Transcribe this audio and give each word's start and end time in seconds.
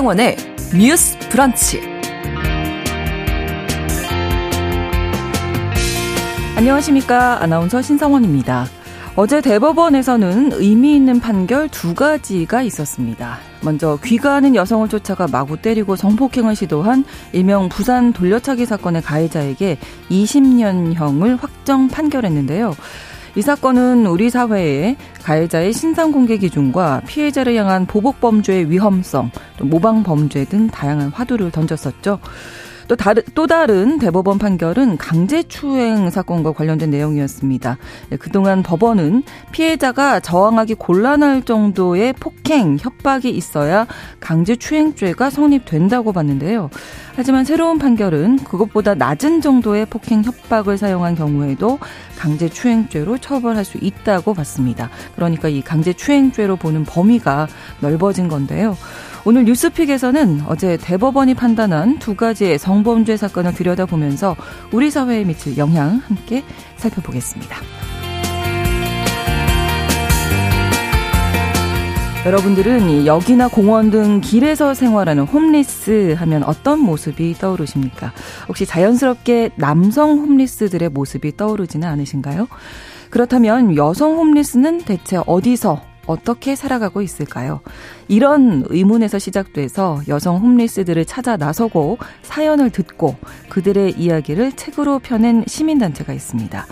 신성원의 0.00 0.36
뉴스 0.78 1.18
브런치. 1.28 1.82
안녕하십니까. 6.56 7.42
아나운서 7.42 7.82
신성원입니다. 7.82 8.64
어제 9.16 9.42
대법원에서는 9.42 10.52
의미 10.54 10.96
있는 10.96 11.20
판결 11.20 11.68
두 11.68 11.94
가지가 11.94 12.62
있었습니다. 12.62 13.38
먼저 13.62 13.98
귀가하는 14.02 14.54
여성을 14.54 14.88
쫓아가 14.88 15.26
마구 15.30 15.60
때리고 15.60 15.96
성폭행을 15.96 16.56
시도한 16.56 17.04
일명 17.32 17.68
부산 17.68 18.14
돌려차기 18.14 18.64
사건의 18.64 19.02
가해자에게 19.02 19.76
20년형을 20.10 21.38
확정 21.38 21.88
판결했는데요. 21.88 22.74
이 23.36 23.42
사건은 23.42 24.06
우리 24.06 24.28
사회에 24.28 24.96
가해자의 25.22 25.72
신상 25.72 26.10
공개 26.10 26.36
기준과 26.36 27.02
피해자를 27.06 27.54
향한 27.54 27.86
보복 27.86 28.20
범죄의 28.20 28.70
위험성, 28.70 29.30
또 29.56 29.64
모방 29.64 30.02
범죄 30.02 30.44
등 30.44 30.66
다양한 30.66 31.10
화두를 31.10 31.50
던졌었죠. 31.50 32.18
또 32.90 32.96
다른 32.96 33.22
또 33.36 33.46
다른 33.46 34.00
대법원 34.00 34.38
판결은 34.38 34.96
강제추행 34.96 36.10
사건과 36.10 36.50
관련된 36.50 36.90
내용이었습니다. 36.90 37.78
예, 38.10 38.16
그동안 38.16 38.64
법원은 38.64 39.22
피해자가 39.52 40.18
저항하기 40.18 40.74
곤란할 40.74 41.42
정도의 41.42 42.12
폭행, 42.14 42.78
협박이 42.80 43.30
있어야 43.30 43.86
강제추행죄가 44.18 45.30
성립된다고 45.30 46.12
봤는데요. 46.12 46.68
하지만 47.14 47.44
새로운 47.44 47.78
판결은 47.78 48.38
그것보다 48.38 48.96
낮은 48.96 49.40
정도의 49.40 49.86
폭행, 49.86 50.24
협박을 50.24 50.76
사용한 50.76 51.14
경우에도 51.14 51.78
강제추행죄로 52.18 53.18
처벌할 53.18 53.64
수 53.64 53.78
있다고 53.80 54.34
봤습니다. 54.34 54.90
그러니까 55.14 55.48
이 55.48 55.62
강제추행죄로 55.62 56.56
보는 56.56 56.84
범위가 56.86 57.46
넓어진 57.78 58.26
건데요. 58.26 58.76
오늘 59.26 59.44
뉴스픽에서는 59.44 60.42
어제 60.46 60.78
대법원이 60.78 61.34
판단한 61.34 61.98
두 61.98 62.16
가지의 62.16 62.58
성범죄 62.58 63.18
사건을 63.18 63.52
들여다보면서 63.52 64.34
우리 64.72 64.90
사회에 64.90 65.24
미칠 65.24 65.58
영향 65.58 65.98
함께 65.98 66.42
살펴보겠습니다. 66.76 67.56
여러분들은 72.24 73.06
역이나 73.06 73.48
공원 73.48 73.90
등 73.90 74.20
길에서 74.20 74.74
생활하는 74.74 75.24
홈리스 75.24 76.14
하면 76.18 76.42
어떤 76.42 76.78
모습이 76.80 77.34
떠오르십니까? 77.34 78.12
혹시 78.48 78.66
자연스럽게 78.66 79.50
남성 79.56 80.18
홈리스들의 80.18 80.90
모습이 80.90 81.36
떠오르지는 81.36 81.88
않으신가요? 81.88 82.46
그렇다면 83.08 83.76
여성 83.76 84.16
홈리스는 84.16 84.82
대체 84.82 85.18
어디서 85.26 85.89
어떻게 86.10 86.56
살아가고 86.56 87.02
있을까요? 87.02 87.60
이런 88.08 88.64
의문에서 88.68 89.18
시작돼서 89.18 90.00
여성 90.08 90.38
홈리스들을 90.38 91.04
찾아 91.04 91.36
나서고 91.36 91.98
사연을 92.22 92.70
듣고 92.70 93.16
그들의 93.48 93.92
이야기를 93.98 94.52
책으로 94.52 94.98
펴낸 94.98 95.44
시민단체가 95.46 96.12
있습니다. 96.12 96.66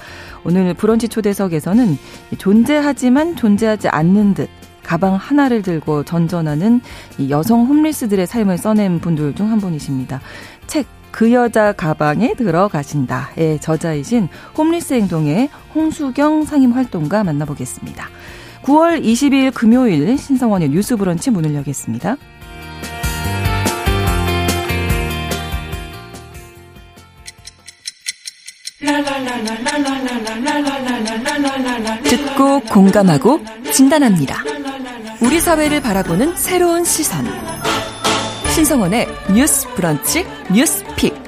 오늘 0.44 0.74
브런치 0.74 1.08
초대석에서는 1.08 1.96
존재하지만 2.38 3.36
존재하지 3.36 3.88
않는 3.88 4.34
듯 4.34 4.48
가방 4.82 5.14
하나를 5.16 5.62
들고 5.62 6.04
전전하는 6.04 6.80
여성 7.28 7.66
홈리스들의 7.66 8.26
삶을 8.26 8.58
써낸 8.58 9.00
분들 9.00 9.34
중 9.34 9.48
한 9.50 9.60
분이십니다. 9.60 10.20
책, 10.66 10.86
그 11.10 11.32
여자 11.32 11.72
가방에 11.72 12.34
들어가신다의 12.34 13.60
저자이신 13.60 14.28
홈리스 14.56 14.94
행동의 14.94 15.48
홍수경 15.74 16.44
상임 16.44 16.72
활동가 16.72 17.22
만나보겠습니다. 17.22 18.08
9월 18.62 19.02
22일 19.02 19.54
금요일 19.54 20.18
신성원의 20.18 20.70
뉴스 20.70 20.96
브런치 20.96 21.30
문을 21.30 21.54
여겠습니다. 21.54 22.16
듣고 32.04 32.60
공감하고 32.60 33.40
진단합니다. 33.72 34.42
우리 35.20 35.40
사회를 35.40 35.80
바라보는 35.82 36.36
새로운 36.36 36.84
시선. 36.84 37.26
신성원의 38.54 39.06
뉴스 39.34 39.68
브런치 39.74 40.24
뉴스 40.52 40.84
픽. 40.96 41.27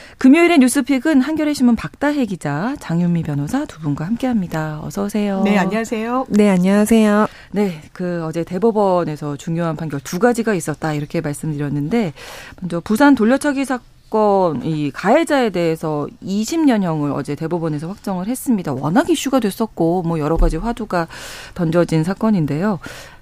금요일의 0.21 0.59
뉴스픽은 0.59 1.19
한겨레 1.19 1.55
신문 1.55 1.75
박다혜 1.75 2.25
기자, 2.25 2.75
장윤미 2.79 3.23
변호사 3.23 3.65
두 3.65 3.79
분과 3.79 4.05
함께합니다. 4.05 4.79
어서 4.83 5.05
오세요. 5.05 5.41
네, 5.43 5.57
안녕하세요. 5.57 6.27
네, 6.29 6.47
안녕하세요. 6.47 7.25
네, 7.53 7.81
그 7.91 8.23
어제 8.23 8.43
대법원에서 8.43 9.37
중요한 9.37 9.75
판결 9.75 9.99
두 9.99 10.19
가지가 10.19 10.53
있었다 10.53 10.93
이렇게 10.93 11.21
말씀드렸는데 11.21 12.13
먼저 12.59 12.79
부산 12.81 13.15
돌려차기 13.15 13.65
사건 13.65 14.63
이 14.63 14.91
가해자에 14.91 15.49
대해서 15.49 16.07
20년형을 16.23 17.15
어제 17.15 17.33
대법원에서 17.33 17.87
확정을 17.87 18.27
했습니다. 18.27 18.73
워낙 18.73 19.09
이슈가 19.09 19.39
됐었고 19.39 20.03
뭐 20.03 20.19
여러 20.19 20.37
가지 20.37 20.55
화두가 20.55 21.07
던져진 21.55 22.03
사건인데요. 22.03 22.77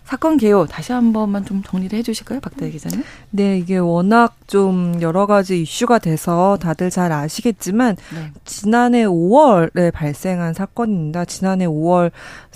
사건 0.09 0.37
개요 0.37 0.65
다시 0.65 0.91
한 0.91 1.13
번만 1.13 1.45
좀 1.45 1.61
정리를 1.61 1.95
해주실까요, 1.99 2.39
박다혜 2.39 2.71
기자님? 2.71 3.03
네, 3.29 3.59
이게 3.59 3.77
워낙 3.77 4.35
좀 4.47 4.99
여러 5.01 5.27
가지 5.27 5.61
이슈가 5.61 5.99
돼서 5.99 6.57
다들 6.59 6.89
잘 6.89 7.11
아시겠지만 7.11 7.95
네. 8.15 8.31
지난해 8.43 9.05
5월에 9.05 9.93
발생한 9.93 10.55
사건입니다. 10.55 11.25
지난해 11.25 11.67
5월 11.67 12.09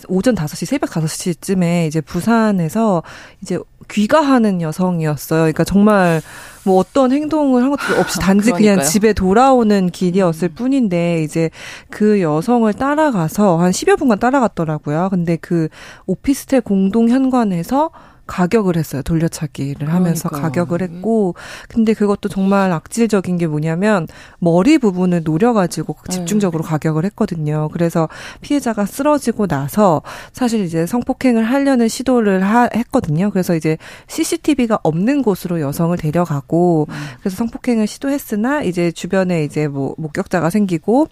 오전 0.08 0.34
5시, 0.34 0.66
새벽 0.66 0.90
5시쯤에 0.90 1.86
이제 1.86 2.02
부산에서 2.02 3.04
이제 3.44 3.60
귀가하는 3.90 4.62
여성이었어요. 4.62 5.42
그러니까 5.42 5.64
정말 5.64 6.22
뭐 6.66 6.78
어떤 6.78 7.12
행동을 7.12 7.64
한 7.64 7.70
것도 7.72 8.00
없이 8.00 8.20
단지 8.20 8.52
그냥 8.52 8.82
집에 8.82 9.14
돌아오는 9.14 9.90
길이었을 9.90 10.50
음. 10.50 10.56
뿐인데 10.56 11.24
이제 11.24 11.50
그 11.90 12.22
여성을 12.22 12.72
따라가서 12.74 13.58
한 13.58 13.72
10여 13.72 13.98
분간 13.98 14.20
따라갔더라고요. 14.20 15.10
근데 15.12 15.38
그 15.38 15.68
오피스텔 16.06 16.62
공동 16.62 17.10
현관에서 17.10 17.92
가격을 18.26 18.78
했어요. 18.78 19.02
돌려차기를 19.02 19.94
하면서 19.94 20.30
그러니까. 20.30 20.50
가격을 20.50 20.82
했고 20.82 21.36
근데 21.68 21.94
그것도 21.94 22.30
정말 22.30 22.72
악질적인 22.72 23.38
게 23.38 23.48
뭐냐면 23.48 24.08
머리 24.40 24.78
부분을 24.78 25.24
노려가지고 25.24 25.96
네. 26.08 26.16
집중적으로 26.16 26.64
네. 26.64 26.70
가격을 26.70 27.06
했거든요. 27.06 27.70
그래서 27.74 28.08
피해자가 28.42 28.86
쓰러지고 28.86 29.48
나서 29.48 30.02
사실 30.32 30.62
이제 30.62 30.86
성폭행을 30.86 31.44
하려는 31.44 31.88
시도를 31.88 32.44
하, 32.44 32.70
했거든요. 32.74 33.30
그래서 33.30 33.56
이제 33.56 33.78
CCTV가 34.08 34.80
없는 34.84 35.22
곳으로 35.22 35.60
여성을 35.60 35.96
데려가고 35.98 36.88
음. 36.90 36.96
그래서 37.20 37.36
성폭행을 37.38 37.88
시도했으나 37.88 38.64
이제 38.64 38.92
주변에 38.92 39.44
이제 39.44 39.68
뭐 39.68 39.96
목격자가 39.98 40.50
생기고 40.50 41.08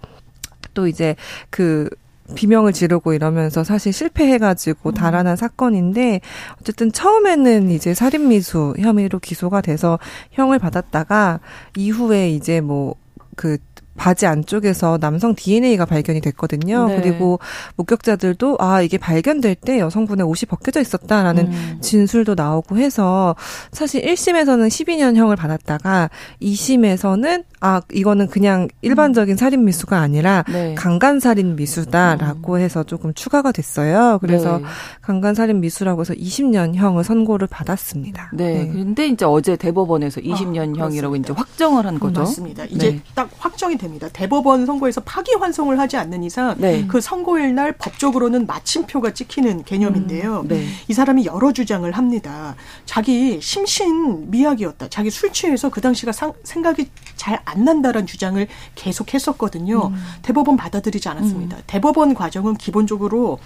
또 0.74 0.88
이제 0.88 1.16
그 1.50 1.90
비명을 2.36 2.74
지르고 2.74 3.14
이러면서 3.14 3.64
사실 3.64 3.94
실패해가지고 3.94 4.90
음. 4.90 4.94
달아난 4.94 5.36
사건인데 5.36 6.22
어쨌든 6.60 6.92
처음에는 6.92 7.72
이제 7.72 7.94
살인미수 7.94 8.76
혐의로 8.80 9.20
기소가 9.20 9.62
돼서 9.62 10.00
형을 10.32 10.60
받았다가 10.60 11.40
이후에 11.76 12.30
이제 12.32 12.62
뭐그 12.62 13.58
바지 13.96 14.26
안쪽에서 14.26 14.98
남성 15.00 15.36
DNA가 15.36 15.86
발견이 15.86 16.22
됐거든요. 16.22 16.88
네. 16.88 17.02
그리고 17.02 17.40
목격자들도 17.76 18.58
아 18.60 18.82
이게 18.82 18.98
발견될 18.98 19.56
때 19.56 19.80
여성분의 19.80 20.26
옷이 20.26 20.48
벗겨져 20.48 20.80
있었다라는 20.82 21.48
음. 21.48 21.78
진술도 21.82 22.36
나오고 22.36 22.78
해서 22.78 23.36
사실 23.72 24.02
1심에서는 24.02 24.68
12년형을 24.68 25.36
받았다가 25.36 26.10
2심에서는 26.42 27.44
아 27.60 27.82
이거는 27.94 28.28
그냥 28.28 28.68
일반적인 28.82 29.36
살인 29.36 29.66
미수가 29.66 30.00
아니라 30.00 30.44
네. 30.52 30.74
강간 30.76 31.20
살인 31.20 31.56
미수다라고 31.56 32.54
음. 32.54 32.60
해서 32.60 32.84
조금 32.84 33.14
추가가 33.14 33.52
됐어요. 33.52 34.18
그래서 34.20 34.60
네. 34.60 34.66
강간 35.02 35.36
살인 35.36 35.60
미수라고 35.60 36.02
해서 36.02 36.14
20년형을 36.14 37.04
선고를 37.04 37.48
받았습니다. 37.48 38.32
네. 38.34 38.64
네. 38.64 38.70
그런데 38.72 39.08
이제 39.08 39.26
어제 39.26 39.56
대법원에서 39.56 40.22
20년형이라고 40.22 41.14
아, 41.14 41.18
이제 41.18 41.34
확정을 41.34 41.86
한 41.86 42.00
거죠. 42.00 42.22
맞습니다. 42.22 42.66
이제 42.66 42.92
네. 42.94 43.02
딱 43.14 43.30
확정이 43.38 43.78
됩니다. 43.82 44.08
대법원 44.12 44.66
선고에서 44.66 45.02
파기 45.02 45.34
환송을 45.34 45.78
하지 45.80 45.98
않는 45.98 46.24
이상 46.24 46.56
네. 46.58 46.86
그 46.88 47.02
선고일 47.02 47.54
날 47.54 47.74
법적으로는 47.74 48.48
마침표가 48.48 49.14
찍히는 49.14 49.64
개념인데요. 49.66 50.42
음, 50.42 50.48
네. 50.48 50.66
이 50.88 50.94
사람이 50.94 51.26
여러 51.26 51.52
주장을 51.52 51.90
합니다. 51.92 52.56
자기 52.86 53.42
심신 53.42 54.32
미약이었다. 54.32 54.88
자기 54.90 55.10
술 55.10 55.34
취해서 55.34 55.70
그 55.70 55.82
당시가 55.82 56.12
상, 56.12 56.34
생각이 56.44 56.90
잘 57.16 57.42
안 57.46 57.66
난다라는 57.66 58.08
주장을 58.08 58.46
계속 58.76 59.14
했었거든요. 59.14 59.88
음. 59.88 60.04
대법원 60.22 60.58
받아들이지 60.58 61.10
않았습니다. 61.10 61.58
음. 61.58 61.62
대법원 61.68 62.14
과정은 62.14 62.56
기본적으로 62.56 63.40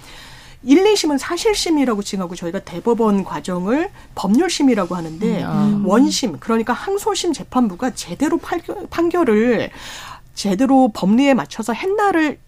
1, 0.62 0.82
2심은 0.82 1.18
사실심이라고 1.18 2.02
칭하고 2.02 2.34
저희가 2.34 2.60
대법원 2.60 3.24
과정을 3.24 3.90
법률심이라고 4.14 4.96
하는데 4.96 5.44
음. 5.44 5.86
원심 5.86 6.38
그러니까 6.40 6.72
항소심 6.72 7.32
재판부가 7.32 7.90
제대로 7.90 8.38
판결을 8.90 9.70
제대로 10.36 10.90
법리에 10.94 11.34
맞춰서 11.34 11.72
했나를 11.72 12.38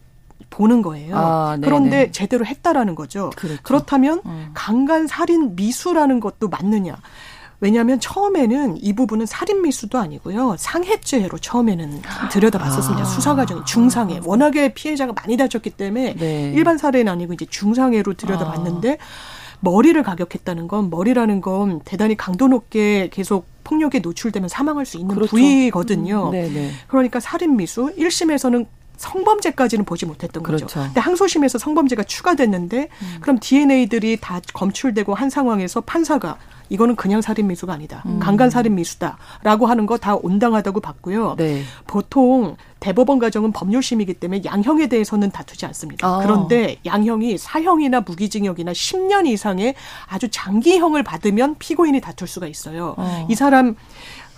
보는 0.50 0.82
거예요. 0.82 1.16
아, 1.16 1.58
그런데 1.60 2.12
제대로 2.12 2.46
했다라는 2.46 2.94
거죠. 2.94 3.30
그렇죠. 3.36 3.60
그렇다면 3.64 4.22
음. 4.24 4.50
강간 4.54 5.06
살인 5.08 5.56
미수라는 5.56 6.20
것도 6.20 6.48
맞느냐? 6.48 6.96
왜냐하면 7.60 7.98
처음에는 7.98 8.76
이 8.76 8.92
부분은 8.92 9.26
살인 9.26 9.62
미수도 9.62 9.98
아니고요 9.98 10.54
상해죄로 10.58 11.38
처음에는 11.38 12.02
들여다봤었습니다. 12.30 13.02
아. 13.02 13.04
수사 13.04 13.34
과정이 13.34 13.64
중상해. 13.64 14.20
워낙에 14.24 14.74
피해자가 14.74 15.12
많이 15.12 15.36
다쳤기 15.36 15.70
때문에 15.70 16.14
네. 16.14 16.52
일반 16.54 16.78
살해는 16.78 17.10
아니고 17.10 17.32
이제 17.32 17.46
중상해로 17.46 18.14
들여다봤는데 18.14 18.92
아. 18.92 19.04
머리를 19.60 20.00
가격했다는 20.04 20.68
건 20.68 20.88
머리라는 20.88 21.40
건 21.40 21.80
대단히 21.84 22.16
강도 22.16 22.46
높게 22.46 23.08
계속 23.12 23.46
폭력에 23.68 23.98
노출되면 23.98 24.48
사망할 24.48 24.86
수 24.86 24.96
있는 24.96 25.14
그렇죠. 25.14 25.30
부위거든요. 25.30 26.30
음, 26.32 26.72
그러니까 26.88 27.20
살인 27.20 27.56
미수 27.56 27.92
1심에서는 27.96 28.66
성범죄까지는 28.96 29.84
보지 29.84 30.06
못했던 30.06 30.42
거죠. 30.42 30.66
그렇죠. 30.66 30.80
근데 30.86 31.00
항소심에서 31.00 31.58
성범죄가 31.58 32.02
추가됐는데 32.02 32.88
음. 32.90 33.18
그럼 33.20 33.38
DNA들이 33.38 34.16
다 34.20 34.40
검출되고 34.54 35.14
한 35.14 35.30
상황에서 35.30 35.82
판사가 35.82 36.38
이거는 36.70 36.96
그냥 36.96 37.20
살인 37.20 37.46
미수가 37.46 37.72
아니다. 37.72 38.02
음. 38.06 38.18
강간 38.18 38.48
살인 38.50 38.74
미수다라고 38.74 39.66
하는 39.66 39.86
거 39.86 39.98
다 39.98 40.14
온당하다고 40.14 40.80
봤고요. 40.80 41.34
네. 41.36 41.62
보통 41.86 42.56
대법원 42.80 43.18
과정은 43.18 43.50
법률심이기 43.50 44.14
때문에 44.14 44.42
양형에 44.44 44.86
대해서는 44.86 45.30
다투지 45.32 45.66
않습니다. 45.66 46.06
아. 46.06 46.20
그런데 46.22 46.76
양형이 46.86 47.36
사형이나 47.36 48.00
무기징역이나 48.02 48.70
10년 48.72 49.26
이상의 49.26 49.74
아주 50.06 50.28
장기형을 50.30 51.02
받으면 51.02 51.56
피고인이 51.58 52.00
다툴 52.00 52.28
수가 52.28 52.46
있어요. 52.46 52.94
어. 52.96 53.26
이 53.28 53.34
사람 53.34 53.74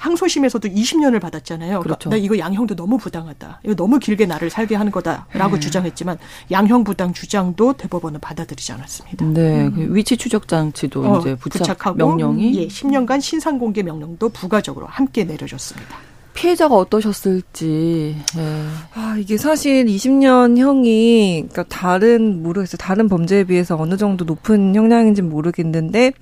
항소심에서도 0.01 0.67
20년을 0.69 1.21
받았잖아요. 1.21 1.69
그러니까 1.69 1.83
그렇죠. 1.83 2.09
그러니까 2.09 2.25
이거 2.25 2.39
양형도 2.39 2.75
너무 2.75 2.97
부당하다. 2.97 3.61
이거 3.65 3.75
너무 3.75 3.99
길게 3.99 4.25
나를 4.25 4.49
살게 4.49 4.75
하는 4.75 4.91
거다라고 4.91 5.57
네. 5.57 5.61
주장했지만 5.61 6.19
양형 6.51 6.85
부당 6.85 7.13
주장도 7.13 7.75
대법원은 7.75 8.21
받아들이지 8.21 8.73
않았습니다. 8.73 9.27
네, 9.27 9.67
음. 9.67 9.75
그 9.75 9.95
위치 9.95 10.17
추적 10.17 10.49
장치도 10.49 11.05
어, 11.05 11.19
이제 11.19 11.35
부착 11.35 11.87
하고 11.87 11.99
명령이 11.99 12.57
예, 12.57 12.67
10년간 12.67 13.21
신상 13.21 13.59
공개 13.59 13.83
명령도 13.83 14.31
부가적으로 14.31 14.87
함께 14.87 15.25
내려졌습니다. 15.25 15.99
피해자가 16.33 16.75
어떠셨을지. 16.75 18.17
예. 18.39 18.67
아, 18.95 19.17
이게 19.19 19.37
사실 19.37 19.85
20년 19.85 20.57
형이, 20.57 21.49
그러니까 21.51 21.65
다른, 21.65 22.43
모르겠어요. 22.43 22.79
다른 22.79 23.09
범죄에 23.09 23.45
비해서 23.45 23.77
어느 23.77 23.99
정도 23.99 24.25
높은 24.25 24.75
형량인지 24.75 25.21
모르겠는데, 25.21 26.13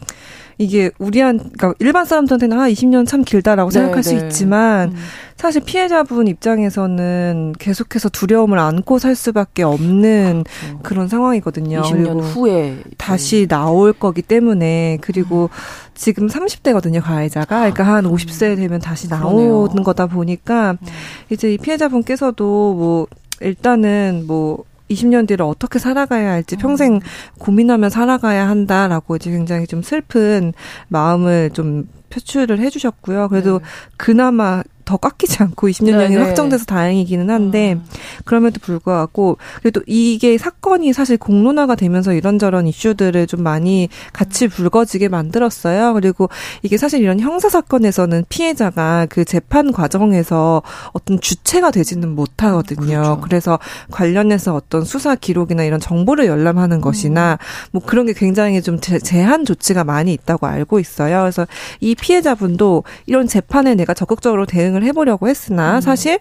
이게 0.59 0.91
우리한 0.99 1.39
그러니까 1.39 1.75
일반 1.79 2.05
사람들한테는 2.05 2.59
아 2.59 2.69
20년 2.69 3.07
참 3.07 3.23
길다라고 3.23 3.71
네, 3.71 3.75
생각할 3.75 4.03
네. 4.03 4.09
수 4.09 4.15
있지만 4.17 4.91
음. 4.91 4.97
사실 5.37 5.63
피해자분 5.65 6.27
입장에서는 6.27 7.55
계속해서 7.61 8.09
두려움을 8.09 8.59
안고 8.59 8.99
살 8.99 9.15
수밖에 9.15 9.63
없는 9.63 10.43
그렇죠. 10.43 10.79
그런 10.83 11.09
상황이거든요. 11.09 11.83
20년 11.83 12.21
후에 12.21 12.79
다시 12.97 13.47
나올 13.47 13.93
거기 13.93 14.21
때문에 14.21 14.99
그리고 15.01 15.45
음. 15.45 15.89
지금 15.95 16.27
30대거든요, 16.27 17.01
가해자가. 17.03 17.59
그러니까 17.59 17.85
한 17.85 18.05
50세 18.05 18.53
음. 18.53 18.57
되면 18.57 18.81
다시 18.81 19.09
나오는. 19.09 19.83
거다 19.85 20.07
보니까 20.07 20.73
음. 20.73 20.87
이제 21.31 21.53
이 21.53 21.59
피해자분께서도 21.59 22.75
뭐 22.75 23.07
일단은 23.41 24.25
뭐 24.27 24.65
20년 24.91 25.27
뒤를 25.29 25.45
어떻게 25.45 25.79
살아가야 25.79 26.31
할지 26.31 26.57
음. 26.57 26.59
평생 26.59 27.01
고민하며 27.39 27.91
살아가야 27.91 28.49
한다라고 28.49 29.17
이제 29.17 29.31
굉장히 29.31 29.67
좀 29.67 29.83
슬픈 29.83 30.53
마음을 30.89 31.51
좀 31.51 31.89
표출을 32.11 32.59
해주셨고요. 32.59 33.29
그래도 33.29 33.59
네. 33.59 33.65
그나마 33.97 34.63
더 34.89 34.97
깎이지 34.97 35.43
않고 35.43 35.69
20년형이 35.69 36.17
확정돼서 36.17 36.65
다행이기는 36.65 37.29
한데 37.29 37.75
음. 37.75 37.85
그럼에도 38.25 38.59
불구하고 38.59 39.37
그래도 39.61 39.83
이게 39.87 40.39
사건이 40.39 40.95
사실 40.95 41.19
공론화가 41.19 41.75
되면서 41.75 42.15
이런저런 42.15 42.67
이슈들을 42.67 43.27
좀 43.27 43.43
많이 43.43 43.91
같이 44.15 44.49
불거지게 44.49 45.09
만들었어요. 45.09 45.93
그리고 45.93 46.31
이게 46.63 46.79
사실 46.79 47.03
이런 47.03 47.21
형사 47.21 47.51
사건에서는 47.51 48.25
피해자가 48.31 49.07
그 49.11 49.27
재판 49.27 49.73
과정에서 49.73 50.63
어떤 50.95 51.21
주체가 51.21 51.71
되지는 51.71 52.15
못하거든요. 52.15 52.87
그렇죠. 52.87 53.21
그래서 53.21 53.59
관련해서 53.91 54.55
어떤 54.55 54.85
수사 54.85 55.15
기록이나 55.17 55.65
이런 55.65 55.81
정보를 55.81 56.25
열람하는 56.25 56.81
것이나 56.81 57.35
음. 57.35 57.69
뭐 57.73 57.83
그런 57.85 58.07
게 58.07 58.15
굉장히 58.15 58.63
좀 58.63 58.81
제한 58.81 59.45
조치가 59.45 59.85
많이 59.85 60.15
있다고 60.15 60.47
알고 60.47 60.81
있어요. 60.81 61.21
그래서 61.21 61.47
이 61.81 61.95
피해자분도 61.95 62.85
이런 63.05 63.27
재판에 63.27 63.75
내가 63.75 63.93
적극적으로 63.93 64.47
대응을 64.47 64.78
진행을 64.79 64.85
해보려고 64.85 65.29
했으나 65.29 65.77
음. 65.77 65.81
사실 65.81 66.19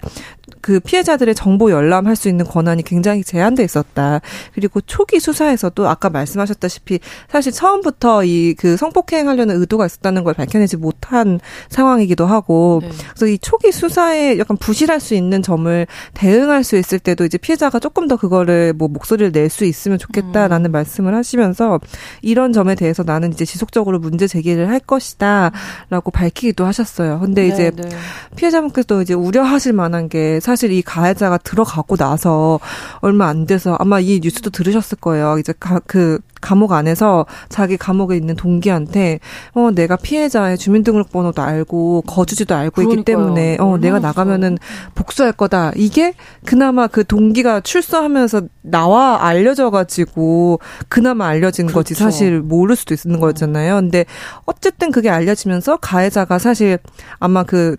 그 0.61 0.79
피해자들의 0.79 1.35
정보 1.35 1.71
열람할 1.71 2.15
수 2.15 2.29
있는 2.29 2.45
권한이 2.45 2.83
굉장히 2.83 3.23
제한돼 3.23 3.63
있었다. 3.63 4.21
그리고 4.53 4.81
초기 4.81 5.19
수사에서도 5.19 5.87
아까 5.87 6.09
말씀하셨다시피 6.09 6.99
사실 7.29 7.51
처음부터 7.51 8.23
이 8.25 8.55
그 8.57 8.77
성폭행하려는 8.77 9.59
의도가 9.61 9.85
있었다는 9.85 10.23
걸 10.23 10.33
밝혀내지 10.33 10.77
못한 10.77 11.39
상황이기도 11.69 12.25
하고 12.25 12.79
네. 12.81 12.89
그래서 13.13 13.27
이 13.27 13.37
초기 13.37 13.71
수사에 13.71 14.39
약간 14.39 14.57
부실할 14.57 14.99
수 14.99 15.13
있는 15.13 15.41
점을 15.41 15.85
대응할 16.13 16.63
수 16.63 16.75
있을 16.77 16.99
때도 16.99 17.25
이제 17.25 17.37
피해자가 17.37 17.79
조금 17.79 18.07
더 18.07 18.15
그거를 18.15 18.73
뭐 18.73 18.87
목소리를 18.87 19.31
낼 19.31 19.47
수 19.47 19.63
있으면 19.63 19.97
좋겠다라는 19.97 20.69
음. 20.69 20.71
말씀을 20.71 21.15
하시면서 21.15 21.79
이런 22.21 22.51
점에 22.51 22.75
대해서 22.75 23.03
나는 23.03 23.31
이제 23.31 23.45
지속적으로 23.45 23.97
문제 23.97 24.27
제기를 24.27 24.67
할 24.69 24.79
것이다라고 24.79 26.11
밝히기도 26.11 26.65
하셨어요. 26.65 27.19
근데 27.21 27.43
네, 27.43 27.47
이제 27.47 27.71
네. 27.71 27.89
피해 28.35 28.46
자분께서 28.51 29.01
이제 29.01 29.13
우려하실 29.13 29.73
만한 29.73 30.09
게 30.09 30.39
사실 30.39 30.71
이 30.71 30.81
가해자가 30.81 31.37
들어가고 31.37 31.95
나서 31.97 32.59
얼마 32.99 33.27
안 33.27 33.45
돼서 33.45 33.75
아마 33.79 33.99
이 33.99 34.19
뉴스도 34.23 34.49
들으셨을 34.49 34.97
거예요. 34.99 35.37
이제 35.39 35.53
가, 35.59 35.79
그 35.85 36.19
감옥 36.41 36.71
안에서 36.71 37.25
자기 37.49 37.77
감옥에 37.77 38.15
있는 38.15 38.35
동기한테 38.35 39.19
어 39.53 39.71
내가 39.71 39.95
피해자의 39.95 40.57
주민등록번호도 40.57 41.41
알고 41.41 42.03
거주지도 42.07 42.55
알고 42.55 42.75
그러니까요. 42.75 42.99
있기 42.99 43.05
때문에 43.05 43.57
어 43.59 43.77
내가 43.77 43.99
나가면은 43.99 44.57
복수할 44.95 45.31
거다. 45.31 45.71
이게 45.75 46.13
그나마 46.45 46.87
그 46.87 47.03
동기가 47.03 47.61
출소하면서 47.61 48.41
나와 48.61 49.25
알려져 49.25 49.69
가지고 49.71 50.59
그나마 50.89 51.27
알려진 51.27 51.65
그렇죠. 51.65 51.79
거지 51.79 51.93
사실 51.95 52.39
모를 52.39 52.75
수도 52.75 52.93
있는 52.93 53.19
거였잖아요. 53.19 53.75
근데 53.75 54.05
어쨌든 54.45 54.91
그게 54.91 55.09
알려지면서 55.09 55.77
가해자가 55.77 56.39
사실 56.39 56.77
아마 57.19 57.43
그 57.43 57.77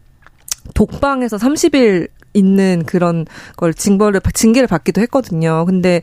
독방에서 0.74 1.36
30일 1.36 2.08
있는 2.34 2.82
그런 2.86 3.24
걸 3.56 3.72
징벌을 3.74 4.20
징계를 4.34 4.68
받기도 4.68 5.00
했거든요. 5.02 5.64
근데 5.66 6.02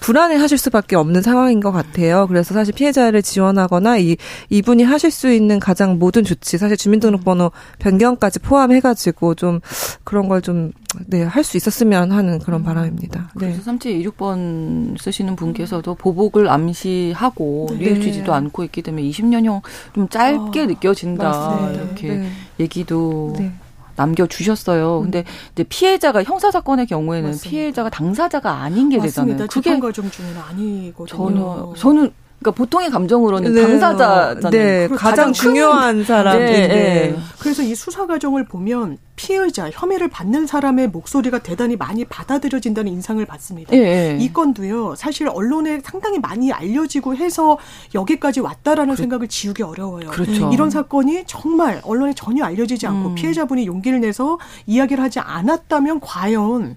불안해 0.00 0.36
하실 0.36 0.58
수밖에 0.58 0.94
없는 0.94 1.22
상황인 1.22 1.58
것 1.60 1.72
같아요. 1.72 2.26
그래서 2.28 2.54
사실 2.54 2.72
피해자를 2.72 3.20
지원하거나 3.20 3.98
이 3.98 4.16
이분이 4.48 4.84
하실 4.84 5.10
수 5.10 5.30
있는 5.32 5.58
가장 5.58 5.98
모든 5.98 6.22
조치, 6.22 6.56
사실 6.56 6.76
주민등록번호 6.76 7.50
변경까지 7.80 8.38
포함해가지고 8.38 9.34
좀 9.34 9.60
그런 10.04 10.28
걸 10.28 10.40
좀 10.40 10.70
네 11.08 11.22
할 11.24 11.44
수 11.44 11.56
있었으면 11.58 12.12
하는 12.12 12.38
그런 12.38 12.62
바람입니다. 12.64 13.30
네. 13.36 13.52
그래서 13.52 13.70
3726번 13.72 14.98
쓰시는 14.98 15.36
분께서도 15.36 15.94
보복을 15.96 16.48
암시하고 16.48 17.68
네. 17.78 17.92
뉘우치지도 17.92 18.32
않고 18.32 18.64
있기 18.64 18.82
때문에 18.82 19.02
20년형 19.02 19.60
좀 19.94 20.08
짧게 20.08 20.62
어, 20.62 20.66
느껴진다 20.66 21.24
맞습니다. 21.28 21.72
이렇게 21.72 22.08
네. 22.08 22.28
얘기도. 22.60 23.34
네. 23.38 23.52
남겨주셨어요. 23.98 24.98
음. 24.98 25.02
근데 25.02 25.24
이제 25.52 25.64
피해자가 25.64 26.22
형사 26.22 26.50
사건의 26.50 26.86
경우에는 26.86 27.30
맞습니다. 27.30 27.50
피해자가 27.50 27.90
당사자가 27.90 28.62
아닌 28.62 28.88
게 28.88 28.98
맞습니다. 28.98 29.44
되잖아요. 29.44 29.48
그게 29.48 29.78
과정 29.78 30.10
중에는 30.10 30.40
아니거든요. 30.40 31.06
저는 31.06 31.74
저는 31.76 32.12
그러니까 32.40 32.56
보통의 32.56 32.90
감정으로는 32.90 33.52
네. 33.52 33.62
당사자잖아요. 33.62 34.50
네, 34.50 34.86
그렇죠. 34.86 35.02
가장 35.02 35.32
중요한 35.32 36.04
사람인데. 36.04 36.52
네, 36.52 36.68
네. 36.68 37.18
그래서 37.40 37.62
이 37.62 37.74
수사 37.74 38.06
과정을 38.06 38.44
보면 38.44 38.98
피의자, 39.16 39.68
혐의를 39.70 40.08
받는 40.08 40.46
사람의 40.46 40.88
목소리가 40.88 41.40
대단히 41.40 41.74
많이 41.74 42.04
받아들여진다는 42.04 42.92
인상을 42.92 43.24
받습니다. 43.26 43.74
예, 43.76 44.16
이 44.20 44.32
건도요, 44.32 44.94
사실 44.94 45.28
언론에 45.28 45.80
상당히 45.82 46.20
많이 46.20 46.52
알려지고 46.52 47.16
해서 47.16 47.58
여기까지 47.96 48.38
왔다라는 48.38 48.94
그 48.94 49.02
생각을 49.02 49.26
지우기 49.26 49.64
어려워요. 49.64 50.10
그렇죠. 50.10 50.50
이런 50.52 50.70
사건이 50.70 51.24
정말 51.26 51.80
언론에 51.82 52.12
전혀 52.14 52.44
알려지지 52.44 52.86
않고 52.86 53.08
음. 53.10 53.14
피해자분이 53.16 53.66
용기를 53.66 54.00
내서 54.00 54.38
이야기를 54.66 55.02
하지 55.02 55.18
않았다면 55.18 55.98
과연 55.98 56.76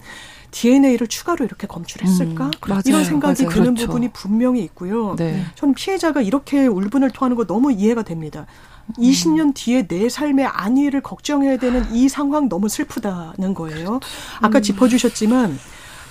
DNA를 0.52 1.08
추가로 1.08 1.46
이렇게 1.46 1.66
검출했을까? 1.66 2.46
음, 2.46 2.82
이런 2.86 3.04
생각이 3.04 3.44
맞아요. 3.44 3.54
드는 3.54 3.74
그렇죠. 3.74 3.88
부분이 3.88 4.10
분명히 4.12 4.64
있고요. 4.64 5.16
네. 5.18 5.44
저는 5.56 5.74
피해자가 5.74 6.22
이렇게 6.22 6.68
울분을 6.68 7.12
토하는 7.12 7.36
거 7.36 7.46
너무 7.46 7.72
이해가 7.72 8.04
됩니다. 8.04 8.46
음. 8.88 8.94
20년 9.02 9.54
뒤에 9.56 9.88
내 9.88 10.10
삶의 10.10 10.46
안위를 10.46 11.02
걱정해야 11.02 11.58
되는 11.58 11.86
이 11.92 12.10
상황 12.10 12.50
너무 12.50 12.70
슬프다는 12.70 13.54
거예요. 13.54 14.00
아까 14.42 14.60
음. 14.60 14.62
짚어주셨지만 14.62 15.58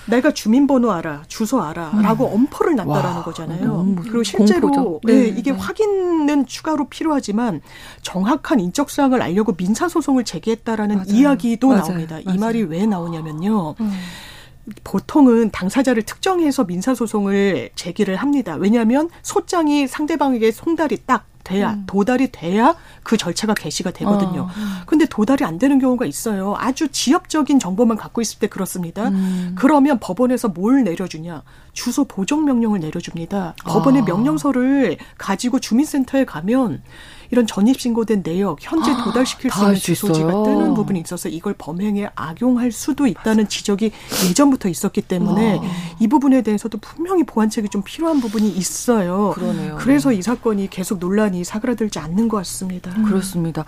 내가 0.07 0.31
주민번호 0.31 0.91
알아, 0.91 1.23
주소 1.27 1.61
알아라고 1.61 2.27
음. 2.29 2.33
엄포를 2.33 2.75
놨다라는 2.75 3.17
와, 3.17 3.23
거잖아요. 3.23 3.95
그리고 4.01 4.23
실제로 4.23 4.99
네, 5.03 5.13
네, 5.13 5.27
이게 5.27 5.51
네. 5.51 5.57
확인은 5.57 6.47
추가로 6.47 6.89
필요하지만 6.89 7.61
정확한 8.01 8.59
인적 8.59 8.89
사항을 8.89 9.21
알려고 9.21 9.53
민사 9.53 9.87
소송을 9.87 10.23
제기했다라는 10.25 10.95
맞아요. 10.97 11.09
이야기도 11.09 11.67
맞아요. 11.67 11.81
나옵니다. 11.83 12.19
맞아요. 12.25 12.35
이 12.35 12.39
말이 12.39 12.63
왜 12.63 12.85
나오냐면요. 12.87 13.75
음. 13.79 13.91
보통은 14.83 15.51
당사자를 15.51 16.03
특정해서 16.03 16.63
민사소송을 16.63 17.71
제기를 17.75 18.15
합니다. 18.15 18.55
왜냐하면 18.55 19.09
소장이 19.23 19.87
상대방에게 19.87 20.51
송달이 20.51 20.99
딱 21.05 21.25
돼야 21.43 21.73
음. 21.73 21.83
도달이 21.87 22.31
돼야 22.31 22.75
그 23.03 23.17
절차가 23.17 23.53
개시가 23.53 23.91
되거든요. 23.91 24.41
어. 24.41 24.49
근데 24.85 25.05
도달이 25.05 25.43
안 25.43 25.57
되는 25.57 25.79
경우가 25.79 26.05
있어요. 26.05 26.55
아주 26.57 26.89
지엽적인 26.89 27.59
정보만 27.59 27.97
갖고 27.97 28.21
있을 28.21 28.39
때 28.39 28.47
그렇습니다. 28.47 29.09
음. 29.09 29.55
그러면 29.57 29.99
법원에서 29.99 30.49
뭘 30.49 30.83
내려주냐? 30.83 31.43
주소 31.73 32.05
보정 32.05 32.45
명령을 32.45 32.79
내려줍니다. 32.79 33.55
법원의 33.65 34.03
아. 34.03 34.05
명령서를 34.05 34.97
가지고 35.17 35.59
주민센터에 35.59 36.25
가면 36.25 36.83
이런 37.31 37.47
전입신고된 37.47 38.23
내역 38.23 38.57
현재 38.61 38.91
아, 38.91 39.03
도달시킬 39.03 39.49
수 39.51 39.61
있는 39.61 39.75
주소지가 39.75 40.43
뜨는 40.43 40.73
부분이 40.73 40.99
있어서 40.99 41.29
이걸 41.29 41.55
범행에 41.57 42.09
악용할 42.15 42.71
수도 42.71 43.07
있다는 43.07 43.47
지적이 43.47 43.91
예전부터 44.29 44.69
있었기 44.69 45.01
때문에 45.01 45.55
와. 45.57 45.63
이 45.99 46.07
부분에 46.07 46.41
대해서도 46.41 46.77
분명히 46.79 47.23
보완책이 47.23 47.69
좀 47.69 47.81
필요한 47.83 48.19
부분이 48.19 48.49
있어요. 48.49 49.31
그러네요. 49.35 49.77
그래서 49.79 50.11
이 50.11 50.21
사건이 50.21 50.69
계속 50.69 50.99
논란이 50.99 51.43
사그라들지 51.43 51.99
않는 51.99 52.27
것 52.27 52.37
같습니다. 52.37 52.91
음. 52.97 53.03
그렇습니다. 53.05 53.65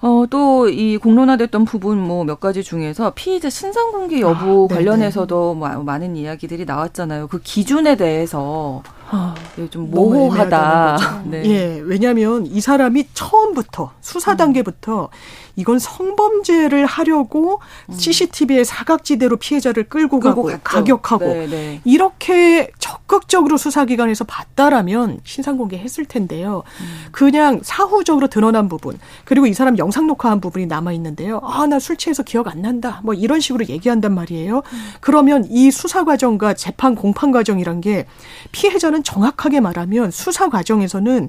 어, 0.00 0.24
또 0.30 0.68
이 0.68 0.96
공론화됐던 0.96 1.64
부분 1.64 1.98
뭐 1.98 2.24
몇 2.24 2.40
가지 2.40 2.62
중에서 2.62 3.12
피의자 3.14 3.50
신상 3.50 3.90
공개 3.92 4.20
여부 4.20 4.68
아, 4.70 4.74
관련해서도 4.74 5.54
뭐 5.54 5.68
많은 5.82 6.16
이야기들이 6.16 6.64
나왔잖아요. 6.64 7.26
그 7.28 7.40
기준에 7.42 7.96
대해서 7.96 8.82
아, 9.14 9.34
네, 9.56 9.68
좀 9.68 9.90
모호하다. 9.90 11.22
네. 11.26 11.42
예, 11.44 11.80
왜냐하면 11.84 12.46
이 12.46 12.60
사람이 12.62 13.08
처음부터 13.12 13.92
수사 14.00 14.36
단계부터 14.36 15.10
이건 15.54 15.78
성범죄를 15.78 16.86
하려고 16.86 17.60
음. 17.90 17.94
CCTV의 17.94 18.64
사각지대로 18.64 19.36
피해자를 19.36 19.84
끌고, 19.84 20.18
끌고 20.18 20.42
가고 20.44 20.58
가격하고 20.64 21.26
네, 21.26 21.46
네. 21.46 21.80
이렇게 21.84 22.70
적극적으로 22.78 23.58
수사기관에서 23.58 24.24
봤다라면 24.24 25.20
신상공개했을 25.24 26.06
텐데요. 26.06 26.62
음. 26.80 26.86
그냥 27.12 27.60
사후적으로 27.62 28.28
드러난 28.28 28.70
부분 28.70 28.98
그리고 29.26 29.46
이 29.46 29.52
사람 29.52 29.76
영상 29.76 30.06
녹화한 30.06 30.40
부분이 30.40 30.64
남아 30.66 30.92
있는데요. 30.92 31.40
아 31.42 31.66
나 31.66 31.78
술 31.78 31.96
취해서 31.98 32.22
기억 32.22 32.48
안 32.48 32.62
난다. 32.62 33.00
뭐 33.04 33.12
이런 33.12 33.40
식으로 33.40 33.66
얘기한단 33.66 34.14
말이에요. 34.14 34.58
음. 34.58 34.90
그러면 35.00 35.44
이 35.50 35.70
수사 35.70 36.04
과정과 36.04 36.54
재판 36.54 36.94
공판 36.94 37.30
과정이란 37.30 37.82
게 37.82 38.06
피해자는 38.52 39.01
정확하게 39.02 39.60
말하면 39.60 40.10
수사 40.10 40.48
과정에서는 40.48 41.28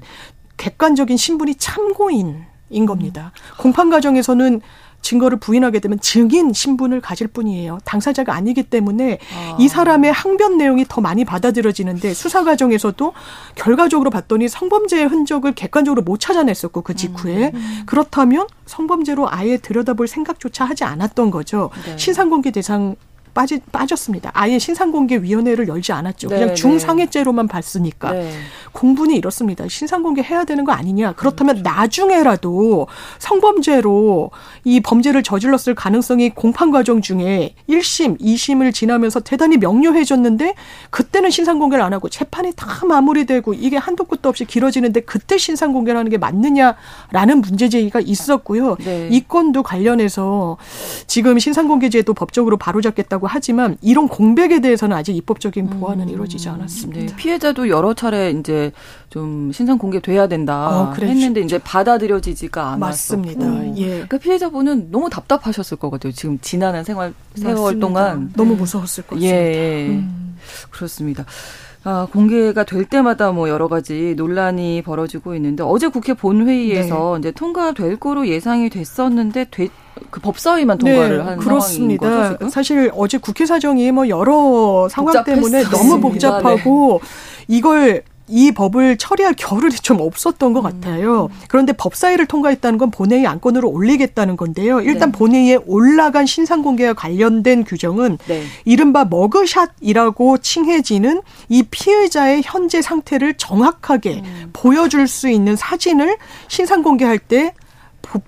객관적인 0.56 1.16
신분이 1.16 1.56
참고인 1.56 2.44
인 2.70 2.86
겁니다. 2.86 3.30
공판 3.58 3.90
과정에서는 3.90 4.60
증거를 5.04 5.38
부인하게 5.38 5.80
되면 5.80 6.00
증인 6.00 6.52
신분을 6.52 7.02
가질 7.02 7.28
뿐이에요. 7.28 7.78
당사자가 7.84 8.34
아니기 8.34 8.62
때문에 8.62 9.18
아. 9.36 9.56
이 9.60 9.68
사람의 9.68 10.10
항변 10.10 10.56
내용이 10.56 10.86
더 10.88 11.02
많이 11.02 11.26
받아들여지는데 11.26 12.14
수사 12.14 12.42
과정에서도 12.42 13.12
결과적으로 13.54 14.08
봤더니 14.08 14.48
성범죄의 14.48 15.06
흔적을 15.06 15.52
객관적으로 15.52 16.02
못 16.02 16.18
찾아냈었고 16.20 16.80
그 16.80 16.96
직후에 16.96 17.52
음. 17.54 17.82
그렇다면 17.84 18.46
성범죄로 18.64 19.30
아예 19.30 19.58
들여다볼 19.58 20.08
생각조차 20.08 20.64
하지 20.64 20.84
않았던 20.84 21.30
거죠. 21.30 21.70
네. 21.84 21.98
신상공개 21.98 22.50
대상 22.50 22.96
빠지, 23.34 23.60
빠졌습니다. 23.72 24.30
아예 24.32 24.58
신상공개위원회를 24.58 25.68
열지 25.68 25.92
않았죠. 25.92 26.28
네, 26.28 26.36
그냥 26.36 26.48
네. 26.50 26.54
중상해죄로만 26.54 27.48
봤으니까. 27.48 28.12
네. 28.12 28.30
공분이 28.72 29.16
이렇습니다. 29.16 29.66
신상공개 29.68 30.22
해야 30.22 30.44
되는 30.44 30.64
거 30.64 30.72
아니냐. 30.72 31.12
그렇다면 31.12 31.56
그렇죠. 31.62 31.70
나중에라도 31.70 32.86
성범죄로 33.18 34.30
이 34.64 34.80
범죄를 34.80 35.22
저질렀을 35.22 35.74
가능성이 35.74 36.30
공판 36.30 36.70
과정 36.70 37.00
중에 37.00 37.54
1심, 37.68 38.20
2심을 38.20 38.72
지나면서 38.72 39.20
대단히 39.20 39.56
명료해졌는데 39.56 40.54
그때는 40.90 41.30
신상공개를 41.30 41.84
안 41.84 41.92
하고 41.92 42.08
재판이 42.08 42.52
다 42.56 42.86
마무리되고 42.86 43.54
이게 43.54 43.76
한도 43.76 44.04
끝도 44.04 44.28
없이 44.28 44.44
길어지는데 44.44 45.00
그때 45.00 45.38
신상공개를 45.38 45.98
하는 45.98 46.10
게 46.10 46.18
맞느냐라는 46.18 47.40
문제 47.40 47.68
제기가 47.68 48.00
있었고요. 48.00 48.76
네. 48.76 49.08
이 49.10 49.24
건도 49.26 49.62
관련해서 49.62 50.56
지금 51.06 51.38
신상공개제도 51.38 52.14
법적으로 52.14 52.56
바로잡겠다고 52.56 53.23
하지만 53.28 53.76
이런 53.80 54.08
공백에 54.08 54.60
대해서는 54.60 54.96
아직 54.96 55.16
입법적인 55.16 55.68
보완은 55.70 56.08
음. 56.08 56.12
이루어지지 56.12 56.48
않았습니다. 56.48 57.00
네. 57.00 57.16
피해자도 57.16 57.68
여러 57.68 57.94
차례 57.94 58.30
이제 58.30 58.72
좀 59.10 59.52
신상 59.52 59.78
공개돼야 59.78 60.26
된다 60.28 60.68
어, 60.68 60.94
했는데 60.98 61.40
이제 61.40 61.58
받아들여지지가 61.58 62.62
않았어. 62.72 62.78
맞습니다. 62.78 63.46
음. 63.46 63.74
예. 63.76 63.86
그러니까 63.88 64.18
피해자분은 64.18 64.90
너무 64.90 65.10
답답하셨을 65.10 65.76
거거든요. 65.78 66.12
지금 66.12 66.38
지나는 66.40 66.84
생활 66.84 67.14
세월 67.34 67.54
맞습니다. 67.54 67.86
동안 67.86 68.32
너무 68.36 68.54
무서웠을 68.56 69.04
것 69.04 69.16
같습니다. 69.16 69.36
예. 69.36 69.86
음. 69.88 70.36
그렇습니다. 70.70 71.24
아, 71.86 72.06
공개가 72.10 72.64
될 72.64 72.86
때마다 72.86 73.30
뭐 73.30 73.50
여러 73.50 73.68
가지 73.68 74.14
논란이 74.16 74.80
벌어지고 74.82 75.34
있는데 75.34 75.62
어제 75.62 75.88
국회 75.88 76.14
본회의에서 76.14 77.12
네. 77.14 77.18
이제 77.18 77.30
통과될 77.30 78.00
거로 78.00 78.26
예상이 78.26 78.70
됐었는데 78.70 79.46
되, 79.50 79.68
그 80.10 80.20
법사위만 80.20 80.78
통과를 80.78 81.18
네, 81.18 81.22
한 81.22 81.38
그렇습니다. 81.38 82.06
상황인 82.08 82.38
거죠, 82.38 82.48
사실 82.48 82.90
어제 82.94 83.18
국회 83.18 83.44
사정이 83.44 83.92
뭐 83.92 84.08
여러 84.08 84.88
상황. 84.90 85.24
때문에 85.24 85.64
너무 85.64 86.00
복잡하고 86.00 87.00
네. 87.46 87.54
이걸 87.56 88.02
이 88.26 88.52
법을 88.52 88.96
처리할 88.96 89.34
겨를이 89.34 89.76
좀 89.76 90.00
없었던 90.00 90.52
것 90.52 90.60
음. 90.60 90.80
같아요. 90.80 91.28
그런데 91.48 91.72
법사위를 91.72 92.26
통과했다는 92.26 92.78
건 92.78 92.90
본회의 92.90 93.26
안건으로 93.26 93.68
올리겠다는 93.68 94.36
건데요. 94.36 94.80
일단 94.80 95.12
네. 95.12 95.18
본회의에 95.18 95.58
올라간 95.66 96.26
신상 96.26 96.62
공개와 96.62 96.94
관련된 96.94 97.64
규정은 97.64 98.18
네. 98.26 98.42
이른바 98.64 99.04
머그샷이라고 99.04 100.38
칭해지는 100.38 101.22
이 101.48 101.62
피의자의 101.64 102.42
현재 102.44 102.80
상태를 102.80 103.34
정확하게 103.34 104.22
음. 104.24 104.50
보여줄 104.52 105.06
수 105.06 105.28
있는 105.28 105.56
사진을 105.56 106.16
신상 106.48 106.82
공개할 106.82 107.18
때 107.18 107.52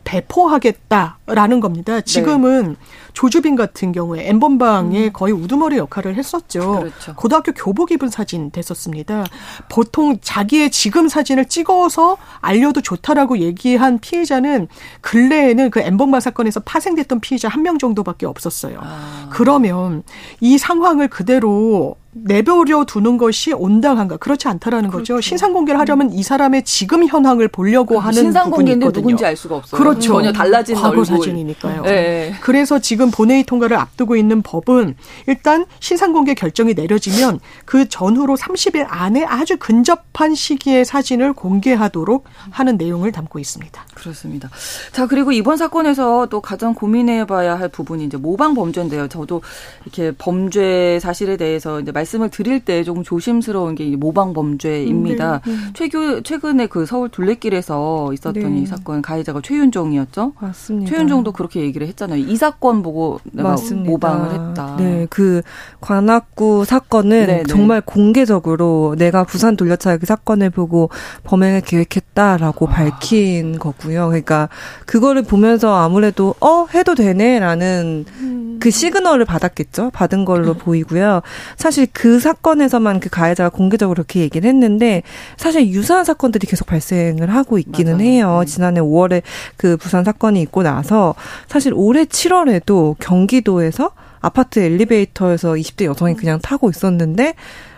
배포하겠다라는 0.04 1.61
겁니다. 1.61 2.00
지금은 2.00 2.71
네. 2.71 2.75
조주빈 3.12 3.56
같은 3.56 3.92
경우에 3.92 4.28
엠번방에 4.28 5.06
음. 5.06 5.12
거의 5.12 5.33
우두머리 5.33 5.76
역할을 5.76 6.16
했었죠. 6.16 6.80
그렇죠. 6.80 7.14
고등학교 7.14 7.52
교복 7.52 7.90
입은 7.92 8.09
사진 8.09 8.50
됐었습니다. 8.50 9.25
보통 9.68 10.18
자기의 10.21 10.71
지금 10.71 11.09
사진을 11.09 11.47
찍어서 11.47 12.16
알려도 12.40 12.80
좋다라고 12.80 13.38
얘기한 13.38 13.99
피해자는 13.99 14.68
근래에는 15.02 15.71
그 15.71 15.80
엠번방 15.80 16.21
사건에서 16.21 16.61
파생됐던 16.61 17.21
피해자 17.21 17.49
한 17.49 17.66
명 17.66 17.78
정도밖에 17.78 18.26
없었어요. 18.26 18.78
아. 18.80 19.28
그러면 19.33 20.04
이 20.40 20.56
상황을 20.56 21.09
그대로 21.09 21.97
내버려 22.25 22.85
두는 22.85 23.18
것이 23.18 23.52
온당한가? 23.52 24.16
그렇지 24.16 24.49
않다라는 24.49 24.90
그렇죠. 24.90 25.14
거죠. 25.14 25.20
신상 25.20 25.52
공개를 25.52 25.78
하려면 25.78 26.11
이 26.12 26.23
사람의 26.23 26.64
지금 26.64 27.06
현황을 27.06 27.49
보려고 27.49 27.99
하는 27.99 28.14
신상 28.14 28.50
공개인데 28.50 28.90
누군지 28.90 29.26
알 29.26 29.37
수가 29.37 29.56
없어요. 29.56 29.78
그렇죠. 29.78 30.14
전혀 30.14 30.32
달라진 30.32 30.75
과거 30.75 30.88
얼굴. 30.88 31.04
사진이니까요. 31.04 31.82
네. 31.82 32.32
그래서 32.40 32.78
지금 32.78 33.11
본회의 33.11 33.44
통과를 33.44 33.76
앞두고 33.76 34.16
있는 34.16 34.40
법은 34.40 34.94
일단 35.26 35.66
신상 35.80 36.12
공개 36.12 36.32
결정이 36.32 36.73
내려지면 36.75 37.38
그 37.66 37.88
전후로 37.88 38.37
30일 38.37 38.87
안에 38.88 39.25
아주 39.25 39.58
근접한 39.58 40.35
시기의 40.35 40.85
사진을 40.87 41.35
공개하도록 41.35 42.25
하는 42.50 42.76
내용을 42.78 43.12
담고 43.12 43.38
있습니다. 43.38 43.85
그렇습니다. 43.94 44.49
자 44.92 45.06
그리고 45.06 45.32
이번 45.32 45.58
사건에서 45.58 46.26
또 46.30 46.40
가장 46.40 46.73
고민해봐야 46.75 47.58
할 47.58 47.68
부분이 47.68 48.04
이제 48.04 48.16
모방 48.16 48.54
범죄인데요. 48.54 49.08
저도 49.08 49.42
이렇게 49.85 50.12
범죄 50.16 50.99
사실에 51.00 51.37
대해서 51.37 51.80
이제 51.80 51.92
말 51.92 52.06
말씀을 52.07 52.31
드릴 52.31 52.61
때 52.61 52.83
조금 52.85 53.03
조심스러운 53.03 53.75
게 53.75 53.85
모방 53.97 54.33
범죄입니다. 54.33 55.41
네, 55.45 55.53
네. 55.53 55.59
최근 55.75 56.23
최근에 56.23 56.67
그 56.69 56.87
서울 56.87 57.09
둘레길에서 57.09 58.13
있었던 58.13 58.55
네. 58.55 58.61
이 58.61 58.67
사건 58.67 59.03
가해자가 59.03 59.41
최윤종이었죠. 59.43 60.33
맞습니다. 60.39 60.91
최윤종도 60.91 61.33
그렇게 61.33 61.61
얘기를 61.61 61.87
했잖아요. 61.89 62.21
이 62.21 62.37
사건 62.37 62.83
보고 62.83 63.21
내가 63.33 63.51
맞습니다. 63.51 63.91
모방을 63.91 64.31
했다. 64.33 64.77
네, 64.79 65.07
그 65.11 65.43
관악구 65.81 66.65
사건은 66.65 67.27
네, 67.27 67.37
네. 67.39 67.43
정말 67.45 67.81
공개적으로 67.81 68.95
내가 68.97 69.25
부산 69.25 69.57
돌려차기 69.57 70.07
사건을 70.07 70.51
보고 70.51 70.91
범행을 71.25 71.63
계획했다라고 71.63 72.69
아. 72.69 72.71
밝힌 72.71 73.59
거고요. 73.59 74.07
그러니까 74.07 74.49
그거를 74.87 75.23
보면서 75.23 75.75
아무래도 75.75 76.35
어 76.41 76.67
해도 76.73 76.95
되네라는 76.95 78.05
음. 78.21 78.59
그 78.61 78.71
시그널을 78.71 79.25
받았겠죠. 79.25 79.91
받은 79.91 80.25
걸로 80.25 80.53
음. 80.53 80.59
보이고요. 80.59 81.23
사실 81.57 81.87
그 81.99 82.21
사건에서만 82.21 83.00
그 83.00 83.09
가해자가 83.09 83.49
공개적으로 83.49 83.95
그렇게 83.95 84.21
얘기를 84.21 84.47
했는데 84.47 85.03
사실 85.38 85.67
유사한 85.69 86.05
사건들이 86.05 86.47
계속 86.47 86.67
발생을 86.67 87.31
하고 87.35 87.57
있기는 87.59 87.95
맞아요. 87.97 88.07
해요. 88.07 88.38
음. 88.43 88.47
지난해 88.47 88.81
5월에 88.83 89.23
그 89.57 89.79
부산 89.79 90.05
사건이 90.05 90.43
있고 90.43 90.62
나서 90.62 91.15
사실 91.49 91.73
올해 91.75 92.05
7월에도 92.05 92.97
경기도에서 92.99 93.93
아파트 94.21 94.59
엘리베이터에서 94.59 95.53
20대 95.53 95.87
여성이 95.87 96.15
그냥 96.17 96.38
타고 96.43 96.69
있었는데 96.69 97.35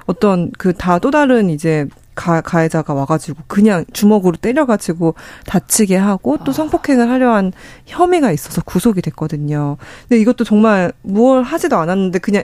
어떤 0.07 0.51
그 0.53 0.73
다 0.73 0.99
또 0.99 1.13
다른 1.13 1.49
이제 1.49 1.87
가, 2.19 2.41
가해자가 2.41 2.95
와가지고 2.95 3.43
그냥 3.47 3.85
주먹으로 3.93 4.37
때려가지고 4.37 5.15
다치게 5.47 5.97
하고 5.97 6.39
또 6.45 6.53
성폭행을 6.53 7.11
하려 7.11 7.35
한 7.35 7.53
혐의가 7.85 8.33
있어서 8.33 8.63
구속이 8.63 9.03
됐거든요. 9.03 9.77
근데 10.09 10.21
이것도 10.21 10.45
정말 10.45 10.93
무얼 11.03 11.43
하지도 11.43 11.77
않았는데 11.77 12.19
그냥 12.21 12.43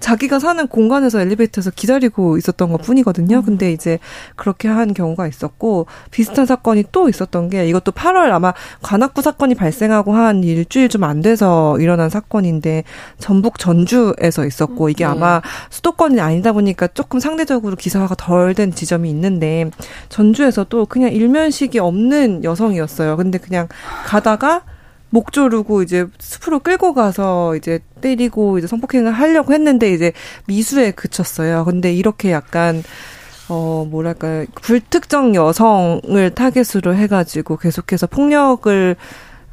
자기가 0.00 0.38
사는 0.38 0.66
공간에서 0.68 1.20
엘리베이터에서 1.20 1.70
기다리고 1.70 2.36
있었던 2.36 2.70
것 2.70 2.82
뿐이거든요. 2.82 3.42
근데 3.42 3.72
이제 3.72 3.98
그렇게 4.36 4.68
한 4.68 4.92
경우가 4.92 5.26
있었고 5.26 5.86
비슷한 6.10 6.44
사건이 6.44 6.84
또 6.92 7.08
있었던 7.08 7.48
게 7.48 7.66
이것도 7.68 7.92
8월 7.92 8.30
아마 8.30 8.52
관악구 8.82 9.22
사건이 9.22 9.54
발생하고 9.54 10.12
한 10.12 10.44
일주일 10.44 10.90
좀 10.90 11.06
안 11.06 11.22
돼서 11.22 11.78
일어난 11.78 12.10
사건인데 12.10 12.84
전북 13.18 13.58
전주에서 13.58 14.44
있었고 14.44 14.88
이게 14.88 15.04
네. 15.04 15.10
아마 15.10 15.40
수도권이 15.70 16.20
아니다 16.20 16.52
보니까 16.52 16.88
조금 16.88 17.20
상대적으로 17.20 17.76
기사화가 17.76 18.14
덜 18.16 18.54
된 18.54 18.72
지점이 18.72 19.10
있는데 19.16 19.70
전주에서도 20.08 20.86
그냥 20.86 21.12
일면식이 21.12 21.78
없는 21.78 22.44
여성이었어요. 22.44 23.16
근데 23.16 23.38
그냥 23.38 23.68
가다가 24.04 24.62
목 25.10 25.32
조르고 25.32 25.82
이제 25.82 26.06
숲으로 26.18 26.60
끌고 26.60 26.92
가서 26.94 27.56
이제 27.56 27.80
때리고 28.00 28.58
이제 28.58 28.66
성폭행을 28.66 29.12
하려고 29.12 29.52
했는데 29.52 29.92
이제 29.92 30.12
미수에 30.46 30.90
그쳤어요. 30.90 31.64
근데 31.64 31.92
이렇게 31.92 32.32
약간 32.32 32.82
어, 33.48 33.86
뭐랄까요. 33.88 34.44
불특정 34.60 35.34
여성을 35.34 36.30
타겟으로 36.34 36.94
해가지고 36.94 37.56
계속해서 37.56 38.08
폭력을 38.08 38.96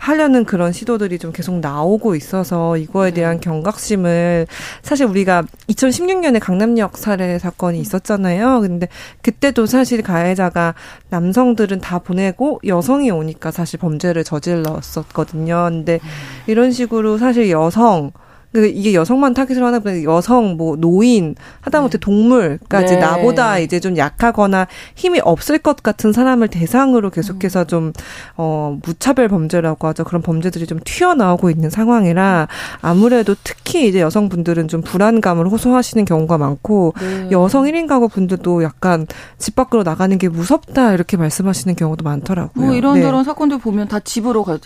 하려는 0.03 0.43
그런 0.43 0.73
시도들이 0.73 1.17
좀 1.17 1.31
계속 1.31 1.59
나오고 1.61 2.15
있어서 2.15 2.75
이거에 2.75 3.11
네. 3.11 3.21
대한 3.21 3.39
경각심을 3.39 4.47
사실 4.81 5.05
우리가 5.05 5.43
2016년에 5.69 6.41
강남역 6.41 6.97
살해 6.97 7.39
사건이 7.39 7.79
있었잖아요. 7.79 8.59
근데 8.59 8.89
그때도 9.21 9.65
사실 9.65 10.01
가해자가 10.01 10.73
남성들은 11.07 11.79
다 11.79 11.99
보내고 11.99 12.59
여성이 12.67 13.11
오니까 13.11 13.51
사실 13.51 13.79
범죄를 13.79 14.25
저질렀었거든요. 14.25 15.69
근데 15.69 15.99
음. 16.03 16.09
이런 16.47 16.73
식으로 16.73 17.17
사실 17.17 17.49
여성 17.49 18.11
그 18.53 18.67
이게 18.67 18.93
여성만 18.93 19.33
타깃을 19.33 19.63
하나 19.63 19.79
보면 19.79 20.03
여성, 20.03 20.57
뭐 20.57 20.75
노인, 20.75 21.35
하다못해 21.61 21.97
네. 21.97 21.99
동물까지 21.99 22.93
네. 22.93 22.99
나보다 22.99 23.57
이제 23.57 23.79
좀 23.79 23.97
약하거나 23.97 24.67
힘이 24.95 25.19
없을 25.23 25.57
것 25.57 25.81
같은 25.81 26.13
사람을 26.13 26.49
대상으로 26.49 27.09
계속해서 27.09 27.61
음. 27.61 27.67
좀 27.67 27.93
어, 28.37 28.77
무차별 28.85 29.27
범죄라고 29.27 29.87
하죠. 29.87 30.03
그런 30.03 30.21
범죄들이 30.21 30.67
좀 30.67 30.79
튀어나오고 30.85 31.49
있는 31.49 31.71
상황이라 31.71 32.47
아무래도 32.81 33.35
특히 33.43 33.87
이제 33.87 34.01
여성분들은 34.01 34.67
좀 34.67 34.81
불안감을 34.81 35.47
호소하시는 35.47 36.05
경우가 36.05 36.37
많고 36.37 36.93
네. 36.99 37.29
여성 37.31 37.65
1인 37.65 37.87
가구 37.87 38.07
분들도 38.07 38.63
약간 38.63 39.07
집 39.39 39.55
밖으로 39.55 39.81
나가는 39.81 40.15
게 40.17 40.29
무섭다 40.29 40.93
이렇게 40.93 41.17
말씀하시는 41.17 41.75
경우도 41.75 42.03
많더라고요. 42.03 42.65
뭐 42.65 42.75
이런저런 42.75 43.21
네. 43.21 43.23
사건들 43.23 43.57
보면 43.57 43.87
다 43.87 43.99
집으로 43.99 44.43
가 44.43 44.59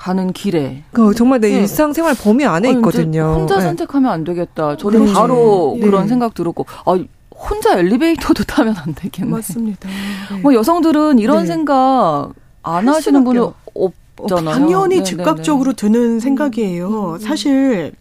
가는 0.00 0.32
길에. 0.32 0.82
그 0.92 1.14
정말 1.14 1.40
내 1.40 1.50
네. 1.50 1.56
일상생활 1.58 2.14
범위 2.14 2.46
안에 2.46 2.70
있거든요. 2.70 3.34
혼자 3.34 3.56
네. 3.56 3.60
선택하면 3.60 4.10
안 4.10 4.24
되겠다. 4.24 4.78
저는 4.78 5.04
네. 5.04 5.12
바로 5.12 5.76
네. 5.78 5.84
그런 5.84 6.08
생각 6.08 6.32
들었고, 6.32 6.64
아, 6.86 6.98
혼자 7.30 7.78
엘리베이터도 7.78 8.44
타면 8.48 8.76
안 8.78 8.94
되겠네. 8.94 9.30
맞습니다. 9.30 9.88
네. 10.30 10.40
뭐 10.40 10.54
여성들은 10.54 11.18
이런 11.18 11.40
네. 11.40 11.46
생각 11.46 12.32
안 12.62 12.88
하시는 12.88 13.22
분은 13.22 13.46
없잖아요. 13.74 14.54
당연히 14.54 15.04
즉각적으로 15.04 15.74
드는 15.74 16.18
생각이에요. 16.18 16.88
음, 16.88 17.14
음. 17.14 17.18
사실 17.18 17.92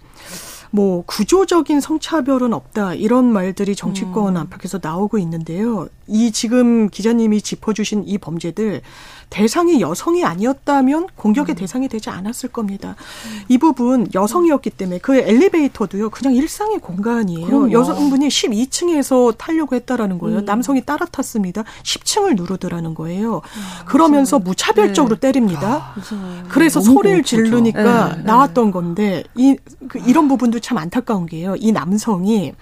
뭐 0.71 1.03
구조적인 1.05 1.81
성차별은 1.81 2.53
없다 2.53 2.93
이런 2.93 3.25
말들이 3.25 3.75
정치권 3.75 4.35
음. 4.35 4.41
안팎에서 4.41 4.79
나오고 4.81 5.17
있는데요. 5.17 5.87
이 6.07 6.31
지금 6.31 6.89
기자님이 6.89 7.41
짚어주신 7.41 8.03
이 8.05 8.17
범죄들 8.17 8.81
대상이 9.29 9.79
여성이 9.79 10.23
아니었다면 10.23 11.07
공격의 11.15 11.53
음. 11.53 11.57
대상이 11.57 11.87
되지 11.87 12.09
않았을 12.09 12.49
겁니다. 12.49 12.95
음. 13.25 13.41
이 13.47 13.57
부분 13.57 14.07
여성이었기 14.13 14.71
때문에 14.71 14.99
그 14.99 15.17
엘리베이터도요 15.17 16.09
그냥 16.09 16.35
일상의 16.35 16.79
공간이에요. 16.79 17.45
그럼요. 17.45 17.71
여성분이 17.71 18.27
12층에서 18.27 19.37
타려고 19.37 19.75
했다라는 19.75 20.17
거예요. 20.17 20.39
음. 20.39 20.45
남성이 20.45 20.81
따라 20.81 21.05
탔습니다. 21.05 21.63
10층을 21.83 22.35
누르더라는 22.35 22.95
거예요. 22.95 23.37
아, 23.37 23.85
그러면서 23.85 24.37
무서워. 24.37 24.49
무차별적으로 24.49 25.15
네. 25.15 25.31
때립니다. 25.31 25.93
아, 25.95 26.43
그래서 26.49 26.81
소리를 26.81 27.23
지르니까 27.23 28.15
네. 28.15 28.23
나왔던 28.23 28.71
건데 28.71 29.23
이 29.35 29.55
그, 29.87 29.99
이런 30.05 30.27
부분도 30.27 30.59
참 30.59 30.77
안타까운 30.77 31.25
게요. 31.25 31.55
이 31.57 31.71
남성이 31.71 32.53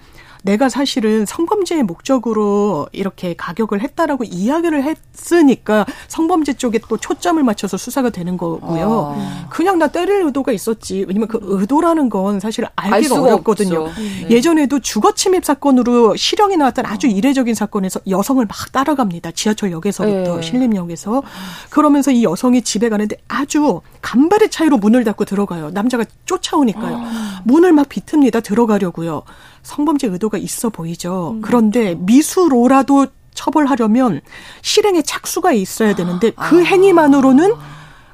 내가 0.42 0.68
사실은 0.68 1.26
성범죄의 1.26 1.82
목적으로 1.82 2.88
이렇게 2.92 3.34
가격을 3.34 3.80
했다라고 3.80 4.24
이야기를 4.24 4.84
했으니까 4.84 5.84
성범죄 6.08 6.54
쪽에 6.54 6.80
또 6.88 6.96
초점을 6.96 7.42
맞춰서 7.42 7.76
수사가 7.76 8.10
되는 8.10 8.36
거고요. 8.36 9.14
아. 9.16 9.46
그냥 9.50 9.78
나 9.78 9.88
때릴 9.88 10.22
의도가 10.24 10.52
있었지. 10.52 11.04
왜냐면 11.06 11.28
그 11.28 11.38
의도라는 11.42 12.08
건 12.08 12.40
사실 12.40 12.66
알기가 12.76 13.20
어렵거든요. 13.20 13.86
네. 13.88 14.30
예전에도 14.30 14.78
주거 14.80 15.12
침입 15.12 15.44
사건으로 15.44 16.16
실형이 16.16 16.56
나왔던 16.56 16.86
아주 16.86 17.06
이례적인 17.06 17.54
사건에서 17.54 18.00
여성을 18.08 18.44
막 18.44 18.72
따라갑니다. 18.72 19.32
지하철역에서부터 19.32 20.36
네. 20.36 20.42
신림역에서 20.42 21.22
그러면서 21.70 22.10
이 22.10 22.24
여성이 22.24 22.62
집에 22.62 22.88
가는데 22.88 23.16
아주 23.28 23.80
간발의 24.02 24.50
차이로 24.50 24.78
문을 24.78 25.04
닫고 25.04 25.24
들어가요. 25.24 25.70
남자가 25.70 26.04
쫓아오니까요. 26.24 26.96
아. 26.96 27.42
문을 27.44 27.72
막 27.72 27.88
비틉니다. 27.88 28.42
들어가려고요. 28.42 29.22
성범죄 29.68 30.06
의도가 30.06 30.38
있어 30.38 30.70
보이죠. 30.70 31.32
음. 31.34 31.40
그런데 31.42 31.94
미수로라도 31.94 33.06
처벌하려면 33.34 34.22
실행에 34.62 35.02
착수가 35.02 35.52
있어야 35.52 35.94
되는데 35.94 36.30
그 36.30 36.60
아. 36.60 36.64
행위만으로는 36.64 37.52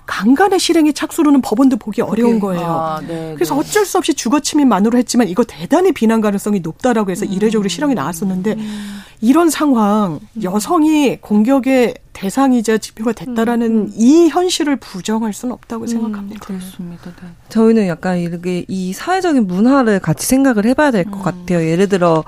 강간의 0.06 0.58
실행의 0.58 0.92
착수로는 0.92 1.40
법원도 1.40 1.76
보기 1.76 2.02
어려운 2.02 2.38
거예요. 2.38 2.62
아, 2.64 3.00
네, 3.06 3.32
그래서 3.34 3.54
네. 3.54 3.60
어쩔 3.60 3.86
수 3.86 3.98
없이 3.98 4.14
주거 4.14 4.40
침입만으로 4.40 4.98
했지만 4.98 5.28
이거 5.28 5.44
대단히 5.44 5.92
비난 5.92 6.20
가능성이 6.20 6.60
높다라고 6.60 7.10
해서 7.10 7.24
음. 7.24 7.32
이례적으로 7.32 7.68
실형이 7.68 7.94
나왔었는데 7.94 8.52
음. 8.52 9.00
이런 9.20 9.48
상황 9.48 10.20
여성이 10.42 11.16
공격의 11.20 11.94
대상이자 12.12 12.78
지표가 12.78 13.12
됐다라는 13.12 13.66
음. 13.70 13.92
이 13.94 14.28
현실을 14.28 14.76
부정할 14.76 15.32
수는 15.32 15.52
없다고 15.54 15.84
음, 15.84 15.86
생각합니다. 15.86 16.40
그렇습니다. 16.40 17.10
네. 17.22 17.28
저희는 17.48 17.86
약간 17.88 18.18
이렇게 18.18 18.64
이 18.68 18.92
사회적인 18.92 19.46
문화를 19.46 20.00
같이 20.00 20.26
생각을 20.26 20.66
해봐야 20.66 20.90
될것 20.90 21.14
음. 21.14 21.22
같아요. 21.22 21.66
예를 21.66 21.88
들어 21.88 22.24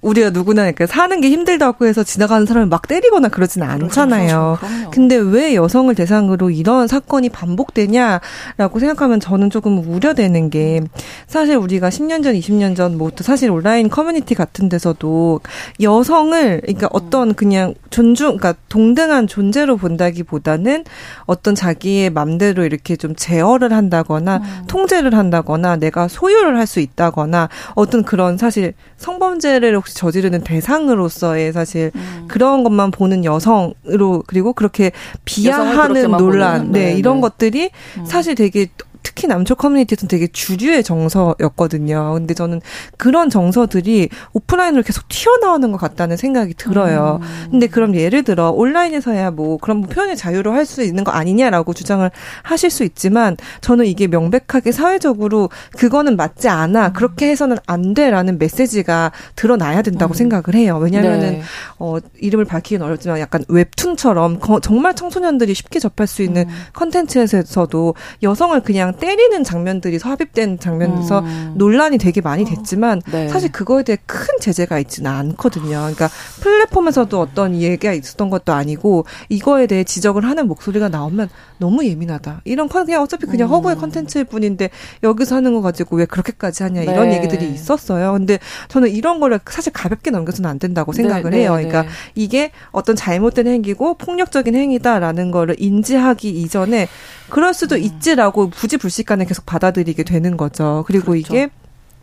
우리가 0.00 0.30
누구나 0.30 0.64
이렇게 0.64 0.86
사는 0.86 1.20
게 1.20 1.28
힘들다고 1.28 1.86
해서 1.86 2.02
지나가는 2.02 2.46
사람을 2.46 2.68
막 2.68 2.88
때리거나 2.88 3.28
그러지는 3.28 3.68
않잖아요. 3.68 4.56
그렇죠. 4.58 4.90
근데 4.90 5.16
왜 5.16 5.54
여성을 5.54 5.94
대상으로 5.94 6.48
이런 6.50 6.88
사건이 6.88 7.28
반복되냐라고 7.28 8.78
생각하면 8.78 9.20
저는 9.20 9.50
조금 9.50 9.78
우려되는 9.78 10.48
게 10.48 10.80
사실 11.26 11.56
우리가 11.56 11.90
10년 11.90 12.22
전, 12.22 12.34
20년 12.34 12.74
전뭐 12.74 13.10
사실 13.20 13.50
온라인 13.50 13.90
커뮤니티 13.90 14.34
같은 14.34 14.70
데서도 14.70 15.40
여성을 15.82 16.60
그러니까 16.62 16.88
어떤 16.92 17.34
그냥 17.34 17.74
존중 17.90 18.38
그러니까 18.38 18.54
동등한 18.70 19.26
존재로 19.26 19.76
본다기보다는 19.76 20.84
어떤 21.26 21.54
자기의 21.54 22.08
맘대로 22.08 22.64
이렇게 22.64 22.96
좀 22.96 23.14
제어를 23.14 23.72
한다거나 23.74 24.38
음. 24.38 24.64
통제를 24.66 25.14
한다거나 25.14 25.76
내가 25.76 26.08
소유를 26.08 26.56
할 26.56 26.70
수 26.70 26.78
있다거나 26.80 27.48
어떤 27.74 28.04
그런 28.04 28.38
사실 28.38 28.74
성범죄를 28.96 29.76
혹시 29.76 29.89
저지르는 29.94 30.42
대상으로서의 30.42 31.52
사실 31.52 31.90
음. 31.94 32.24
그런 32.28 32.64
것만 32.64 32.90
보는 32.90 33.24
여성으로 33.24 34.24
그리고 34.26 34.52
그렇게 34.52 34.92
비하하는 35.24 36.10
논란, 36.12 36.72
네, 36.72 36.86
네, 36.86 36.98
이런 36.98 37.16
네. 37.16 37.20
것들이 37.22 37.70
음. 37.98 38.04
사실 38.04 38.34
되게 38.34 38.68
특히 39.02 39.26
남초 39.28 39.54
커뮤니티에서는 39.56 40.08
되게 40.08 40.26
주류의 40.26 40.82
정서였거든요. 40.82 42.14
근데 42.14 42.32
저는 42.32 42.60
그런 42.96 43.28
정서들이 43.28 44.08
오프라인으로 44.32 44.82
계속 44.82 45.08
튀어나오는 45.08 45.70
것 45.72 45.78
같다는 45.78 46.16
생각이 46.16 46.54
들어요. 46.54 47.18
음. 47.20 47.48
근데 47.50 47.66
그럼 47.66 47.94
예를 47.94 48.22
들어 48.22 48.50
온라인에서야 48.50 49.32
뭐 49.32 49.58
그런 49.58 49.78
뭐 49.78 49.88
표현의 49.88 50.16
자유로 50.16 50.52
할 50.52 50.70
수 50.70 50.82
있는 50.82 51.04
거 51.04 51.10
아니냐라고 51.10 51.74
주장을 51.74 52.08
하실 52.42 52.70
수 52.70 52.84
있지만 52.84 53.36
저는 53.60 53.86
이게 53.86 54.06
명백하게 54.06 54.72
사회적으로 54.72 55.50
그거는 55.76 56.16
맞지 56.16 56.48
않아. 56.48 56.88
음. 56.88 56.92
그렇게 56.92 57.28
해서는 57.28 57.58
안 57.66 57.92
돼라는 57.92 58.38
메시지가 58.38 59.12
드러나야 59.36 59.82
된다고 59.82 60.14
음. 60.14 60.14
생각을 60.14 60.54
해요. 60.54 60.78
왜냐하면은 60.80 61.32
네. 61.32 61.42
어 61.78 61.96
이름을 62.20 62.44
밝히기는 62.44 62.84
어렵지만 62.86 63.18
약간 63.18 63.44
웹툰처럼 63.48 64.38
거, 64.38 64.60
정말 64.60 64.94
청소년들이 64.94 65.54
쉽게 65.54 65.80
접할 65.80 66.06
수 66.06 66.22
있는 66.22 66.48
음. 66.48 66.54
컨텐츠에서도 66.72 67.94
여성을 68.22 68.60
그냥 68.60 68.89
때리는 68.96 69.44
장면들이 69.44 69.98
삽입된 69.98 70.58
장면에서 70.58 71.20
음. 71.20 71.54
논란이 71.56 71.98
되게 71.98 72.20
많이 72.20 72.44
됐지만 72.44 73.00
네. 73.10 73.28
사실 73.28 73.52
그거에 73.52 73.82
대해 73.82 73.98
큰 74.06 74.26
제재가 74.40 74.78
있지는 74.78 75.10
않거든요. 75.10 75.68
그러니까 75.68 76.08
플랫폼에서도 76.40 77.20
어떤 77.20 77.54
얘기가 77.54 77.92
있었던 77.92 78.30
것도 78.30 78.52
아니고 78.52 79.04
이거에 79.28 79.66
대해 79.66 79.84
지적을 79.84 80.24
하는 80.24 80.48
목소리가 80.48 80.88
나오면 80.88 81.28
너무 81.58 81.84
예민하다. 81.84 82.42
이런 82.44 82.68
컨 82.68 82.86
그냥 82.86 83.02
어차피 83.02 83.26
그냥 83.26 83.48
음. 83.48 83.52
허구의 83.52 83.76
컨텐츠일 83.76 84.24
뿐인데 84.24 84.70
여기서 85.02 85.36
하는 85.36 85.52
거 85.52 85.60
가지고 85.60 85.96
왜 85.96 86.06
그렇게까지 86.06 86.62
하냐 86.62 86.82
이런 86.82 87.08
네. 87.10 87.16
얘기들이 87.16 87.50
있었어요. 87.50 88.12
근데 88.12 88.38
저는 88.68 88.90
이런 88.90 89.20
거를 89.20 89.38
사실 89.46 89.72
가볍게 89.72 90.10
넘겨서는 90.10 90.48
안 90.48 90.58
된다고 90.58 90.92
생각을 90.92 91.30
네, 91.30 91.30
네 91.30 91.42
해요. 91.42 91.52
그러니까 91.52 91.82
네. 91.82 91.88
이게 92.14 92.50
어떤 92.70 92.96
잘못된 92.96 93.46
행위고 93.46 93.94
폭력적인 93.94 94.54
행위다라는 94.54 95.30
거를 95.30 95.56
인지하기 95.58 96.30
이전에 96.30 96.88
그럴 97.30 97.54
수도 97.54 97.76
음. 97.76 97.82
있지라고 97.82 98.50
굳이 98.50 98.76
불식간에 98.76 99.24
계속 99.24 99.46
받아들이게 99.46 100.02
되는 100.02 100.36
거죠. 100.36 100.84
그리고 100.86 101.12
그렇죠. 101.12 101.18
이게 101.34 101.50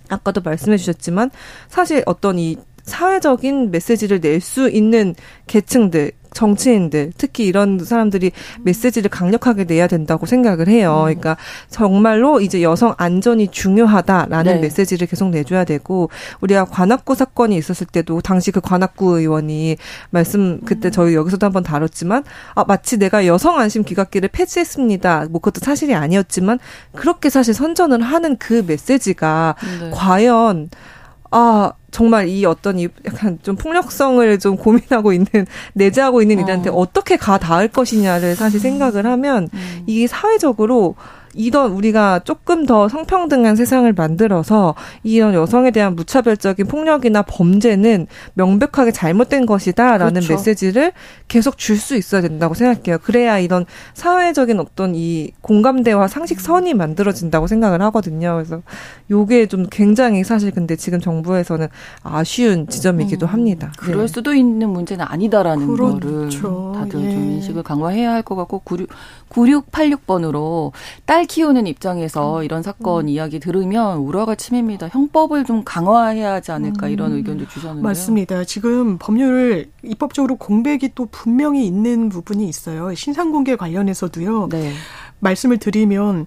아까도 0.10 0.42
말씀해 0.42 0.78
주셨지만 0.78 1.32
사실 1.68 2.04
어떤 2.06 2.40
이 2.40 2.58
사회적인 2.88 3.69
메시지를 3.71 4.19
낼 4.21 4.41
수 4.41 4.69
있는 4.69 5.13
계층들 5.47 6.12
정치인들 6.34 7.13
특히 7.17 7.45
이런 7.45 7.84
사람들이 7.84 8.32
메시지를 8.62 9.10
강력하게 9.10 9.63
내야 9.63 9.88
된다고 9.88 10.26
생각을 10.26 10.67
해요. 10.67 11.00
음. 11.00 11.06
그러니까 11.06 11.38
정말로 11.69 12.39
이제 12.39 12.62
여성 12.62 12.93
안전이 12.97 13.50
중요하다라는 13.50 14.56
네. 14.56 14.60
메시지를 14.60 15.08
계속 15.08 15.30
내줘야 15.30 15.63
되고 15.63 16.10
우리가 16.41 16.65
관악구 16.65 17.15
사건이 17.15 17.58
있었을 17.58 17.88
때도 17.88 18.21
당시 18.21 18.52
그 18.52 18.62
관악구 18.62 19.19
의원이 19.19 19.78
말씀 20.12 20.62
그때 20.65 20.91
저희 20.91 21.15
여기서도 21.15 21.45
한번 21.45 21.63
다뤘지만 21.63 22.23
아 22.54 22.63
마치 22.65 22.97
내가 22.97 23.26
여성 23.26 23.60
안심 23.60 23.84
귀갓길을 23.84 24.30
폐지했습니다. 24.30 25.28
뭐 25.32 25.41
그것도 25.41 25.65
사실이 25.65 25.95
아니었지만 25.95 26.60
그렇게 26.93 27.30
사실 27.30 27.54
선전을 27.54 28.02
하는 28.02 28.38
그 28.38 28.63
메시지가 28.67 29.56
네. 29.82 29.89
과연 29.91 30.69
아 31.32 31.74
정말 31.92 32.28
이 32.28 32.46
어떤 32.46 32.80
이 32.80 32.88
약간 33.06 33.40
좀 33.42 33.56
폭력성을 33.56 34.40
좀 34.40 34.56
고민하고 34.58 35.13
있는 35.13 35.28
내재하고 35.74 36.22
있는 36.22 36.40
이들한테 36.40 36.70
어. 36.70 36.88
떻게가 36.92 37.38
닿을 37.38 37.68
것이냐를 37.70 38.36
사실 38.36 38.60
생각을 38.60 39.06
하면 39.06 39.50
음. 39.54 39.84
이게 39.88 40.08
사회적으로 40.08 40.96
이런 41.38 41.71
우리가 41.71 42.19
조금 42.26 42.65
더 42.65 42.89
성평등한 42.89 43.56
세상을 43.56 43.91
만들어서 43.93 44.76
이런 45.04 45.34
여성에 45.34 45.71
대한 45.71 45.95
무차별적인 45.95 46.67
폭력이나 46.67 47.21
범죄는 47.21 48.08
명백하게 48.34 48.91
잘못된 48.91 49.45
것이다라는 49.45 50.21
그렇죠. 50.21 50.34
메시지를 50.34 50.91
계속 51.28 51.58
줄 51.58 51.78
수 51.78 51.95
있어야 51.95 52.21
된다고 52.21 52.56
생각해요. 52.56 52.97
그래야 52.97 53.38
이런 53.38 53.65
사회적인 53.93 54.60
어떤 54.60 54.95
이 54.95 55.32
공감대와 55.41 56.08
상식선이 56.08 56.73
만들어진다고 56.73 57.45
생각을 57.45 57.84
하거든요. 57.84 58.34
그래서 58.34 58.63
요게 59.12 59.45
좀 59.45 59.67
굉장히 59.69 60.23
사실 60.23 60.50
근데 60.52 60.76
지금 60.76 61.00
정부에서는 61.00 61.67
아쉬운 62.02 62.67
지점이기도 62.67 63.28
음, 63.28 63.32
합니다. 63.34 63.71
그럴 63.78 64.02
네. 64.02 64.08
수도 64.08 64.34
있는 64.34 64.69
문제는 64.69 65.06
아니다라는 65.08 65.67
그렇죠. 65.67 66.71
거를 66.71 66.80
다들 66.82 67.00
예. 67.06 67.12
좀 67.12 67.23
인식을 67.32 67.62
강화해야 67.62 68.12
할 68.12 68.23
것 68.23 68.36
같고 68.36 68.62
9686번으로 69.30 70.71
딸 71.06 71.27
키우는 71.28 71.68
입장에서 71.68 72.40
음. 72.40 72.44
이런 72.44 72.63
사건 72.63 73.06
음. 73.06 73.10
이야기 73.10 73.40
들으면 73.40 74.00
우려가 74.00 74.36
치밉니다. 74.36 74.88
형법을 74.88 75.46
좀 75.46 75.63
강화해야 75.63 76.34
하지 76.34 76.52
않을까 76.52 76.88
이런 76.88 77.12
음. 77.12 77.18
의견도 77.18 77.48
주셨는데요. 77.48 77.84
맞습니다. 77.84 78.44
지금 78.46 78.98
법률 78.98 79.70
입법적으로 79.84 80.38
공백이 80.38 80.92
또 80.96 81.08
분명히 81.12 81.66
있는 81.68 82.10
부분이 82.10 82.48
있어요. 82.48 82.96
신상 82.96 83.32
공개 83.32 83.56
관련해서도요. 83.56 84.50
네. 84.50 84.74
말씀을 85.20 85.58
드리면 85.58 86.26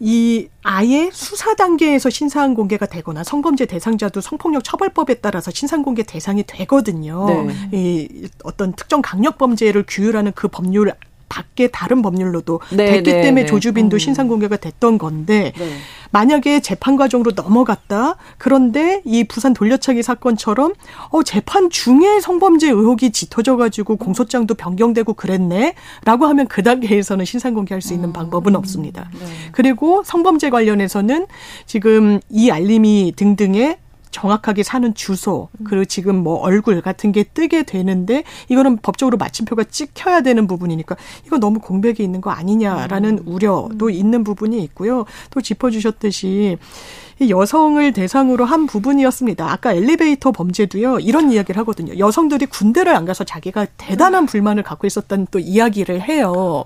이 0.00 0.48
아예 0.62 1.08
수사 1.12 1.54
단계에서 1.54 2.10
신상 2.10 2.54
공개가 2.54 2.84
되거나 2.84 3.22
성범죄 3.22 3.66
대상자도 3.66 4.20
성폭력 4.20 4.64
처벌법에 4.64 5.14
따라서 5.14 5.50
신상 5.50 5.82
공개 5.82 6.02
대상이 6.02 6.42
되거든요. 6.46 7.26
네. 7.26 7.54
이 7.72 8.28
어떤 8.42 8.72
특정 8.72 9.02
강력 9.02 9.38
범죄를 9.38 9.84
규율하는 9.86 10.32
그 10.34 10.48
법률 10.48 10.92
밖에 11.28 11.68
다른 11.68 12.02
법률로도 12.02 12.60
네, 12.70 12.86
됐기 12.92 13.12
네, 13.12 13.20
때문에 13.22 13.42
네. 13.42 13.46
조주빈도 13.46 13.96
음. 13.96 13.98
신상 13.98 14.28
공개가 14.28 14.56
됐던 14.56 14.98
건데 14.98 15.52
네. 15.56 15.76
만약에 16.10 16.60
재판 16.60 16.96
과정으로 16.96 17.32
넘어갔다 17.34 18.16
그런데 18.38 19.02
이 19.04 19.24
부산 19.24 19.52
돌려차기 19.52 20.02
사건처럼 20.02 20.74
어 21.10 21.22
재판 21.22 21.70
중에 21.70 22.20
성범죄 22.20 22.68
의혹이 22.68 23.10
짙어져 23.10 23.56
가지고 23.56 23.96
공소장도 23.96 24.54
변경되고 24.54 25.14
그랬네라고 25.14 26.26
하면 26.26 26.46
그 26.46 26.62
단계에서는 26.62 27.24
신상 27.24 27.54
공개할 27.54 27.82
수 27.82 27.94
있는 27.94 28.10
음. 28.10 28.12
방법은 28.12 28.54
없습니다. 28.56 29.10
네. 29.12 29.26
그리고 29.52 30.02
성범죄 30.04 30.50
관련해서는 30.50 31.26
지금 31.66 32.20
이 32.30 32.50
알림이 32.50 33.14
등등의 33.16 33.78
정확하게 34.14 34.62
사는 34.62 34.94
주소 34.94 35.48
그리고 35.64 35.84
지금 35.84 36.14
뭐 36.14 36.36
얼굴 36.36 36.80
같은 36.80 37.10
게 37.10 37.24
뜨게 37.24 37.64
되는데 37.64 38.22
이거는 38.48 38.76
법적으로 38.76 39.16
마침표가 39.16 39.64
찍혀야 39.64 40.20
되는 40.20 40.46
부분이니까 40.46 40.96
이거 41.26 41.38
너무 41.38 41.58
공백이 41.58 42.00
있는 42.00 42.20
거 42.20 42.30
아니냐라는 42.30 43.18
음. 43.18 43.22
우려도 43.26 43.90
있는 43.90 44.22
부분이 44.22 44.62
있고요. 44.62 45.04
또 45.30 45.40
짚어주셨듯이 45.40 46.58
이 47.20 47.30
여성을 47.30 47.92
대상으로 47.92 48.44
한 48.44 48.66
부분이었습니다. 48.66 49.50
아까 49.50 49.72
엘리베이터 49.72 50.30
범죄도요, 50.30 51.00
이런 51.00 51.32
이야기를 51.32 51.58
하거든요. 51.60 51.98
여성들이 51.98 52.46
군대를 52.46 52.94
안 52.94 53.04
가서 53.04 53.24
자기가 53.24 53.66
대단한 53.76 54.26
불만을 54.26 54.62
갖고 54.62 54.86
있었다는 54.86 55.26
또 55.32 55.40
이야기를 55.40 56.02
해요. 56.02 56.64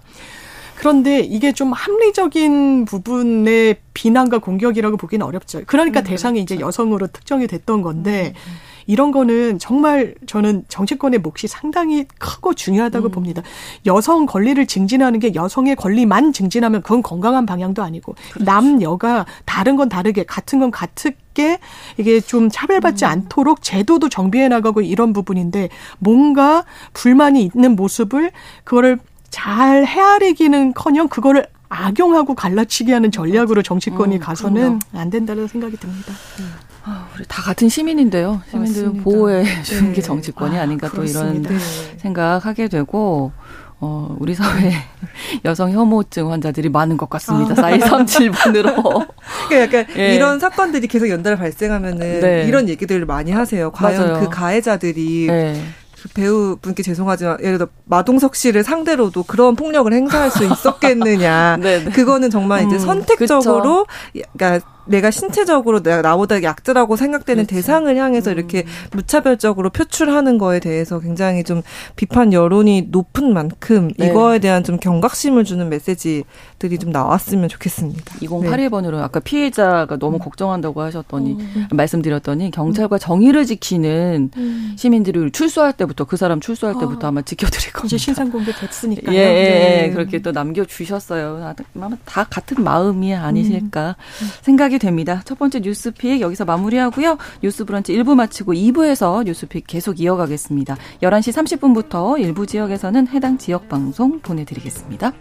그런데 0.78 1.18
이게 1.18 1.50
좀 1.50 1.72
합리적인 1.72 2.84
부분의 2.84 3.78
비난과 3.94 4.38
공격이라고 4.38 4.96
보기는 4.96 5.26
어렵죠. 5.26 5.62
그러니까 5.66 6.02
음, 6.02 6.04
대상이 6.04 6.38
그렇죠. 6.38 6.54
이제 6.54 6.64
여성으로 6.64 7.08
특정이 7.08 7.48
됐던 7.48 7.82
건데 7.82 8.32
음, 8.36 8.50
음. 8.50 8.56
이런 8.86 9.10
거는 9.10 9.58
정말 9.58 10.14
저는 10.26 10.66
정치권의 10.68 11.18
몫이 11.18 11.48
상당히 11.48 12.06
크고 12.20 12.54
중요하다고 12.54 13.08
음. 13.08 13.10
봅니다. 13.10 13.42
여성 13.86 14.24
권리를 14.24 14.64
증진하는 14.66 15.18
게 15.18 15.34
여성의 15.34 15.74
권리만 15.74 16.32
증진하면 16.32 16.82
그건 16.82 17.02
건강한 17.02 17.44
방향도 17.44 17.82
아니고 17.82 18.14
그렇죠. 18.32 18.44
남여가 18.44 19.26
다른 19.46 19.74
건 19.74 19.88
다르게 19.88 20.22
같은 20.22 20.60
건 20.60 20.70
같게 20.70 21.58
이게 21.96 22.20
좀 22.20 22.48
차별받지 22.48 23.04
음. 23.04 23.10
않도록 23.10 23.62
제도도 23.62 24.08
정비해 24.08 24.46
나가고 24.46 24.82
이런 24.82 25.12
부분인데 25.12 25.70
뭔가 25.98 26.64
불만이 26.92 27.42
있는 27.42 27.74
모습을 27.74 28.30
그거를 28.62 29.00
잘 29.30 29.84
헤아리기는커녕 29.84 31.08
그거를 31.08 31.46
악용하고 31.68 32.34
갈라치기 32.34 32.92
하는 32.92 33.10
전략으로 33.10 33.62
정치권이 33.62 34.16
음, 34.16 34.20
가서는 34.20 34.78
그럼요. 34.78 35.02
안 35.02 35.10
된다는 35.10 35.46
생각이 35.46 35.76
듭니다. 35.76 36.12
음. 36.40 36.54
아, 36.84 37.08
우리 37.14 37.24
다 37.28 37.42
같은 37.42 37.68
시민인데요. 37.68 38.40
시민들 38.50 38.92
보호해 39.02 39.62
주는 39.62 39.90
네. 39.90 39.96
게 39.96 40.00
정치권이 40.00 40.58
아, 40.58 40.64
닌가 40.64 40.88
또 40.88 41.04
이런 41.04 41.42
네. 41.42 41.58
생각하게 41.98 42.68
되고 42.68 43.32
어, 43.80 44.16
우리 44.18 44.34
사회 44.34 44.72
여성 45.44 45.70
혐오증 45.70 46.32
환자들이 46.32 46.70
많은 46.70 46.96
것 46.96 47.10
같습니다. 47.10 47.54
아. 47.62 47.70
4237번으로. 47.70 49.06
그러니까 49.48 49.78
약간 49.80 49.96
예. 49.98 50.14
이런 50.14 50.40
사건들이 50.40 50.86
계속 50.88 51.08
연달아 51.10 51.36
발생하면은 51.36 52.20
네. 52.20 52.44
이런 52.48 52.68
얘기들을 52.68 53.04
많이 53.04 53.30
하세요. 53.30 53.70
과연 53.70 54.08
맞아요. 54.08 54.20
그 54.20 54.30
가해자들이 54.30 55.26
네. 55.28 55.62
그 56.08 56.14
배우분께 56.14 56.82
죄송하지만 56.82 57.38
예를 57.42 57.58
들어 57.58 57.68
마동석 57.84 58.34
씨를 58.36 58.64
상대로도 58.64 59.24
그런 59.24 59.56
폭력을 59.56 59.92
행사할 59.92 60.30
수 60.30 60.44
있었겠느냐. 60.44 61.58
네, 61.62 61.84
네. 61.84 61.90
그거는 61.90 62.30
정말 62.30 62.66
이제 62.66 62.76
음, 62.76 62.80
선택적으로 62.80 63.86
그러니까 64.12 64.66
내가 64.88 65.10
신체적으로 65.10 65.82
내가 65.82 66.02
나보다 66.02 66.42
약자라고 66.42 66.96
생각되는 66.96 67.44
그렇지. 67.46 67.54
대상을 67.54 67.94
향해서 67.96 68.30
음. 68.30 68.36
이렇게 68.38 68.64
무차별적으로 68.92 69.70
표출하는 69.70 70.38
거에 70.38 70.60
대해서 70.60 70.98
굉장히 71.00 71.44
좀 71.44 71.62
비판 71.96 72.32
여론이 72.32 72.88
높은 72.90 73.32
만큼 73.34 73.90
네. 73.98 74.08
이거에 74.08 74.38
대한 74.38 74.64
좀 74.64 74.78
경각심을 74.78 75.44
주는 75.44 75.68
메시지들이 75.68 76.78
좀 76.78 76.90
나왔으면 76.90 77.48
좋겠습니다. 77.48 78.14
2081번으로 78.20 78.96
네. 78.96 79.02
아까 79.02 79.20
피해자가 79.20 79.96
너무 79.98 80.16
음. 80.16 80.18
걱정한다고 80.18 80.80
하셨더니 80.80 81.32
음. 81.34 81.66
말씀드렸더니 81.72 82.50
경찰과 82.50 82.98
정의를 82.98 83.44
지키는 83.46 84.30
음. 84.36 84.74
시민들이 84.76 85.30
출소할 85.30 85.72
때부터 85.74 86.04
그 86.04 86.16
사람 86.16 86.40
출소할 86.40 86.76
아. 86.76 86.78
때부터 86.78 87.08
아 87.08 87.10
마 87.10 87.22
지켜드릴 87.22 87.72
겁니다. 87.72 87.86
이제 87.86 87.98
신상 87.98 88.30
공개 88.30 88.52
됐으니까요. 88.52 89.16
예, 89.16 89.18
예, 89.20 89.84
예. 89.86 89.90
그렇게 89.90 90.20
또 90.20 90.30
남겨주셨어요. 90.32 91.54
아마 91.76 91.96
다 92.04 92.24
같은 92.24 92.62
마음이 92.62 93.14
아니실까 93.14 93.96
음. 94.22 94.28
생각 94.42 94.72
이 94.78 94.80
됩니다. 94.80 95.20
첫 95.24 95.38
번째 95.38 95.58
뉴스픽 95.60 96.20
여기서 96.20 96.44
마무리하고요. 96.44 97.18
뉴스 97.42 97.64
브런치 97.64 97.92
1부 97.94 98.14
마치고 98.14 98.54
2부에서 98.54 99.24
뉴스픽 99.24 99.66
계속 99.66 100.00
이어가겠습니다. 100.00 100.76
11시 101.02 101.58
30분부터 101.58 102.18
일부 102.20 102.46
지역에서는 102.46 103.08
해당 103.08 103.38
지역 103.38 103.68
방송 103.68 104.20
보내드리겠습니다. 104.20 105.12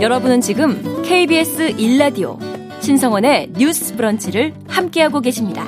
여러분은 0.00 0.40
지금 0.40 1.02
KBS 1.02 1.76
1라디오 1.76 2.38
신성원의 2.80 3.52
뉴스 3.58 3.94
브런치를 3.94 4.54
함께하고 4.66 5.20
계십니다. 5.20 5.66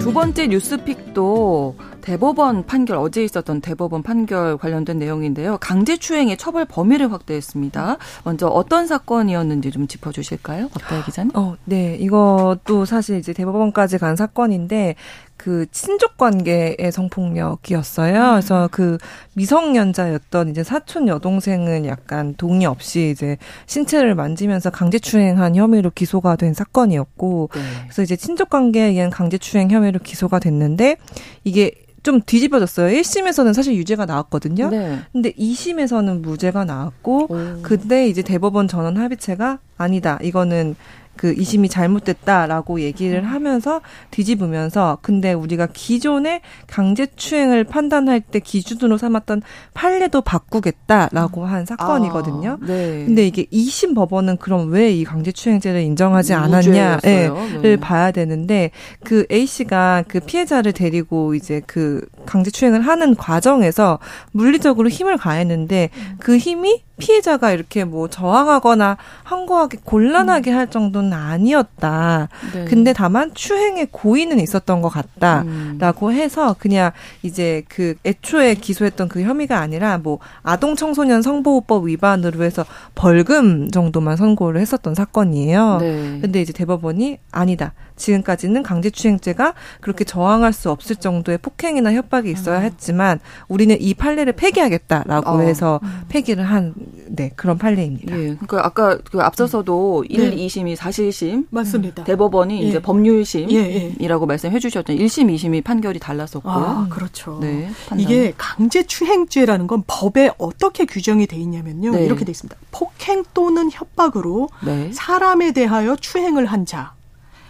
두 0.00 0.12
번째 0.12 0.48
뉴스픽도 0.48 1.76
대법원 2.08 2.64
판결 2.64 2.96
어제 2.96 3.22
있었던 3.22 3.60
대법원 3.60 4.02
판결 4.02 4.56
관련된 4.56 4.98
내용인데요. 4.98 5.58
강제추행의 5.58 6.38
처벌 6.38 6.64
범위를 6.64 7.12
확대했습니다. 7.12 7.98
먼저 8.24 8.46
어떤 8.46 8.86
사건이었는지 8.86 9.70
좀 9.70 9.86
짚어주실까요, 9.86 10.70
박다혜 10.70 11.02
기자님? 11.02 11.32
어, 11.34 11.56
네, 11.66 11.96
이것도 12.00 12.86
사실 12.86 13.18
이제 13.18 13.34
대법원까지 13.34 13.98
간 13.98 14.16
사건인데 14.16 14.94
그 15.36 15.66
친족 15.70 16.16
관계의 16.16 16.90
성폭력이었어요. 16.90 18.14
음. 18.14 18.30
그래서 18.32 18.68
그 18.72 18.96
미성년자였던 19.34 20.48
이제 20.48 20.64
사촌 20.64 21.08
여동생은 21.08 21.84
약간 21.84 22.34
동의 22.38 22.66
없이 22.66 23.10
이제 23.12 23.36
신체를 23.66 24.14
만지면서 24.14 24.70
강제추행한 24.70 25.56
혐의로 25.56 25.90
기소가 25.90 26.36
된 26.36 26.54
사건이었고, 26.54 27.50
네. 27.54 27.60
그래서 27.82 28.02
이제 28.02 28.16
친족 28.16 28.48
관계에 28.48 28.86
의한 28.86 29.10
강제추행 29.10 29.70
혐의로 29.70 29.98
기소가 29.98 30.38
됐는데 30.38 30.96
이게 31.44 31.72
좀 32.02 32.20
뒤집어졌어요. 32.20 32.96
1심에서는 32.96 33.52
사실 33.54 33.74
유죄가 33.74 34.06
나왔거든요. 34.06 34.70
네. 34.70 34.98
근데 35.12 35.32
2심에서는 35.32 36.20
무죄가 36.20 36.64
나왔고, 36.64 37.32
오. 37.32 37.62
근데 37.62 38.08
이제 38.08 38.22
대법원 38.22 38.68
전원 38.68 38.96
합의체가 38.96 39.58
아니다. 39.76 40.18
이거는 40.22 40.76
그 41.18 41.34
이심이 41.34 41.68
잘못됐다라고 41.68 42.80
얘기를 42.80 43.20
음. 43.20 43.24
하면서 43.24 43.80
뒤집으면서 44.10 44.98
근데 45.02 45.32
우리가 45.32 45.68
기존의 45.72 46.40
강제추행을 46.66 47.64
판단할 47.64 48.20
때 48.20 48.40
기준으로 48.40 48.98
삼았던 48.98 49.42
판례도 49.74 50.22
바꾸겠다라고 50.22 51.44
한 51.44 51.66
사건이거든요. 51.66 52.58
아, 52.62 52.66
네. 52.66 53.04
근데 53.06 53.26
이게 53.26 53.46
이심 53.50 53.94
법원은 53.94 54.38
그럼 54.38 54.70
왜 54.70 54.88
이 54.98 55.04
강제추행죄를 55.04 55.80
인정하지 55.82 56.34
않았냐를 56.34 57.30
네. 57.62 57.76
봐야 57.76 58.10
되는데 58.10 58.70
그 59.04 59.26
A 59.30 59.46
씨가 59.46 60.04
그 60.08 60.20
피해자를 60.20 60.72
데리고 60.72 61.34
이제 61.34 61.62
그 61.66 62.06
강제추행을 62.26 62.80
하는 62.80 63.14
과정에서 63.14 63.98
물리적으로 64.32 64.88
힘을 64.88 65.16
가했는데 65.16 65.90
음. 65.94 66.16
그 66.18 66.36
힘이 66.36 66.82
피해자가 66.98 67.52
이렇게 67.52 67.84
뭐 67.84 68.08
저항하거나 68.08 68.96
항거하기 69.22 69.78
곤란하게 69.84 70.50
음. 70.50 70.56
할 70.56 70.68
정도는 70.68 71.07
아니었다. 71.12 72.28
네. 72.52 72.64
근데 72.64 72.92
다만 72.92 73.32
추행의 73.34 73.88
고의는 73.90 74.40
있었던 74.40 74.82
것 74.82 74.88
같다라고 74.88 76.08
음. 76.08 76.12
해서 76.12 76.54
그냥 76.58 76.92
이제 77.22 77.62
그 77.68 77.94
애초에 78.04 78.54
기소했던 78.54 79.08
그 79.08 79.22
혐의가 79.22 79.58
아니라 79.58 79.98
뭐 79.98 80.18
아동 80.42 80.76
청소년 80.76 81.22
성보호법 81.22 81.86
위반으로 81.86 82.44
해서 82.44 82.64
벌금 82.94 83.70
정도만 83.70 84.16
선고를 84.16 84.60
했었던 84.60 84.94
사건이에요. 84.94 85.78
네. 85.80 86.18
근데 86.20 86.40
이제 86.40 86.52
대법원이 86.52 87.18
아니다. 87.30 87.72
지금까지는 87.98 88.62
강제추행죄가 88.62 89.54
그렇게 89.80 90.04
저항할 90.04 90.52
수 90.52 90.70
없을 90.70 90.96
정도의 90.96 91.38
폭행이나 91.38 91.92
협박이 91.92 92.30
있어야 92.30 92.58
음. 92.58 92.62
했지만 92.64 93.20
우리는 93.48 93.76
이 93.80 93.94
판례를 93.94 94.32
폐기하겠다라고 94.34 95.30
어. 95.30 95.40
해서 95.40 95.80
음. 95.82 96.02
폐기를 96.08 96.44
한 96.44 96.74
네, 97.08 97.30
그런 97.36 97.58
판례입니다. 97.58 98.16
예. 98.16 98.36
그러니까 98.36 98.64
아까 98.64 98.98
그 98.98 99.20
앞서서도 99.20 100.00
음. 100.00 100.06
1, 100.08 100.30
네. 100.30 100.36
2심이 100.36 100.76
사실 100.76 100.97
심 101.10 101.46
맞습니다. 101.50 102.04
대법원이 102.04 102.62
예. 102.62 102.66
이제 102.66 102.82
법률심이라고 102.82 103.54
예, 103.54 103.98
예. 104.00 104.26
말씀해 104.26 104.58
주셨던 104.58 104.96
1심, 104.96 105.34
2심이 105.34 105.64
판결이 105.64 105.98
달랐었고. 105.98 106.50
아, 106.50 106.86
그렇죠. 106.90 107.38
네, 107.40 107.70
이게 107.96 108.34
강제 108.36 108.84
추행죄라는 108.84 109.66
건 109.66 109.84
법에 109.86 110.30
어떻게 110.38 110.84
규정이 110.84 111.26
돼 111.26 111.36
있냐면요. 111.36 111.92
네. 111.92 112.04
이렇게 112.04 112.24
돼 112.24 112.32
있습니다. 112.32 112.56
폭행 112.70 113.24
또는 113.32 113.70
협박으로 113.72 114.48
네. 114.64 114.90
사람에 114.92 115.52
대하여 115.52 115.96
추행을 115.96 116.46
한 116.46 116.66
자. 116.66 116.98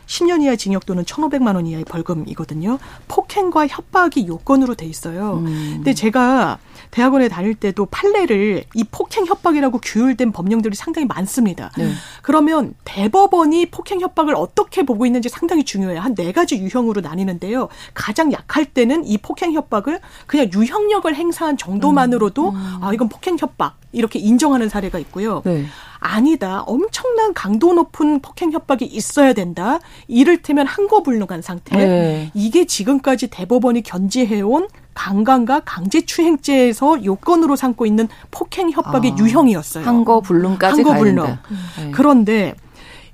10년 0.07 0.43
이하 0.43 0.57
징역 0.57 0.87
또는 0.87 1.05
1,500만 1.05 1.55
원 1.55 1.67
이하의 1.67 1.85
벌금이거든요. 1.85 2.79
폭행과 3.09 3.67
협박이 3.67 4.27
요건으로 4.27 4.75
돼 4.75 4.87
있어요. 4.87 5.35
음. 5.45 5.73
근데 5.77 5.93
제가 5.93 6.59
대학원에 6.91 7.29
다닐 7.29 7.55
때도 7.55 7.87
판례를 7.87 8.65
이 8.75 8.85
폭행 8.85 9.27
협박이라고 9.27 9.79
규율된 9.83 10.33
법령들이 10.33 10.75
상당히 10.77 11.07
많습니다. 11.07 11.71
네. 11.79 11.91
그러면 12.23 12.75
대법원이 12.85 13.67
폭행 13.67 14.01
협박을 14.01 14.35
어떻게 14.35 14.83
보고 14.83 15.07
있는지 15.07 15.29
상당히 15.29 15.65
중요해요. 15.65 16.01
한 16.01 16.15
네 16.19 16.33
가지 16.33 16.57
유형으로 16.59 17.01
나뉘는데요. 17.01 17.69
가장 17.95 18.33
약할 18.33 18.65
때는 18.65 19.05
이 19.07 19.19
폭행 19.19 19.53
협박을 19.53 20.01
그냥 20.27 20.51
유형력을 20.53 21.15
행사한 21.15 21.57
정도만으로도 21.57 22.49
음. 22.49 22.55
음. 22.57 22.79
아 22.83 22.93
이건 22.93 23.09
폭행 23.09 23.37
협박 23.39 23.77
이렇게 23.93 24.19
인정하는 24.19 24.69
사례가 24.69 24.99
있고요. 24.99 25.43
네. 25.45 25.65
아니다. 26.01 26.63
엄청난 26.67 27.35
강도 27.35 27.73
높은 27.73 28.21
폭행 28.21 28.53
협박이 28.53 28.85
있어야 28.85 29.33
된다. 29.33 29.79
이를테면 30.07 30.67
항거불능한 30.67 31.43
상태. 31.43 31.77
네. 31.77 32.31
이게 32.35 32.65
지금까지 32.65 33.29
대법원이 33.29 33.83
견지해온 33.83 34.69
강간과 34.95 35.61
강제추행죄에서 35.61 37.05
요건으로 37.05 37.57
삼고 37.57 37.87
있는 37.87 38.09
폭행 38.31 38.71
협박의 38.71 39.13
아, 39.13 39.17
유형이었어요. 39.19 39.85
항거불능까지 39.85 40.83
항거불능. 40.83 41.25
네. 41.25 41.91
그런데 41.93 42.55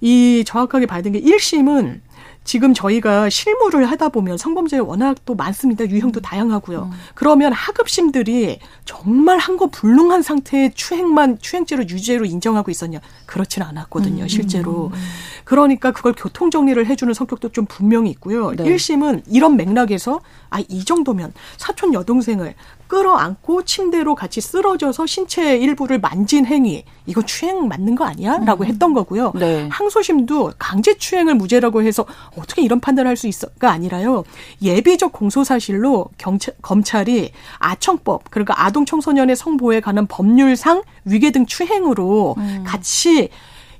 이 0.00 0.44
정확하게 0.46 0.86
봐야 0.86 1.02
되는 1.02 1.20
게 1.20 1.26
1심은 1.26 2.00
지금 2.44 2.74
저희가 2.74 3.30
실무를 3.30 3.86
하다 3.90 4.10
보면 4.10 4.36
성범죄 4.36 4.78
워낙 4.78 5.16
또 5.24 5.34
많습니다. 5.34 5.88
유형도 5.88 6.20
음. 6.20 6.22
다양하고요. 6.22 6.82
음. 6.82 6.98
그러면 7.14 7.52
하급심들이 7.54 8.58
정말 8.84 9.38
한 9.38 9.54
거 9.54 9.68
불능한 9.68 10.22
상태의 10.22 10.72
추행만 10.74 11.38
추행죄로 11.40 11.84
유죄로 11.88 12.24
인정하고 12.24 12.72
있었냐? 12.72 12.98
그렇지는 13.24 13.66
않았거든요. 13.68 14.24
음. 14.24 14.28
실제로. 14.28 14.88
음. 14.92 14.98
그러니까 15.44 15.92
그걸 15.92 16.12
교통 16.16 16.50
정리를 16.50 16.84
해주는 16.84 17.14
성격도 17.14 17.50
좀 17.50 17.66
분명히 17.66 18.10
있고요. 18.10 18.50
네. 18.50 18.64
1심은 18.64 19.22
이런 19.28 19.56
맥락에서 19.56 20.20
아 20.50 20.60
이 20.68 20.84
정도면 20.84 21.32
사촌 21.56 21.94
여동생을 21.94 22.54
끌어안고 22.94 23.64
침대로 23.64 24.14
같이 24.14 24.40
쓰러져서 24.40 25.06
신체 25.06 25.56
일부를 25.56 25.98
만진 25.98 26.46
행위 26.46 26.84
이거 27.06 27.22
추행 27.22 27.66
맞는 27.66 27.96
거 27.96 28.04
아니야?라고 28.04 28.62
음. 28.62 28.68
했던 28.68 28.94
거고요. 28.94 29.32
네. 29.34 29.68
항소심도 29.68 30.52
강제 30.60 30.96
추행을 30.96 31.34
무죄라고 31.34 31.82
해서 31.82 32.06
어떻게 32.38 32.62
이런 32.62 32.78
판단을 32.78 33.08
할 33.08 33.14
수 33.16 33.28
있어가 33.28 33.70
아니라요. 33.70 34.24
예비적 34.60 35.12
공소 35.12 35.44
사실로 35.44 36.06
경찰 36.18 36.52
검찰이 36.62 37.30
아청법 37.58 38.30
그러니까 38.30 38.64
아동 38.64 38.84
청소년의 38.84 39.36
성보호에 39.36 39.80
관한 39.80 40.06
법률상 40.08 40.82
위계 41.04 41.30
등 41.30 41.46
추행으로 41.46 42.34
음. 42.38 42.64
같이 42.66 43.28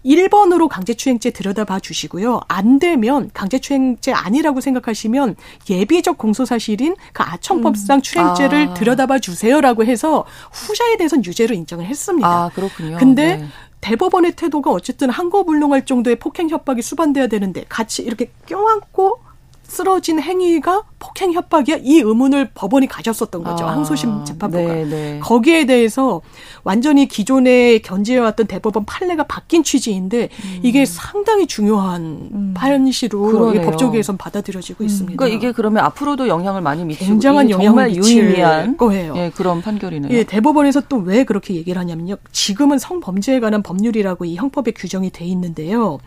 1번으로 0.05 0.69
강제추행죄 0.69 1.31
들여다봐 1.31 1.81
주시고요. 1.81 2.41
안 2.49 2.79
되면 2.79 3.31
강제추행죄 3.33 4.13
아니라고 4.13 4.61
생각하시면 4.61 5.37
예비적 5.71 6.19
공소사실인 6.19 6.95
그 7.13 7.23
아청법상 7.23 7.99
음. 7.99 8.03
추행죄를 8.03 8.69
아. 8.69 8.75
들여다봐 8.75 9.19
주세요라고 9.19 9.85
해서 9.85 10.25
후자에 10.53 10.97
대해서는 10.97 11.25
유죄로 11.25 11.55
인정을 11.55 11.87
했습니다. 11.87 12.29
아, 12.29 12.51
그렇군요. 12.55 12.97
근데 12.99 13.37
네. 13.37 13.47
대법원의 13.81 14.33
태도가 14.33 14.71
어쨌든 14.71 15.11
한거불능할 15.11 15.85
정도의 15.85 16.17
폭행 16.17 16.49
협박이 16.49 16.81
수반돼야 16.81 17.27
되는데 17.27 17.65
같이 17.69 18.03
이렇게 18.03 18.31
껴안고 18.47 19.24
쓰러진 19.67 20.21
행위가 20.21 20.83
폭행 20.99 21.33
협박이야 21.33 21.79
이 21.83 21.99
의문을 22.01 22.51
법원이 22.55 22.87
가졌었던 22.89 23.45
거죠. 23.45 23.65
아, 23.67 23.73
항소심 23.73 24.25
재판부가. 24.25 24.63
네, 24.63 24.85
네. 24.85 25.19
거기에 25.23 25.67
대해서 25.67 26.21
완전히 26.65 27.07
기존에 27.07 27.79
견지해왔던 27.79 28.47
대법원 28.47 28.85
판례가 28.87 29.25
바뀐 29.25 29.63
취지인데 29.63 30.31
음. 30.33 30.61
이게 30.63 30.85
상당히 30.85 31.47
중요한 31.47 32.03
음. 32.33 32.55
판시로 32.57 33.53
법조계에선 33.63 34.17
받아들여지고 34.17 34.85
음. 34.85 34.87
있습니다. 34.87 35.17
그러니까 35.17 35.37
이게 35.37 35.53
그러면 35.53 35.85
앞으로도 35.85 36.29
영향을 36.29 36.61
많이 36.61 36.85
미치고 36.85 37.07
굉장한 37.07 37.51
영향을 37.51 37.95
유의미한 37.95 38.77
거예요. 38.77 39.15
예, 39.17 39.31
그런 39.35 39.63
판결이네요. 39.63 40.13
예, 40.17 40.25
대법원에서 40.25 40.83
또 40.89 41.05
왜 41.05 41.25
그렇게 41.25 41.55
얘기를 41.55 41.79
하냐면요. 41.79 42.17
지금은 42.33 42.79
성범죄에 42.79 43.41
관한 43.41 43.63
법률이라고 43.63 44.25
이 44.25 44.37
형법에 44.37 44.71
규정이 44.73 45.11
돼 45.11 45.25
있는데요. 45.27 45.99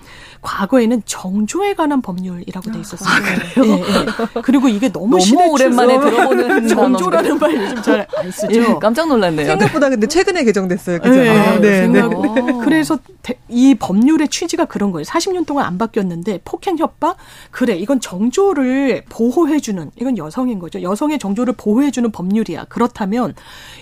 과거에는 0.41 1.04
정조에 1.06 1.76
관한 1.76 2.02
법률이라고 2.02 2.72
돼 2.72 2.80
있었어요. 2.80 3.08
아, 3.10 3.20
예, 3.57 3.71
예. 3.71 4.41
그리고 4.41 4.67
이게 4.67 4.91
너무, 4.91 5.17
너무 5.17 5.51
오랜만에 5.51 5.99
들어보는 5.99 6.67
정조라는 6.67 7.39
말 7.39 7.55
요즘 7.55 7.81
잘 7.81 8.07
안 8.17 8.31
쓰죠. 8.31 8.53
예, 8.60 8.75
깜짝 8.79 9.07
놀랐네요. 9.07 9.47
생각보다 9.47 9.89
근데 9.89 10.07
최근에 10.07 10.43
개정됐어요. 10.43 10.99
그죠? 10.99 11.15
네, 11.15 11.29
아, 11.29 11.60
네, 11.60 11.88
네. 11.88 12.01
그래서 12.63 12.97
이 13.49 13.75
법률의 13.75 14.29
취지가 14.29 14.65
그런 14.65 14.91
거예요. 14.91 15.03
40년 15.03 15.45
동안 15.45 15.65
안 15.65 15.77
바뀌었는데 15.77 16.41
폭행 16.43 16.77
협박 16.77 17.17
그래 17.51 17.75
이건 17.75 17.99
정조를 17.99 19.03
보호해주는 19.10 19.91
이건 19.99 20.17
여성인 20.17 20.60
거죠. 20.60 20.81
여성의 20.81 21.19
정조를 21.19 21.53
보호해주는 21.57 22.12
법률이야. 22.12 22.65
그렇다면 22.69 23.33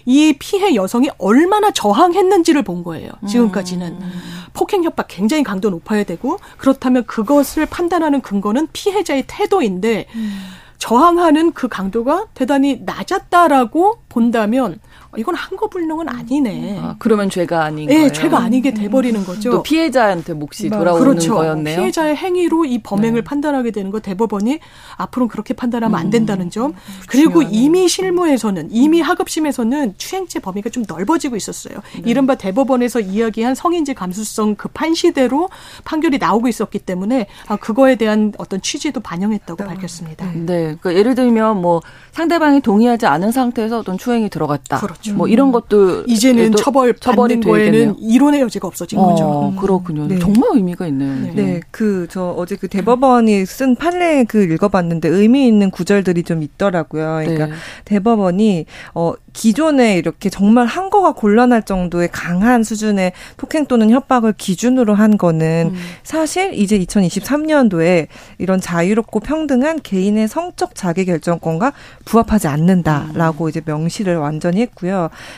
이 0.06 0.36
피해 0.40 0.76
여성이 0.76 1.10
얼마나 1.18 1.72
저항했는지를 1.72 2.64
본 2.64 2.84
거예요. 2.84 3.10
지금까지는 3.28 3.88
음. 3.88 4.12
폭행 4.54 4.84
협박 4.84 5.08
굉장히 5.10 5.44
강도 5.44 5.70
높아야 5.70 6.04
되고 6.04 6.38
그렇다면 6.58 7.06
그것을 7.06 7.66
판단하는 7.66 8.22
근거는 8.22 8.68
피해자의 8.74 9.26
태도 9.28 9.55
인데 9.62 10.08
음. 10.16 10.40
저항하는 10.78 11.54
그 11.54 11.68
강도가 11.68 12.26
대단히 12.34 12.82
낮았다라고 12.84 14.02
본다면 14.10 14.80
이건 15.18 15.36
한거불능은 15.36 16.10
아니네. 16.10 16.80
아, 16.82 16.96
그러면 17.00 17.30
죄가 17.30 17.64
아닌 17.64 17.88
네, 17.88 17.96
거예요. 17.96 18.12
죄가 18.12 18.40
아니게 18.40 18.74
돼버리는 18.74 19.24
거죠. 19.26 19.52
또 19.52 19.64
피해자한테 19.64 20.34
몫이 20.34 20.70
돌아오는 20.70 21.04
그렇죠. 21.04 21.36
거였네요. 21.36 21.78
피해자의 21.78 22.16
행위로 22.16 22.66
이 22.66 22.80
범행을 22.82 23.22
네. 23.22 23.24
판단하게 23.24 23.72
되는 23.72 23.92
거 23.92 24.00
대법원이 24.00 24.60
앞으로는 24.98 25.30
그렇게 25.30 25.54
판단하면 25.54 26.00
안 26.00 26.08
음. 26.08 26.12
된다는 26.12 26.50
점. 26.50 26.72
음, 26.72 26.76
그리고 27.08 27.42
중요하네. 27.42 27.58
이미 27.58 27.88
실무에서는 27.88 28.70
이미 28.72 29.02
하급심에서는 29.02 29.96
추행죄 29.98 30.40
범위가 30.40 30.70
좀 30.70 30.84
넓어지고 30.88 31.36
있었어요. 31.36 31.80
네. 31.96 32.02
이른바 32.06 32.36
대법원에서 32.36 33.00
이야기한 33.00 33.56
성인지 33.56 33.94
감수성 33.94 34.56
그 34.56 34.68
판시대로 34.70 35.50
판결이 35.84 36.18
나오고 36.18 36.48
있었기 36.48 36.80
때문에 36.80 37.28
아, 37.48 37.56
그거에 37.56 37.96
대한 37.96 38.34
어떤 38.38 38.62
취지도 38.62 39.00
반영했다고 39.00 39.64
네. 39.64 39.70
밝혔습니다. 39.70 40.32
네. 40.34 40.76
그러니까 40.80 40.96
예를 40.96 41.16
들면 41.16 41.62
뭐 41.62 41.82
상대방이 42.12 42.62
동의하지 42.62 43.06
않은 43.06 43.32
상태에서 43.32 43.80
어떤 43.80 43.98
추행이 43.98 44.30
들어갔다. 44.30 44.80
그렇죠. 44.80 45.05
뭐 45.14 45.28
이런 45.28 45.52
것도 45.52 46.04
이제는 46.08 46.54
처벌 46.56 46.96
처벌이 46.96 47.40
거에는 47.40 48.00
이론의 48.00 48.42
여지가 48.42 48.68
없어진 48.68 48.98
어, 49.00 49.10
거죠. 49.10 49.50
음. 49.50 49.56
그렇군요. 49.58 50.08
네. 50.08 50.18
정말 50.20 50.52
의미가 50.54 50.88
있네요. 50.88 51.34
네, 51.34 51.34
네. 51.34 51.62
그 51.72 52.06
저 52.16 52.34
어제 52.38 52.56
그 52.56 52.68
대법원이 52.68 53.46
쓴 53.46 53.76
판례 53.76 54.24
그 54.24 54.44
읽어봤는데 54.44 55.10
의미 55.10 55.48
있는 55.48 55.70
구절들이 55.70 56.24
좀 56.24 56.42
있더라고요. 56.44 57.20
그러니까 57.24 57.48
네. 57.48 57.54
대법원이 57.84 58.66
어 58.94 59.14
기존에 59.34 59.98
이렇게 59.98 60.30
정말 60.30 60.66
한 60.66 60.90
거가 60.90 61.12
곤란할 61.12 61.64
정도의 61.64 62.10
강한 62.12 62.64
수준의 62.64 63.12
폭행 63.36 63.66
또는 63.66 63.90
협박을 63.90 64.34
기준으로 64.38 64.94
한 64.94 65.18
거는 65.18 65.72
음. 65.74 65.80
사실 66.04 66.54
이제 66.54 66.80
2023년도에 66.80 68.08
이런 68.38 68.62
자유롭고 68.62 69.20
평등한 69.20 69.82
개인의 69.82 70.30
성적 70.30 70.74
자기 70.74 71.04
결정권과 71.04 71.74
부합하지 72.06 72.48
않는다라고 72.48 73.46
음. 73.46 73.50
이제 73.50 73.62
명시를 73.66 74.16
완전히 74.16 74.62
했고요. 74.62 74.95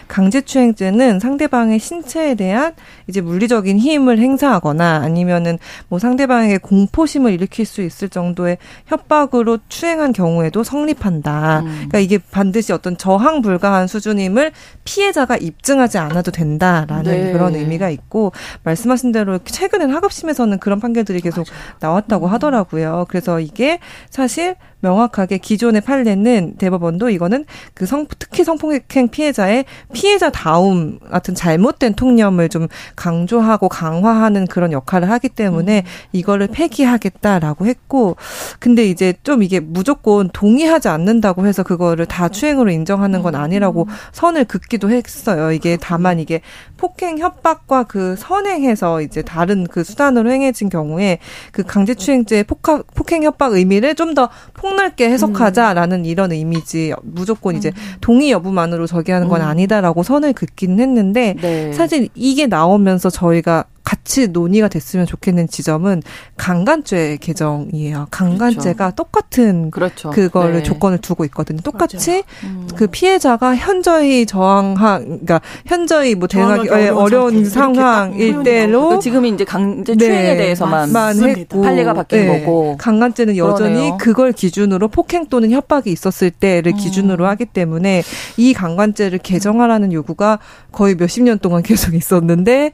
강제추행죄는 0.08 1.20
상대방의 1.20 1.80
신체에 1.80 2.36
대한 2.36 2.74
이제 3.08 3.22
물리적인 3.22 3.78
힘을 3.78 4.20
행사하거나 4.20 5.02
아니면은 5.04 5.58
뭐 5.88 6.00
상대방에게 6.00 6.58
공포심을 6.60 7.32
일으킬 7.34 7.66
수 7.66 7.82
있을 7.82 8.10
정도의 8.10 8.58
협박으로 8.86 9.60
추행한 9.70 10.14
경우에도 10.14 10.64
성립한다. 10.64 11.60
음. 11.60 11.66
그러니까 11.66 12.00
이게 12.00 12.18
반드시 12.18 12.74
어떤 12.74 12.98
저항 12.98 13.42
불가한 13.42 13.88
수준임을 13.88 14.52
피해자가 14.84 15.38
입증하지 15.38 15.98
않아도 15.98 16.32
된다라는 16.32 17.04
네. 17.04 17.32
그런 17.32 17.56
의미가 17.56 17.90
있고 17.90 18.32
말씀하신 18.64 19.12
대로 19.12 19.40
최근엔 19.44 19.90
하급심에서는 19.92 20.60
그런 20.60 20.80
판결들이 20.80 21.22
계속 21.22 21.46
맞아요. 21.48 21.76
나왔다고 21.80 22.28
음. 22.28 22.32
하더라고요. 22.34 23.06
그래서 23.10 23.40
이게 23.40 23.80
사실 24.10 24.56
명확하게 24.80 25.40
기존의 25.40 25.82
판례는 25.82 26.56
대법원도 26.58 27.10
이거는 27.10 27.46
그 27.74 27.86
성, 27.86 28.06
특히 28.20 28.44
성폭행 28.44 29.10
피해자의 29.10 29.66
피해자 29.94 30.30
다움 30.30 31.00
같은 31.00 31.34
잘못된 31.34 31.96
통념을 31.96 32.50
좀 32.50 32.68
강조하고 32.96 33.70
강화하는 33.70 34.46
그런 34.46 34.72
역할을 34.72 35.10
하기 35.10 35.30
때문에 35.30 35.80
음. 35.80 35.84
이거를 36.12 36.48
폐기하겠다라고 36.48 37.66
했고 37.66 38.18
근데 38.60 38.86
이제 38.86 39.14
좀 39.24 39.42
이게 39.42 39.60
무조건 39.60 40.30
동의하지 40.30 40.90
않는다고 40.90 41.48
해서 41.48 41.64
그거를 41.64 42.06
다 42.06 42.30
추행으로 42.30 42.70
인정하는 42.72 43.24
건 43.24 43.36
아니라고 43.36 43.84
음. 43.84 43.94
선을 44.12 44.46
긋기도 44.46 44.92
했어요. 44.92 45.52
이게 45.52 45.78
다만 45.80 46.20
이게 46.20 46.42
폭행 46.78 47.18
협박과 47.18 47.84
그 47.84 48.16
선행해서 48.18 49.02
이제 49.02 49.22
다른 49.24 49.66
그 49.66 49.84
수단으로 49.84 50.32
행해진 50.32 50.70
경우에 50.70 51.18
그 51.52 51.64
강제추행죄 51.64 52.44
폭행 52.44 53.24
협박 53.24 53.54
의미를 53.54 53.96
좀더 53.96 54.30
폭넓게 54.68 55.10
해석하자라는 55.10 56.00
음. 56.00 56.06
이런 56.06 56.32
의미지 56.32 56.94
무조건 57.02 57.56
이제 57.56 57.70
음. 57.70 57.96
동의 58.02 58.32
여부만으로 58.32 58.88
저기하는 58.88 59.28
건 59.28 59.42
음. 59.42 59.48
아니다라고 59.48 60.04
선을 60.04 60.34
긋긴 60.34 60.80
했는데 60.80 61.36
네. 61.40 61.74
사실 61.74 62.10
이게 62.16 62.48
나오면서 62.48 63.10
저희가 63.10 63.66
같이 63.88 64.28
논의가 64.28 64.68
됐으면 64.68 65.06
좋겠는 65.06 65.48
지점은 65.48 66.04
강간죄 66.36 67.20
개정이에요. 67.22 68.08
강간죄가 68.12 68.92
그렇죠. 68.92 68.96
똑같은 68.98 69.72
그렇죠. 69.72 70.10
그거를 70.10 70.56
네. 70.56 70.64
조건을 70.64 70.98
두고 70.98 71.24
있거든요. 71.26 71.62
똑같이 71.62 72.26
음. 72.44 72.68
그 72.76 72.88
피해자가 72.88 73.56
현저히 73.56 74.26
저항한 74.26 75.04
그러니까 75.06 75.40
현저히 75.66 76.16
뭐 76.16 76.28
대응하기 76.28 76.68
어려운 76.90 77.46
상황일 77.46 78.44
때로 78.44 78.82
그러니까 78.82 79.00
지금 79.00 79.24
이제 79.24 79.46
강제 79.46 79.96
추행에 79.96 80.34
네. 80.34 80.36
대해서만 80.36 81.24
했고 81.24 81.62
판례가 81.62 81.94
바뀐 81.94 82.26
네. 82.26 82.42
거고 82.42 82.76
강간죄는 82.76 83.38
여전히 83.38 83.76
그러네요. 83.76 83.98
그걸 83.98 84.34
기준으로 84.34 84.90
폭행 84.90 85.28
또는 85.28 85.52
협박이 85.52 85.90
있었을 85.90 86.30
때를 86.30 86.74
음. 86.74 86.78
기준으로 86.78 87.26
하기 87.26 87.46
때문에 87.46 88.04
이 88.36 88.54
강간죄를 88.54 89.20
개정하라는 89.20 89.94
요구가 89.94 90.40
거의 90.74 90.96
몇십 90.96 91.24
년 91.24 91.40
동안 91.40 91.64
계속 91.64 91.94
있었는데 91.94 92.74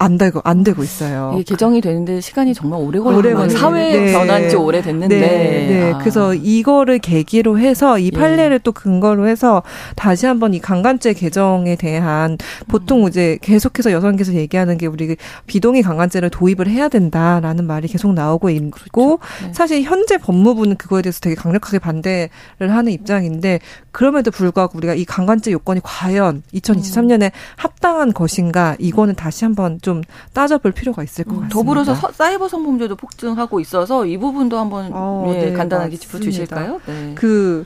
안 0.00 0.16
되고 0.16 0.40
안 0.44 0.62
되고 0.62 0.82
있어요. 0.84 1.32
이게 1.34 1.42
개정이 1.42 1.80
되는데 1.80 2.20
시간이 2.20 2.54
정말 2.54 2.80
오래 2.80 3.00
걸리는 3.00 3.48
사회 3.48 3.96
네. 3.96 4.12
변한 4.12 4.48
지 4.48 4.54
오래 4.54 4.80
됐는데. 4.80 5.20
네. 5.20 5.66
네. 5.68 5.92
아. 5.92 5.98
그래서 5.98 6.34
이거를 6.34 7.00
계기로 7.00 7.58
해서 7.58 7.98
이 7.98 8.06
예. 8.06 8.10
판례를 8.16 8.54
예. 8.54 8.58
또 8.62 8.70
근거로 8.70 9.26
해서 9.26 9.62
다시 9.96 10.26
한번 10.26 10.54
이 10.54 10.60
강간죄 10.60 11.14
개정에 11.14 11.74
대한 11.74 12.38
보통 12.68 13.04
음. 13.04 13.08
이제 13.08 13.38
계속해서 13.42 13.90
여성께서 13.90 14.34
얘기하는 14.34 14.78
게 14.78 14.86
우리 14.86 15.16
비동의 15.46 15.82
강간죄를 15.82 16.30
도입을 16.30 16.68
해야 16.68 16.88
된다라는 16.88 17.66
말이 17.66 17.88
계속 17.88 18.12
나오고 18.12 18.50
있고 18.50 19.16
그렇죠. 19.16 19.46
네. 19.46 19.52
사실 19.52 19.82
현재 19.82 20.16
법무부는 20.16 20.76
그거에 20.76 21.02
대해서 21.02 21.18
되게 21.18 21.34
강력하게 21.34 21.80
반대를 21.80 22.30
하는 22.60 22.92
입장인데 22.92 23.58
그럼에도 23.90 24.30
불구하고 24.30 24.78
우리가 24.78 24.94
이 24.94 25.04
강간죄 25.04 25.50
요건이 25.50 25.80
과연 25.82 26.44
2023년에 26.54 27.24
음. 27.24 27.30
합당한 27.56 28.12
것인가 28.12 28.76
이거는 28.78 29.16
다시 29.16 29.44
한번 29.44 29.80
좀 29.88 30.02
따져볼 30.34 30.72
필요가 30.72 31.02
있을 31.02 31.24
것 31.24 31.30
음, 31.30 31.36
같습니다. 31.36 31.54
더불어서 31.54 31.94
서, 31.94 32.12
사이버 32.12 32.46
성범죄도 32.46 32.96
폭증하고 32.96 33.58
있어서 33.60 34.04
이 34.04 34.18
부분도 34.18 34.58
한번 34.58 34.90
어, 34.92 35.32
예, 35.34 35.46
네, 35.46 35.52
간단하게 35.54 35.96
짚어주실까요? 35.96 36.82
네. 36.86 37.12
그 37.14 37.64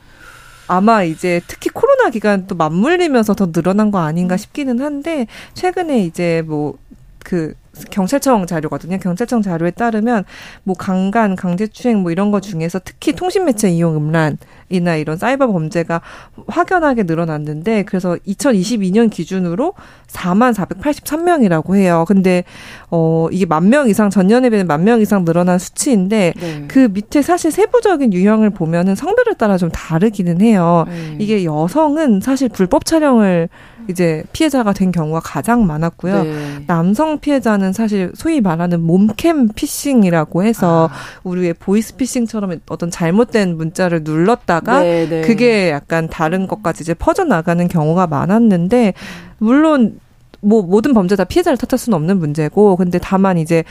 아마 0.69 1.03
이제 1.03 1.41
특히 1.49 1.69
코로나 1.69 2.11
기간 2.11 2.47
또 2.47 2.55
맞물리면서 2.55 3.35
더 3.35 3.51
늘어난 3.51 3.91
거 3.91 3.99
아닌가 3.99 4.37
싶기는 4.37 4.79
한데 4.79 5.27
최근에 5.55 6.05
이제 6.05 6.45
뭐그 6.47 7.55
경찰청 7.91 8.47
자료거든요. 8.47 8.99
경찰청 8.99 9.43
자료에 9.43 9.71
따르면 9.71 10.25
뭐 10.63 10.75
강간, 10.77 11.37
강제추행 11.37 11.99
뭐 11.99 12.11
이런 12.11 12.31
거 12.31 12.41
중에서 12.41 12.81
특히 12.85 13.13
통신매체 13.13 13.71
이용 13.71 13.97
음란 13.97 14.39
이나 14.69 14.97
이런 14.97 15.17
사이버 15.17 15.47
범죄가 15.47 16.01
확연하게 16.49 17.05
늘어났는데 17.05 17.85
그래서 17.85 18.17
2022년 18.27 19.11
기준으로 19.11 19.75
4만 20.07 20.55
483명이라고 20.55 21.77
해요. 21.77 22.05
근데 22.07 22.45
어 22.95 23.27
이게 23.33 23.47
만 23.47 23.73
명 23.73 23.89
이상 23.89 24.11
전년에 24.11 24.51
비해 24.51 24.65
만명 24.65 25.01
이상 25.01 25.25
늘어난 25.25 25.59
수치인데 25.59 26.35
네. 26.39 26.65
그 26.69 26.91
밑에 26.93 27.23
사실 27.23 27.51
세부적인 27.51 28.13
유형을 28.13 28.51
보면은 28.51 28.95
성별에 28.95 29.35
따라 29.39 29.57
좀 29.57 29.71
다르기는 29.71 30.43
해요. 30.43 30.85
네. 30.89 31.17
이게 31.19 31.45
여성은 31.45 32.21
사실 32.21 32.51
불법 32.51 32.85
촬영을 32.85 33.49
이제 33.89 34.23
피해자가 34.35 34.75
된 34.75 34.93
경우가 34.93 35.21
가장 35.21 35.67
많았고요. 35.67 36.23
네. 36.23 36.65
남성 36.67 37.19
피해자는 37.19 37.73
사실 37.73 38.13
소위 38.15 38.43
말하는 38.43 38.83
몸캠 38.83 39.49
피싱이라고 39.55 40.45
해서 40.45 40.91
아. 40.93 40.97
우리의 41.25 41.55
보이스 41.55 41.97
피싱처럼 41.97 42.61
어떤 42.69 42.91
잘못된 42.91 43.57
문자를 43.57 44.03
눌렀다가 44.05 44.81
네, 44.83 45.09
네. 45.09 45.21
그게 45.23 45.71
약간 45.71 46.09
다른 46.09 46.47
것까지 46.47 46.83
이제 46.83 46.93
퍼져 46.93 47.25
나가는 47.25 47.67
경우가 47.67 48.07
많았는데 48.07 48.93
물론 49.39 49.99
뭐 50.43 50.63
모든 50.63 50.93
범죄 50.93 51.17
다 51.17 51.25
피해자를 51.25 51.57
탓할 51.57 51.79
수는 51.79 51.97
없는 51.97 52.19
문제고 52.19 52.77
근데 52.77 52.99
다만 52.99 53.39
이제 53.39 53.65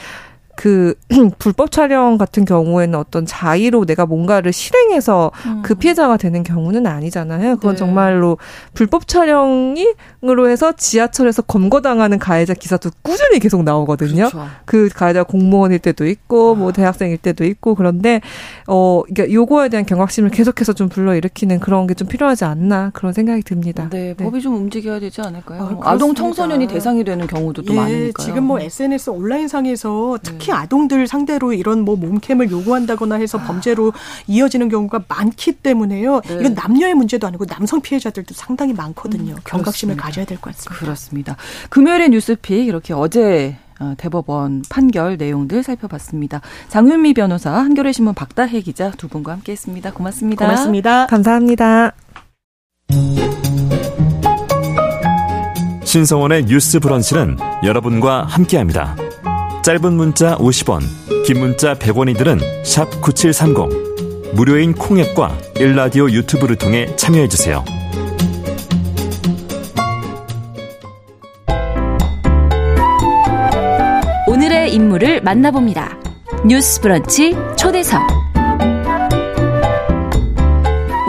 그 0.58 0.94
불법 1.40 1.72
촬영 1.72 2.18
같은 2.18 2.44
경우에는 2.46 3.00
어떤 3.00 3.26
자의로 3.26 3.86
내가 3.86 4.06
뭔가를 4.06 4.52
실행해서 4.52 5.32
음. 5.46 5.62
그 5.64 5.76
피해자가 5.76 6.18
되는 6.18 6.44
경우는 6.44 6.86
아니잖아요. 6.86 7.56
그건 7.56 7.72
네. 7.76 7.78
정말로 7.78 8.38
불법 8.74 9.08
촬영으로 9.08 10.50
해서 10.50 10.74
지하철에서 10.74 11.44
검거당하는 11.44 12.20
가해자 12.20 12.54
기사도 12.54 12.90
꾸준히 13.02 13.40
계속 13.40 13.64
나오거든요. 13.64 14.30
그렇죠. 14.30 14.48
그 14.66 14.90
가해자 14.94 15.24
공무원일 15.24 15.80
때도 15.80 16.06
있고 16.08 16.56
뭐 16.56 16.70
아. 16.70 16.72
대학생일 16.74 17.18
때도 17.18 17.46
있고 17.46 17.76
그런데 17.76 18.20
어 18.68 19.02
그러니까 19.08 19.34
요거에 19.34 19.70
대한 19.70 19.86
경각심을 19.86 20.30
계속해서 20.32 20.74
좀 20.74 20.90
불러일으키는 20.90 21.60
그런 21.62 21.88
게 21.88 22.02
좀 22.02 22.08
필요하지 22.08 22.46
않나 22.46 22.90
그런 22.96 23.14
생각이 23.14 23.44
듭니다. 23.44 23.88
네, 23.92 24.16
네. 24.18 24.24
법이 24.24 24.42
좀 24.42 24.56
움직여야 24.56 25.00
되지 25.00 25.22
않을까요? 25.22 25.80
아, 25.84 25.96
동 26.00 26.16
청소년이 26.16 26.66
대상이 26.66 27.04
되는 27.04 27.28
경우도 27.28 27.62
또 27.62 27.74
예, 27.74 27.78
많으니까요. 27.78 28.26
지금 28.26 28.44
뭐 28.46 28.60
SNS 28.60 29.12
온라인 29.12 29.48
상에서 29.48 30.18
특히 30.24 30.41
특히 30.42 30.52
아동들 30.52 31.08
상대로 31.08 31.54
이런 31.54 31.82
뭐 31.82 31.96
몸캠을 31.96 32.50
요구한다거나 32.50 33.16
해서 33.16 33.38
아. 33.38 33.44
범죄로 33.44 33.94
이어지는 34.28 34.70
경우가 34.70 35.04
많기 35.08 35.52
때문에요. 35.54 36.22
네. 36.22 36.38
이건 36.40 36.54
남녀의 36.56 36.96
문제도 36.96 37.26
아니고 37.28 37.46
남성 37.46 37.80
피해자들도 37.82 38.34
상당히 38.34 38.74
많거든요. 38.74 39.34
음, 39.34 39.38
경각심을 39.46 39.98
가져야 39.98 40.26
될 40.26 40.38
것 40.42 40.56
같습니다. 40.56 40.80
그렇습니다. 40.80 41.38
금요일의 41.70 42.10
뉴스픽 42.10 42.68
이렇게 42.68 42.94
어제 42.94 43.58
어, 43.80 43.94
대법원 43.98 44.64
판결 44.70 45.18
내용들 45.18 45.64
살펴봤습니다. 45.64 46.42
장윤미 46.70 47.14
변호사, 47.14 47.52
한겨레 47.52 47.92
신문 47.92 48.14
박다혜 48.14 48.62
기자 48.62 48.92
두 48.92 49.08
분과 49.08 49.32
함께했습니다. 49.34 49.94
고맙습니다. 49.94 50.46
고맙습니다. 50.46 51.08
감사합니다. 51.08 51.94
신성원의 55.84 56.46
뉴스 56.46 56.80
브런치는 56.80 57.38
여러분과 57.64 58.24
함께합니다. 58.24 58.96
짧은 59.64 59.94
문자 59.94 60.36
50원, 60.38 60.82
긴 61.24 61.40
문자 61.40 61.76
100원이들은 61.76 62.64
9730. 63.00 64.34
무료인 64.34 64.74
콩앱과 64.74 65.38
일라디오 65.60 66.10
유튜브를 66.10 66.56
통해 66.56 66.88
참여해 66.96 67.28
주세요. 67.28 67.64
오늘의 74.28 74.74
인물을 74.74 75.22
만나봅니다. 75.22 75.96
뉴스 76.44 76.82
브런치 76.82 77.36
초대석. 77.56 78.21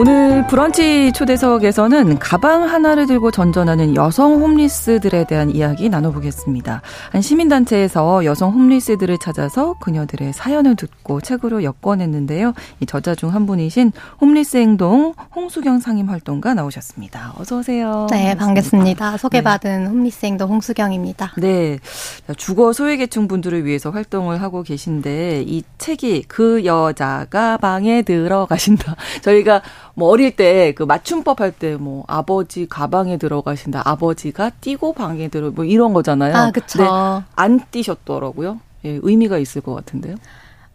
오늘 0.02 0.44
브런치 0.48 1.12
초대석에서는 1.12 2.18
가방 2.18 2.64
하나를 2.64 3.06
들고 3.06 3.30
전전하는 3.30 3.94
여성 3.94 4.42
홈리스들에 4.42 5.28
대한 5.28 5.54
이야기 5.54 5.88
나눠보겠습니다. 5.88 6.82
한 7.12 7.22
시민단체에서 7.22 8.24
여성 8.24 8.50
홈리스들을 8.52 9.16
찾아서 9.18 9.74
그녀들의 9.78 10.32
사연을 10.32 10.74
듣고 10.74 11.20
책으로 11.20 11.62
엮어냈는데요. 11.62 12.52
이 12.80 12.86
저자 12.86 13.14
중 13.14 13.30
한 13.32 13.46
분이신 13.46 13.92
홈리스 14.20 14.56
행동 14.56 15.14
홍수경 15.36 15.78
상임 15.78 16.08
활동가 16.10 16.52
나오셨습니다. 16.52 17.34
어서 17.38 17.58
오세요. 17.58 18.08
네, 18.10 18.34
반갑습니다. 18.36 19.18
소개받은 19.18 19.84
네. 19.84 19.88
홈리스 19.88 20.26
행동 20.26 20.50
홍수경입니다. 20.50 21.34
네, 21.38 21.78
주거 22.36 22.72
소외계층 22.72 23.28
분들을 23.28 23.64
위해서 23.64 23.90
활동을 23.90 24.42
하고 24.42 24.64
계신데 24.64 25.44
이 25.46 25.62
책이 25.78 26.24
그 26.26 26.64
여자가 26.64 27.56
방에 27.58 28.02
들어가신다. 28.02 28.96
저희가 29.22 29.62
뭐 29.94 30.08
어릴 30.10 30.34
때 30.36 30.72
그 30.72 30.82
맞춤법 30.84 31.40
할 31.40 31.52
때 31.52 31.76
뭐 31.76 32.04
아버지 32.08 32.66
가방에 32.68 33.16
들어가신다. 33.18 33.82
아버지가 33.84 34.50
뛰고 34.60 34.94
방에 34.94 35.28
들어 35.28 35.50
뭐 35.50 35.64
이런 35.64 35.92
거잖아요. 35.92 36.34
아, 36.36 36.50
그렇죠. 36.50 37.22
안 37.36 37.60
뛰셨더라고요. 37.70 38.58
예, 38.84 38.98
의미가 39.02 39.38
있을 39.38 39.60
것 39.60 39.74
같은데요. 39.74 40.16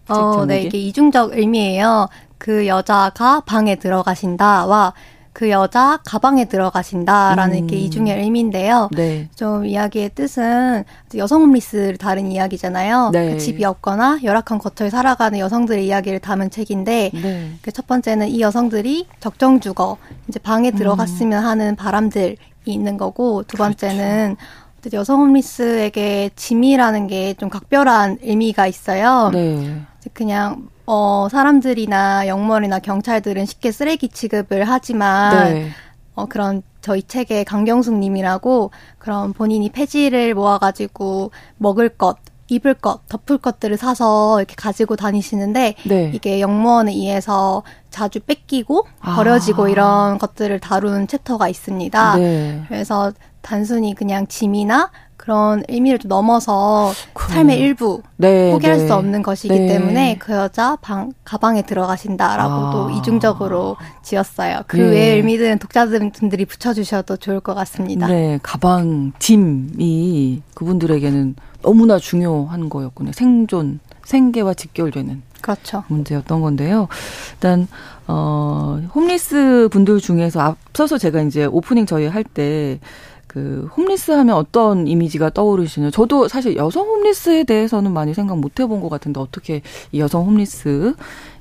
어, 0.09 0.45
네, 0.45 0.61
이게 0.63 0.78
이중적 0.78 1.38
의미예요. 1.38 2.07
그 2.38 2.68
여자가 2.68 3.41
방에 3.41 3.76
들어가신다와 3.76 4.93
그 5.38 5.51
여자 5.51 5.99
가방에 6.03 6.45
들어가신다라는 6.45 7.57
음. 7.59 7.67
게 7.67 7.75
이중의 7.75 8.23
의미인데요. 8.23 8.89
네. 8.93 9.29
좀 9.35 9.67
이야기의 9.67 10.09
뜻은 10.15 10.83
여성 11.15 11.43
홈리스를 11.43 11.97
다룬 11.97 12.31
이야기잖아요. 12.31 13.11
네. 13.13 13.33
그 13.33 13.38
집이 13.38 13.63
없거나 13.63 14.17
열악한 14.23 14.57
거처에 14.57 14.89
살아가는 14.89 15.38
여성들의 15.38 15.85
이야기를 15.85 16.21
담은 16.21 16.49
책인데 16.49 17.11
네. 17.13 17.51
그첫 17.61 17.85
번째는 17.85 18.29
이 18.29 18.41
여성들이 18.41 19.05
적정 19.19 19.59
주거 19.59 19.97
이제 20.27 20.39
방에 20.39 20.71
들어갔으면 20.71 21.43
음. 21.43 21.47
하는 21.47 21.75
바람들이 21.75 22.38
있는 22.65 22.97
거고 22.97 23.43
두 23.43 23.57
번째는 23.57 24.38
그렇죠. 24.81 24.97
여성 24.97 25.19
홈리스에게 25.19 26.31
짐이라는 26.35 27.05
게 27.05 27.35
좀 27.38 27.49
각별한 27.49 28.17
의미가 28.23 28.65
있어요. 28.65 29.29
네. 29.31 29.83
그냥 30.13 30.67
어, 30.88 31.27
사람들이나 31.29 32.27
영무원이나 32.27 32.79
경찰들은 32.79 33.45
쉽게 33.45 33.71
쓰레기 33.71 34.07
취급을 34.07 34.63
하지만 34.63 35.53
네. 35.53 35.69
어, 36.15 36.25
그런 36.25 36.63
저희 36.81 37.03
책의 37.03 37.43
강경숙 37.43 37.95
님이라고 37.95 38.71
그런 38.97 39.33
본인이 39.33 39.69
폐지를 39.69 40.33
모아가지고 40.33 41.31
먹을 41.57 41.89
것, 41.89 42.17
입을 42.47 42.73
것, 42.75 43.01
덮을 43.09 43.38
것들을 43.38 43.75
사서 43.75 44.39
이렇게 44.39 44.55
가지고 44.55 44.95
다니시는데 44.95 45.75
네. 45.85 46.11
이게 46.15 46.39
영무원에 46.39 46.93
의해서 46.93 47.63
자주 47.89 48.21
뺏기고 48.21 48.88
아. 49.01 49.15
버려지고 49.15 49.65
아. 49.65 49.69
이런 49.69 50.17
것들을 50.17 50.57
다룬 50.61 51.05
챕터가 51.07 51.49
있습니다. 51.49 52.15
네. 52.15 52.63
그래서 52.69 53.11
단순히 53.41 53.93
그냥 53.93 54.25
짐이나 54.27 54.89
그런 55.28 55.61
의미를 55.67 55.99
좀 55.99 56.07
넘어서 56.07 56.93
그 57.11 57.34
삶의 57.34 57.59
일부 57.59 58.01
네, 58.15 58.53
포기할 58.53 58.78
네. 58.78 58.88
수 58.88 58.95
없는 58.95 59.23
것이기 59.23 59.59
네. 59.59 59.67
때문에 59.67 60.15
그 60.19 60.32
여자 60.32 60.78
방 60.78 61.11
가방에 61.25 61.63
들어가신다라고도 61.63 62.88
아. 62.88 62.91
이중적으로 62.93 63.75
지었어요. 64.03 64.61
그 64.67 64.78
네. 64.78 64.84
외의 64.84 65.15
의미들은 65.17 65.59
독자분들이 65.59 66.45
붙여주셔도 66.45 67.17
좋을 67.17 67.41
것 67.41 67.55
같습니다. 67.55 68.07
네, 68.07 68.39
가방 68.41 69.11
짐이 69.19 70.43
그분들에게는 70.53 71.36
너무나 71.61 71.99
중요한 71.99 72.69
거였군요. 72.69 73.11
생존, 73.11 73.82
생계와 74.05 74.53
직결되는 74.53 75.23
그렇죠. 75.41 75.84
문제였던 75.89 76.39
건데요. 76.39 76.88
일단 77.34 77.67
어 78.07 78.80
홈리스 78.95 79.67
분들 79.73 79.99
중에서 79.99 80.39
앞서서 80.39 80.97
제가 80.97 81.21
이제 81.23 81.43
오프닝 81.43 81.86
저희 81.86 82.07
할때 82.07 82.80
그 83.28 83.69
홈리스 83.75 84.11
하면 84.11 84.36
어떤 84.36 84.88
이미지가 84.88 85.32
떠오르시나요? 85.32 85.91
저도 85.91 86.28
사실 86.28 86.55
여성 86.55 86.88
홈리스에 86.88 87.43
대해서는 87.43 87.91
많이 87.91 88.13
생각 88.13 88.39
못 88.39 88.59
해본 88.59 88.82
것 88.82 88.89
같은데 88.89 89.19
어떻게 89.19 89.61
이 89.91 89.99
여성 89.99 90.25
홈리스 90.25 90.95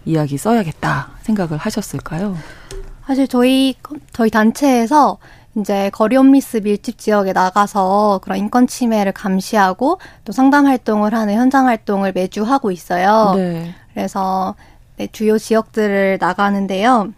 이야기 0.04 0.36
써야겠다 0.36 1.10
생각을 1.22 1.56
하셨을까요? 1.56 2.36
사실 3.06 3.28
저희 3.28 3.74
저희 4.12 4.30
단체에서 4.30 5.18
이제 5.56 5.90
거리 5.90 6.16
홈리스 6.16 6.58
밀집 6.58 6.98
지역에 6.98 7.32
나가서 7.32 8.20
그런 8.22 8.38
인권 8.38 8.66
침해를 8.66 9.12
감시하고 9.12 9.98
또 10.24 10.32
상담 10.32 10.66
활동을 10.66 11.14
하는 11.14 11.34
현장 11.34 11.66
활동을 11.66 12.12
매주 12.12 12.42
하고 12.42 12.70
있어요. 12.70 13.32
네. 13.36 13.74
그래서 13.94 14.54
네, 14.96 15.08
주요 15.12 15.38
지역들을 15.38 16.18
나가는데요. 16.20 17.12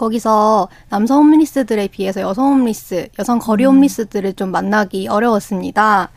거기서 0.00 0.68
남성 0.88 1.18
홈리스들에 1.18 1.88
비해서 1.88 2.22
여성 2.22 2.54
홈리스, 2.54 3.08
여성 3.18 3.38
거리 3.38 3.66
음. 3.66 3.74
홈리스들을 3.74 4.32
좀 4.32 4.50
만나기 4.50 5.08
어려웠습니다. 5.08 6.08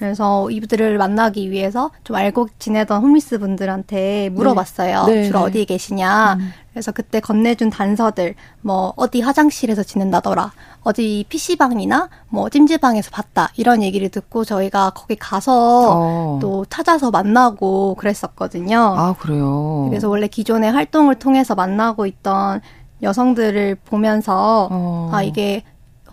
그래서 0.00 0.50
이분들을 0.50 0.98
만나기 0.98 1.52
위해서 1.52 1.92
좀 2.02 2.16
알고 2.16 2.48
지내던 2.58 3.00
홈리스 3.00 3.38
분들한테 3.38 4.30
물어봤어요. 4.30 5.04
네. 5.04 5.14
네. 5.14 5.24
주로 5.24 5.38
네. 5.38 5.44
어디에 5.44 5.64
계시냐. 5.64 6.34
음. 6.34 6.52
그래서 6.72 6.90
그때 6.90 7.20
건네준 7.20 7.70
단서들, 7.70 8.34
뭐, 8.60 8.92
어디 8.96 9.20
화장실에서 9.20 9.84
지낸다더라. 9.84 10.50
어디 10.82 11.24
PC방이나 11.28 12.08
뭐, 12.28 12.50
찜질방에서 12.50 13.12
봤다. 13.12 13.48
이런 13.56 13.80
얘기를 13.80 14.08
듣고 14.08 14.44
저희가 14.44 14.90
거기 14.90 15.14
가서 15.14 15.90
어. 15.92 16.38
또 16.42 16.66
찾아서 16.68 17.12
만나고 17.12 17.94
그랬었거든요. 17.94 18.76
아, 18.98 19.14
그래요? 19.20 19.86
그래서 19.88 20.08
원래 20.08 20.26
기존의 20.26 20.72
활동을 20.72 21.14
통해서 21.14 21.54
만나고 21.54 22.06
있던 22.06 22.60
여성들을 23.04 23.76
보면서 23.84 24.68
어. 24.70 25.10
아 25.12 25.22
이게 25.22 25.62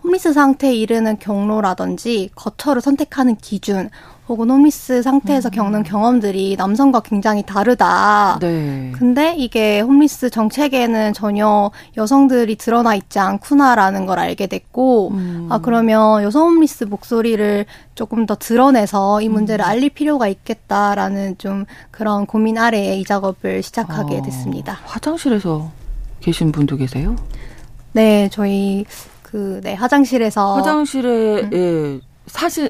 홈리스 0.03 0.33
상태에 0.33 0.73
이르는 0.73 1.19
경로라든지 1.19 2.29
거처를 2.35 2.81
선택하는 2.81 3.35
기준 3.37 3.89
혹은 4.27 4.49
홈리스 4.49 5.01
상태에서 5.01 5.49
음. 5.49 5.51
겪는 5.51 5.83
경험들이 5.83 6.55
남성과 6.57 7.01
굉장히 7.01 7.43
다르다. 7.43 8.37
네. 8.39 8.91
근데 8.95 9.35
이게 9.35 9.81
홈리스 9.81 10.29
정책에는 10.29 11.11
전혀 11.11 11.69
여성들이 11.97 12.55
드러나 12.55 12.95
있지 12.95 13.19
않구나라는 13.19 14.05
걸 14.05 14.19
알게 14.19 14.47
됐고, 14.47 15.09
음. 15.11 15.47
아, 15.51 15.59
그러면 15.59 16.23
여성 16.23 16.47
홈리스 16.47 16.85
목소리를 16.85 17.65
조금 17.93 18.25
더 18.25 18.35
드러내서 18.35 19.21
이 19.21 19.27
문제를 19.27 19.65
음. 19.65 19.69
알릴 19.69 19.89
필요가 19.89 20.29
있겠다라는 20.29 21.37
좀 21.37 21.65
그런 21.89 22.25
고민 22.25 22.57
아래에 22.57 22.99
이 22.99 23.03
작업을 23.03 23.61
시작하게 23.61 24.19
어, 24.19 24.21
됐습니다. 24.21 24.79
화장실에서 24.85 25.80
계신 26.21 26.51
분도 26.51 26.77
계세요? 26.77 27.15
네, 27.91 28.29
저희 28.31 28.85
그, 29.21 29.59
네, 29.63 29.73
화장실에서. 29.73 30.55
화장실에, 30.55 31.41
음. 31.41 31.53
예, 31.53 31.99
사실, 32.27 32.69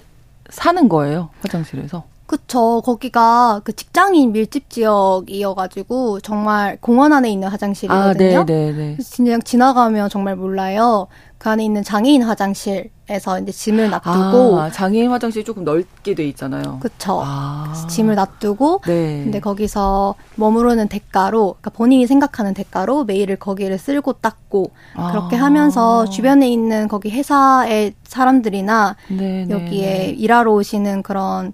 사는 0.50 0.90
거예요? 0.90 1.30
화장실에서? 1.42 2.04
그쵸. 2.32 2.82
거기가 2.86 3.60
그 3.66 3.76
직장인 3.76 4.32
밀집 4.32 4.70
지역이어가지고 4.70 6.22
정말 6.22 6.78
공원 6.80 7.12
안에 7.12 7.30
있는 7.30 7.50
화장실이거든요. 7.50 8.40
아, 8.40 8.46
네, 8.46 8.72
네, 8.72 8.72
네. 8.72 8.98
그냥 9.18 9.42
지나가면 9.42 10.08
정말 10.08 10.38
몰라요. 10.38 11.08
그 11.38 11.50
안에 11.50 11.66
있는 11.66 11.84
장애인 11.84 12.22
화장실에서 12.22 13.40
이제 13.42 13.52
짐을 13.52 13.90
놔두고 13.90 14.62
아, 14.62 14.72
장애인 14.72 15.12
화장실이 15.12 15.44
조금 15.44 15.66
넓게 15.66 16.16
돼 16.16 16.26
있잖아요. 16.30 16.80
그렇죠. 16.80 17.22
아. 17.22 17.74
짐을 17.90 18.16
놔두고 18.16 18.82
네. 18.86 19.24
근데 19.24 19.42
거기서 19.42 20.16
머무르는 20.36 20.88
대가로 20.88 21.56
그러니까 21.60 21.72
본인이 21.72 22.08
생각하는 22.08 22.54
대가로 22.54 23.04
매일을 23.04 23.36
거기를 23.36 23.78
쓸고 23.78 24.14
닦고 24.14 24.72
아. 24.96 25.12
그렇게 25.12 25.36
하면서 25.36 26.06
주변에 26.10 26.48
있는 26.50 26.88
거기 26.88 27.10
회사의 27.10 27.94
사람들이나 28.04 28.96
네네. 29.10 29.46
네. 29.48 29.54
여기에 29.54 30.16
일하러 30.18 30.54
오시는 30.54 31.04
그런 31.04 31.52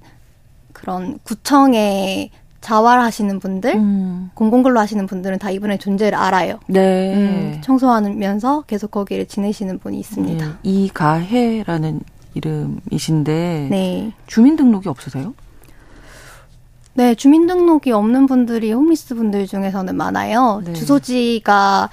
그런 0.88 1.20
구청의 1.24 2.30
자활하시는 2.62 3.42
분들, 3.42 3.76
음. 3.76 4.32
공공근로 4.34 4.80
하시는 4.80 5.06
분들은 5.06 5.38
다 5.38 5.52
이분의 5.52 5.80
존재를 5.80 6.18
알아요. 6.18 6.60
네. 6.68 7.14
음, 7.14 7.62
청소하면서 7.62 8.62
계속 8.62 8.92
거기를 8.92 9.26
지내시는 9.26 9.80
분이 9.80 10.00
있습니다. 10.00 10.46
네. 10.46 10.54
이가해라는 10.64 12.00
이름이신데, 12.36 13.68
네. 13.70 14.14
주민등록이 14.28 14.88
없으세요? 14.88 15.34
네, 16.94 17.16
주민등록이 17.16 17.92
없는 17.92 18.26
분들이 18.26 18.72
홈리스 18.72 19.14
분들 19.16 19.46
중에서는 19.46 19.94
많아요. 19.94 20.62
네. 20.64 20.72
주소지가 20.72 21.90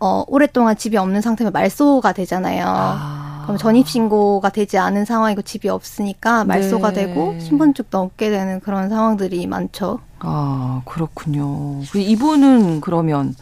어, 0.00 0.24
오랫동안 0.26 0.74
집이 0.74 0.96
없는 0.96 1.20
상태면 1.20 1.52
말소가 1.52 2.14
되잖아요. 2.14 2.64
아. 2.66 3.31
그럼 3.42 3.58
전입신고가 3.58 4.50
되지 4.50 4.78
않은 4.78 5.04
상황이고 5.04 5.42
집이 5.42 5.68
없으니까 5.68 6.44
말소가 6.44 6.92
네. 6.92 7.06
되고 7.06 7.38
신분증도 7.38 7.98
없게 7.98 8.30
되는 8.30 8.60
그런 8.60 8.88
상황들이 8.88 9.46
많죠. 9.46 10.00
아, 10.20 10.82
그렇군요. 10.84 11.80
그 11.90 11.98
이분은 11.98 12.80
그러면 12.80 13.34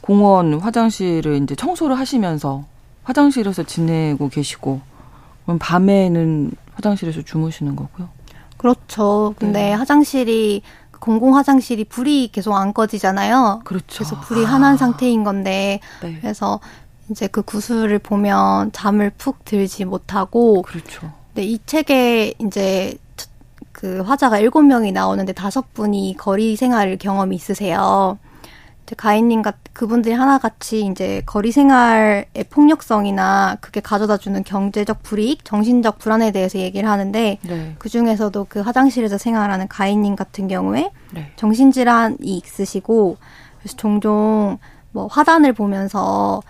공원 0.00 0.54
화장실을 0.54 1.42
이제 1.42 1.54
청소를 1.54 1.98
하시면서 1.98 2.64
화장실에서 3.04 3.62
지내고 3.62 4.28
계시고 4.28 4.80
그럼 5.44 5.58
밤에는 5.58 6.52
화장실에서 6.74 7.22
주무시는 7.22 7.76
거고요. 7.76 8.08
그렇죠. 8.56 9.34
근데 9.38 9.62
네. 9.62 9.72
화장실이 9.72 10.62
공공 10.98 11.36
화장실이 11.36 11.84
불이 11.84 12.30
계속 12.32 12.54
안 12.54 12.72
꺼지잖아요. 12.74 13.62
그렇죠. 13.64 14.04
그래서 14.04 14.20
불이 14.20 14.44
아. 14.44 14.50
한한 14.50 14.76
상태인 14.76 15.24
건데 15.24 15.80
네. 16.02 16.18
그래서 16.20 16.60
이제 17.10 17.26
그 17.26 17.42
구슬을 17.42 17.98
보면 17.98 18.72
잠을 18.72 19.10
푹 19.10 19.44
들지 19.44 19.84
못하고 19.84 20.62
그렇죠. 20.62 21.10
근데 21.28 21.44
이 21.44 21.58
책에 21.64 22.34
이제 22.38 22.96
그 23.72 24.00
화자가 24.00 24.38
일곱 24.38 24.62
명이 24.62 24.92
나오는데 24.92 25.32
다섯 25.32 25.72
분이 25.72 26.16
거리 26.18 26.56
생활 26.56 26.96
경험이 26.96 27.36
있으세요. 27.36 28.18
이제 28.82 28.96
가인님 28.96 29.42
같 29.42 29.56
그분들이 29.72 30.14
하나같이 30.14 30.86
이제 30.86 31.22
거리 31.26 31.52
생활의 31.52 32.26
폭력성이나 32.50 33.58
그게 33.60 33.80
가져다주는 33.80 34.42
경제적 34.42 35.04
불이익, 35.04 35.44
정신적 35.44 35.98
불안에 35.98 36.32
대해서 36.32 36.58
얘기를 36.58 36.88
하는데 36.88 37.38
네. 37.40 37.76
그 37.78 37.88
중에서도 37.88 38.46
그 38.48 38.60
화장실에서 38.60 39.18
생활하는 39.18 39.68
가인님 39.68 40.16
같은 40.16 40.48
경우에 40.48 40.90
네. 41.12 41.30
정신질환이 41.36 42.16
있으시고 42.20 43.18
그래서 43.60 43.76
종종 43.76 44.58
뭐 44.90 45.06
화단을 45.06 45.52
보면서 45.52 46.42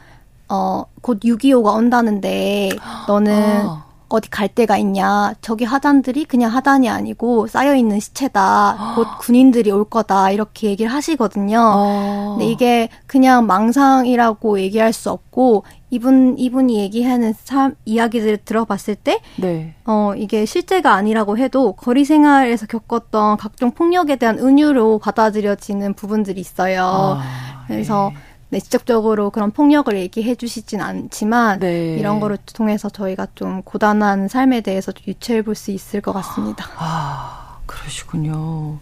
어, 0.48 0.84
곧 1.02 1.20
6.25가 1.20 1.74
온다는데, 1.74 2.70
너는 3.06 3.66
아. 3.66 3.84
어디 4.08 4.30
갈 4.30 4.48
데가 4.48 4.78
있냐. 4.78 5.34
저기 5.42 5.64
하단들이 5.64 6.24
그냥 6.24 6.50
하단이 6.50 6.88
아니고 6.88 7.46
쌓여있는 7.46 8.00
시체다. 8.00 8.94
곧 8.96 9.06
군인들이 9.20 9.70
올 9.70 9.84
거다. 9.84 10.30
이렇게 10.30 10.68
얘기를 10.68 10.90
하시거든요. 10.90 11.60
아. 11.60 12.28
근데 12.30 12.46
이게 12.46 12.88
그냥 13.06 13.46
망상이라고 13.46 14.60
얘기할 14.60 14.94
수 14.94 15.10
없고, 15.10 15.64
이분, 15.90 16.38
이분이 16.38 16.78
얘기하는 16.78 17.34
삶, 17.44 17.74
이야기들을 17.84 18.38
들어봤을 18.44 18.94
때, 18.94 19.20
네. 19.36 19.74
어, 19.84 20.12
이게 20.16 20.46
실제가 20.46 20.94
아니라고 20.94 21.36
해도 21.36 21.72
거리 21.72 22.06
생활에서 22.06 22.66
겪었던 22.66 23.36
각종 23.36 23.72
폭력에 23.72 24.16
대한 24.16 24.38
은유로 24.38 25.00
받아들여지는 25.00 25.92
부분들이 25.94 26.40
있어요. 26.40 27.18
아. 27.20 27.64
그래서 27.66 28.10
네. 28.14 28.20
네, 28.50 28.60
직접적으로 28.60 29.30
그런 29.30 29.50
폭력을 29.50 29.94
얘기해 29.96 30.34
주시진 30.34 30.80
않지만 30.80 31.58
네. 31.60 31.96
이런 31.98 32.18
거를 32.18 32.38
통해서 32.54 32.88
저희가 32.88 33.26
좀 33.34 33.62
고단한 33.62 34.28
삶에 34.28 34.62
대해서 34.62 34.90
유추해 35.06 35.42
볼 35.42 35.54
수 35.54 35.70
있을 35.70 36.00
것 36.00 36.12
같습니다. 36.14 36.64
아, 36.78 37.58
그러시군요. 37.66 38.78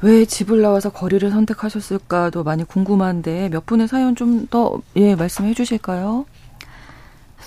왜 0.00 0.24
집을 0.24 0.62
나와서 0.62 0.88
거리를 0.90 1.28
선택하셨을까도 1.30 2.42
많이 2.44 2.64
궁금한데 2.64 3.50
몇 3.50 3.66
분의 3.66 3.88
사연 3.88 4.16
좀 4.16 4.46
더 4.50 4.80
예, 4.96 5.14
말씀해 5.14 5.52
주실까요? 5.54 6.24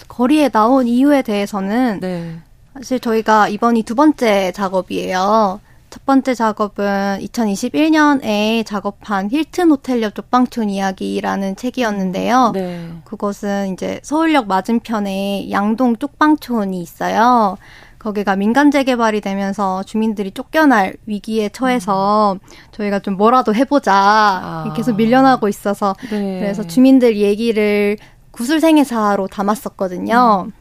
거리에 0.08 0.50
나온 0.50 0.88
이유에 0.88 1.22
대해서는 1.24 2.00
네. 2.02 2.38
사실 2.76 3.00
저희가 3.00 3.48
이번이 3.48 3.84
두 3.84 3.96
번째 3.96 4.52
작업이에요. 4.52 5.60
첫 5.96 6.06
번째 6.06 6.36
작업은 6.36 7.20
2021년에 7.22 8.66
작업한 8.66 9.32
힐튼 9.32 9.72
호텔 9.72 10.02
옆 10.02 10.14
쪽방촌 10.14 10.70
이야기라는 10.70 11.56
책이었는데요. 11.56 12.52
네. 12.54 12.92
그것은 13.06 13.72
이제 13.72 14.02
서울역 14.04 14.46
맞은편에 14.46 15.50
양동 15.52 15.96
쪽방촌이 15.96 16.82
있어요. 16.82 17.56
거기가 17.98 18.36
민간 18.36 18.72
재개발이 18.72 19.22
되면서 19.22 19.84
주민들이 19.84 20.32
쫓겨날 20.32 20.98
위기에 21.06 21.48
처해서 21.48 22.40
저희가 22.72 23.00
좀 23.00 23.16
뭐라도 23.16 23.56
해보자 23.56 23.94
아. 23.94 24.74
계속 24.76 24.98
밀려나고 24.98 25.48
있어서 25.48 25.96
네. 26.12 26.40
그래서 26.42 26.68
주민들 26.68 27.16
얘기를 27.16 27.96
구슬생애사로 28.32 29.28
담았었거든요. 29.28 30.48
음. 30.48 30.52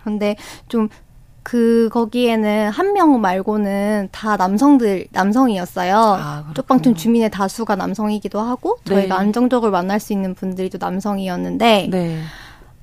그런데 0.00 0.36
좀 0.68 0.88
그 1.42 1.88
거기에는 1.92 2.70
한 2.70 2.92
명 2.92 3.20
말고는 3.20 4.08
다 4.12 4.36
남성들 4.36 5.06
남성이었어요. 5.12 5.96
아, 5.96 6.52
쪽방촌 6.54 6.94
주민의 6.94 7.30
다수가 7.30 7.76
남성이기도 7.76 8.40
하고 8.40 8.78
저희가 8.84 9.14
네. 9.14 9.20
안정적으로 9.20 9.70
만날 9.72 10.00
수 10.00 10.12
있는 10.12 10.34
분들이 10.34 10.68
또 10.68 10.78
남성이었는데 10.80 11.88
네. 11.90 12.20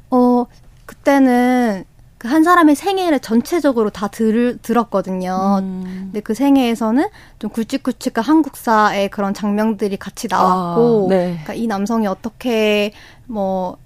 어 0.10 0.46
그때는 0.86 1.84
그 2.18 2.28
한 2.28 2.44
사람의 2.44 2.76
생애를 2.76 3.20
전체적으로 3.20 3.90
다 3.92 4.08
들, 4.08 4.58
들었거든요. 4.62 5.60
음. 5.62 5.84
근데 6.06 6.22
그 6.22 6.34
생애에서는 6.34 7.08
좀 7.38 7.50
굵직굵직한 7.52 8.24
한국사의 8.24 9.10
그런 9.10 9.34
장면들이 9.36 9.98
같이 9.98 10.28
나왔고, 10.28 11.06
아, 11.06 11.10
네. 11.14 11.26
그러니까 11.34 11.54
이 11.54 11.68
남성이 11.68 12.08
어떻게 12.08 12.94
뭐 13.28 13.78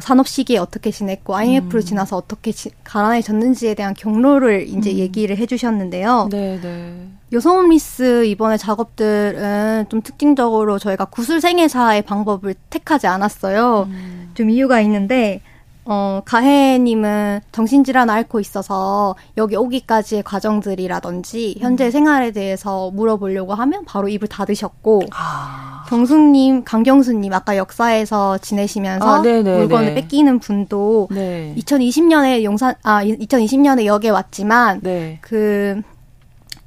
산업 0.00 0.26
시기에 0.26 0.58
어떻게 0.58 0.90
지냈고 0.90 1.36
IMF를 1.36 1.80
음. 1.80 1.84
지나서 1.84 2.16
어떻게 2.16 2.52
지, 2.52 2.70
가난해졌는지에 2.82 3.74
대한 3.74 3.94
경로를 3.94 4.66
이제 4.68 4.90
음. 4.90 4.96
얘기를 4.96 5.36
해주셨는데요. 5.36 6.28
네, 6.30 6.58
네. 6.60 7.08
여성 7.32 7.58
홈리스 7.58 8.26
이번에 8.26 8.56
작업들은 8.56 9.86
좀 9.88 10.02
특징적으로 10.02 10.78
저희가 10.78 11.06
구슬생애사의 11.06 12.02
방법을 12.02 12.54
택하지 12.70 13.06
않았어요. 13.06 13.88
음. 13.88 14.30
좀 14.34 14.50
이유가 14.50 14.80
있는데 14.80 15.40
어, 15.86 16.22
가해님은 16.24 17.40
정신질환 17.52 18.08
앓고 18.08 18.40
있어서 18.40 19.14
여기 19.36 19.56
오기까지의 19.56 20.22
과정들이라든지 20.22 21.56
현재 21.60 21.86
음. 21.86 21.90
생활에 21.90 22.30
대해서 22.30 22.90
물어보려고 22.90 23.54
하면 23.54 23.84
바로 23.84 24.08
입을 24.08 24.28
닫으셨고 24.28 25.02
아. 25.12 25.84
경숙님, 25.88 26.64
강경수님 26.64 27.32
아까 27.34 27.56
역사에서 27.56 28.38
지내시면서 28.38 29.06
아, 29.06 29.20
물건을 29.20 29.94
뺏기는 29.94 30.38
분도 30.38 31.08
네. 31.10 31.54
2020년에 31.58 32.42
용산 32.42 32.74
아 32.82 33.04
2020년에 33.04 33.84
역에 33.84 34.08
왔지만 34.08 34.80
네. 34.82 35.18
그 35.20 35.82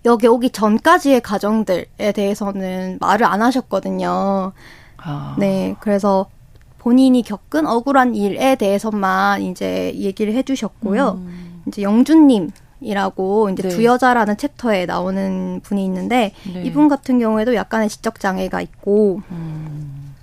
여기 0.06 0.28
오기 0.28 0.52
전까지의 0.52 1.22
과정들에 1.22 2.12
대해서는 2.14 2.98
말을 3.02 3.26
안 3.26 3.42
하셨거든요. 3.42 4.54
아. 4.98 5.36
네, 5.40 5.76
그래서 5.80 6.28
본인이 6.88 7.22
겪은 7.22 7.68
억울한 7.68 8.16
일에 8.16 8.56
대해서만 8.56 9.42
이제 9.42 9.92
얘기를 9.96 10.34
해주셨고요. 10.36 11.20
음. 11.22 11.64
이제 11.68 11.82
영준님 11.82 12.52
이라고 12.80 13.50
이제 13.50 13.64
네. 13.64 13.68
두 13.68 13.84
여자라는 13.84 14.38
챕터에 14.38 14.86
나오는 14.86 15.60
분이 15.64 15.84
있는데 15.84 16.32
네. 16.54 16.64
이분 16.64 16.88
같은 16.88 17.20
경우에도 17.20 17.56
약간의 17.56 17.90
지적 17.90 18.22
장애가 18.22 18.62
있고 18.62 19.22
음. 19.32 20.14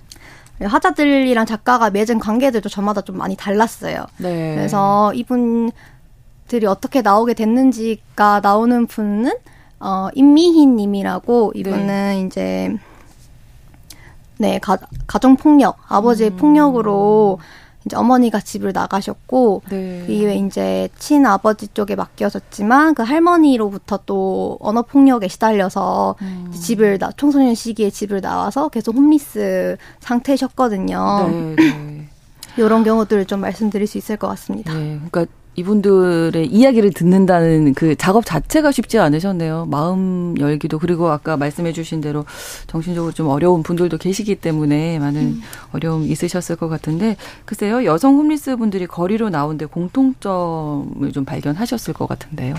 화자들이랑 0.59 1.45
작가가 1.45 1.91
맺은 1.91 2.17
관계들도 2.17 2.67
저마다 2.67 3.01
좀 3.01 3.15
많이 3.15 3.35
달랐어요. 3.35 4.07
네. 4.17 4.55
그래서 4.55 5.13
이분들이 5.13 6.65
어떻게 6.67 7.03
나오게 7.03 7.35
됐는지가 7.35 8.39
나오는 8.41 8.87
분은 8.87 9.33
어 9.81 10.07
임미희 10.15 10.65
님이라고 10.65 11.51
이분은 11.53 11.87
네. 11.87 12.23
이제 12.25 12.75
네, 14.37 14.59
가, 14.59 14.77
가정 15.07 15.35
폭력, 15.35 15.77
아버지의 15.87 16.31
음. 16.31 16.37
폭력으로 16.37 17.39
이제 17.85 17.95
어머니가 17.95 18.39
집을 18.39 18.73
나가셨고 18.73 19.61
네. 19.69 20.03
그 20.05 20.11
이후에 20.11 20.35
이제 20.37 20.89
친아버지 20.97 21.67
쪽에 21.67 21.95
맡겨졌지만 21.95 22.95
그 22.95 23.03
할머니로부터 23.03 23.99
또 24.05 24.57
언어 24.59 24.81
폭력에 24.81 25.27
시달려서 25.27 26.15
음. 26.21 26.51
집을 26.51 26.97
나 26.97 27.11
청소년 27.15 27.53
시기에 27.53 27.91
집을 27.91 28.21
나와서 28.21 28.69
계속 28.69 28.95
홈리스 28.95 29.77
상태셨거든요. 29.99 31.29
네, 31.29 31.55
네. 31.55 32.07
이런 32.57 32.83
경우들을 32.83 33.25
좀 33.25 33.41
말씀드릴 33.41 33.85
수 33.85 33.97
있을 33.97 34.17
것 34.17 34.27
같습니다. 34.29 34.73
네, 34.73 34.99
그러니까 35.09 35.25
이분들의 35.55 36.47
이야기를 36.47 36.91
듣는다는 36.91 37.73
그 37.73 37.95
작업 37.95 38.25
자체가 38.25 38.71
쉽지 38.71 38.99
않으셨네요. 38.99 39.67
마음 39.69 40.35
열기도 40.37 40.79
그리고 40.79 41.09
아까 41.09 41.37
말씀해 41.37 41.71
주신 41.71 42.01
대로 42.01 42.25
정신적으로 42.67 43.13
좀 43.13 43.27
어려운 43.27 43.63
분들도 43.63 43.97
계시기 43.97 44.35
때문에 44.35 44.99
많은 44.99 45.21
음. 45.21 45.41
어려움이 45.71 46.07
있으셨을 46.07 46.57
것 46.57 46.67
같은데 46.67 47.15
글쎄요. 47.45 47.85
여성 47.85 48.15
홈리스 48.15 48.57
분들이 48.57 48.85
거리로 48.85 49.29
나온데 49.29 49.65
공통점을 49.65 51.11
좀 51.13 51.25
발견하셨을 51.25 51.93
것 51.93 52.07
같은데요. 52.07 52.55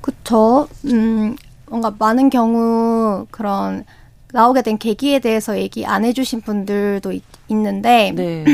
그쵸. 0.00 0.66
음, 0.86 1.36
뭔가 1.66 1.94
많은 1.96 2.30
경우 2.30 3.26
그런 3.30 3.84
나오게 4.32 4.62
된 4.62 4.78
계기에 4.78 5.20
대해서 5.20 5.56
얘기 5.58 5.86
안 5.86 6.04
해주신 6.04 6.40
분들도 6.40 7.12
있, 7.12 7.22
는데 7.48 8.12
네. 8.16 8.44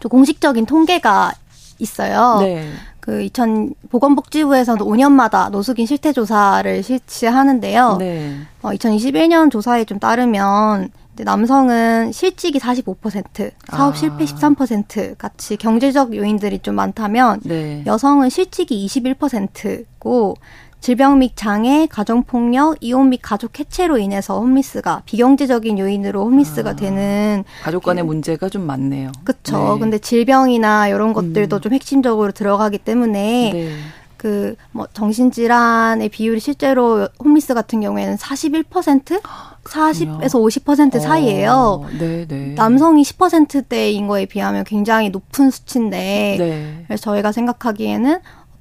좀 0.00 0.08
공식적인 0.08 0.66
통계가 0.66 1.32
있어요. 1.78 2.38
네. 2.40 2.68
그 3.00 3.22
2000, 3.22 3.74
보건복지부에서는 3.88 4.84
5년마다 4.84 5.50
노숙인 5.50 5.86
실태 5.86 6.12
조사를 6.12 6.82
실시하는데요. 6.82 7.96
네. 7.98 8.36
어, 8.60 8.70
2021년 8.70 9.50
조사에 9.50 9.84
좀 9.84 9.98
따르면 9.98 10.90
남성은 11.24 12.12
실직이 12.12 12.58
45%, 12.58 13.50
사업 13.70 13.94
아. 13.94 13.96
실패 13.96 14.24
13% 14.24 15.16
같이 15.18 15.56
경제적 15.56 16.14
요인들이 16.14 16.60
좀 16.60 16.74
많다면 16.74 17.40
네. 17.44 17.82
여성은 17.86 18.28
실직이 18.30 18.86
21%고 18.86 20.36
질병 20.80 21.18
및 21.18 21.32
장애, 21.34 21.86
가정폭력, 21.86 22.76
이혼 22.80 23.10
및 23.10 23.20
가족 23.20 23.58
해체로 23.58 23.98
인해서 23.98 24.38
홈리스가 24.38 25.02
비경제적인 25.06 25.78
요인으로 25.78 26.24
홈리스가 26.24 26.70
아, 26.70 26.76
되는 26.76 27.44
가족 27.62 27.82
간의 27.82 28.04
그, 28.04 28.06
문제가 28.06 28.48
좀 28.48 28.62
많네요. 28.62 29.10
그렇죠. 29.24 29.74
네. 29.74 29.80
근데 29.80 29.98
질병이나 29.98 30.88
이런 30.88 31.12
것들도 31.12 31.56
음. 31.56 31.60
좀 31.60 31.72
핵심적으로 31.72 32.32
들어가기 32.32 32.78
때문에 32.78 33.50
네. 33.52 33.72
그뭐 34.18 34.88
정신질환의 34.92 36.08
비율이 36.08 36.40
실제로 36.40 37.08
홈리스 37.20 37.54
같은 37.54 37.80
경우에는 37.80 38.16
41% 38.16 39.20
40에서 39.64 40.64
50% 40.64 41.00
사이예요. 41.00 41.52
어, 41.52 41.86
네, 41.98 42.26
네. 42.26 42.54
남성이 42.56 43.02
10%대인 43.02 44.08
거에 44.08 44.26
비하면 44.26 44.64
굉장히 44.64 45.10
높은 45.10 45.50
수치인데 45.50 46.36
네. 46.38 46.84
그래서 46.86 47.02
저희가 47.02 47.32
생각하기에는 47.32 48.18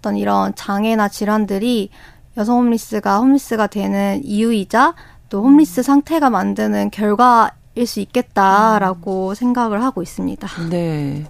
어떤 0.07 0.15
이런 0.15 0.55
장애나 0.55 1.09
질환들이 1.09 1.89
여성 2.37 2.59
홈리스가 2.59 3.19
홈리스가 3.19 3.67
되는 3.67 4.21
이유이자 4.23 4.95
또 5.27 5.43
홈리스 5.43 5.83
상태가 5.83 6.29
만드는 6.29 6.91
결과일 6.91 7.85
수 7.85 7.99
있겠다라고 7.99 9.29
음. 9.29 9.35
생각을 9.35 9.83
하고 9.83 10.01
있습니다. 10.01 10.47
네. 10.69 11.25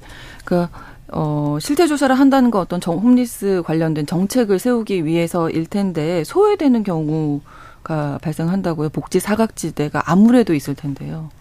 그 0.46 0.68
어, 1.12 1.58
실태 1.60 1.88
조사를 1.88 2.18
한다는 2.18 2.52
건 2.52 2.62
어떤 2.62 2.80
정, 2.80 3.00
홈리스 3.00 3.64
관련된 3.66 4.06
정책을 4.06 4.60
세우기 4.60 5.06
위해서일 5.06 5.66
텐데 5.66 6.24
소외되는 6.24 6.84
경우가 6.84 8.20
발생한다고요. 8.22 8.90
복지 8.90 9.20
사각지대가 9.20 10.04
아무래도 10.06 10.54
있을 10.54 10.76
텐데요. 10.76 11.32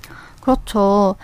그렇죠. 0.41 1.17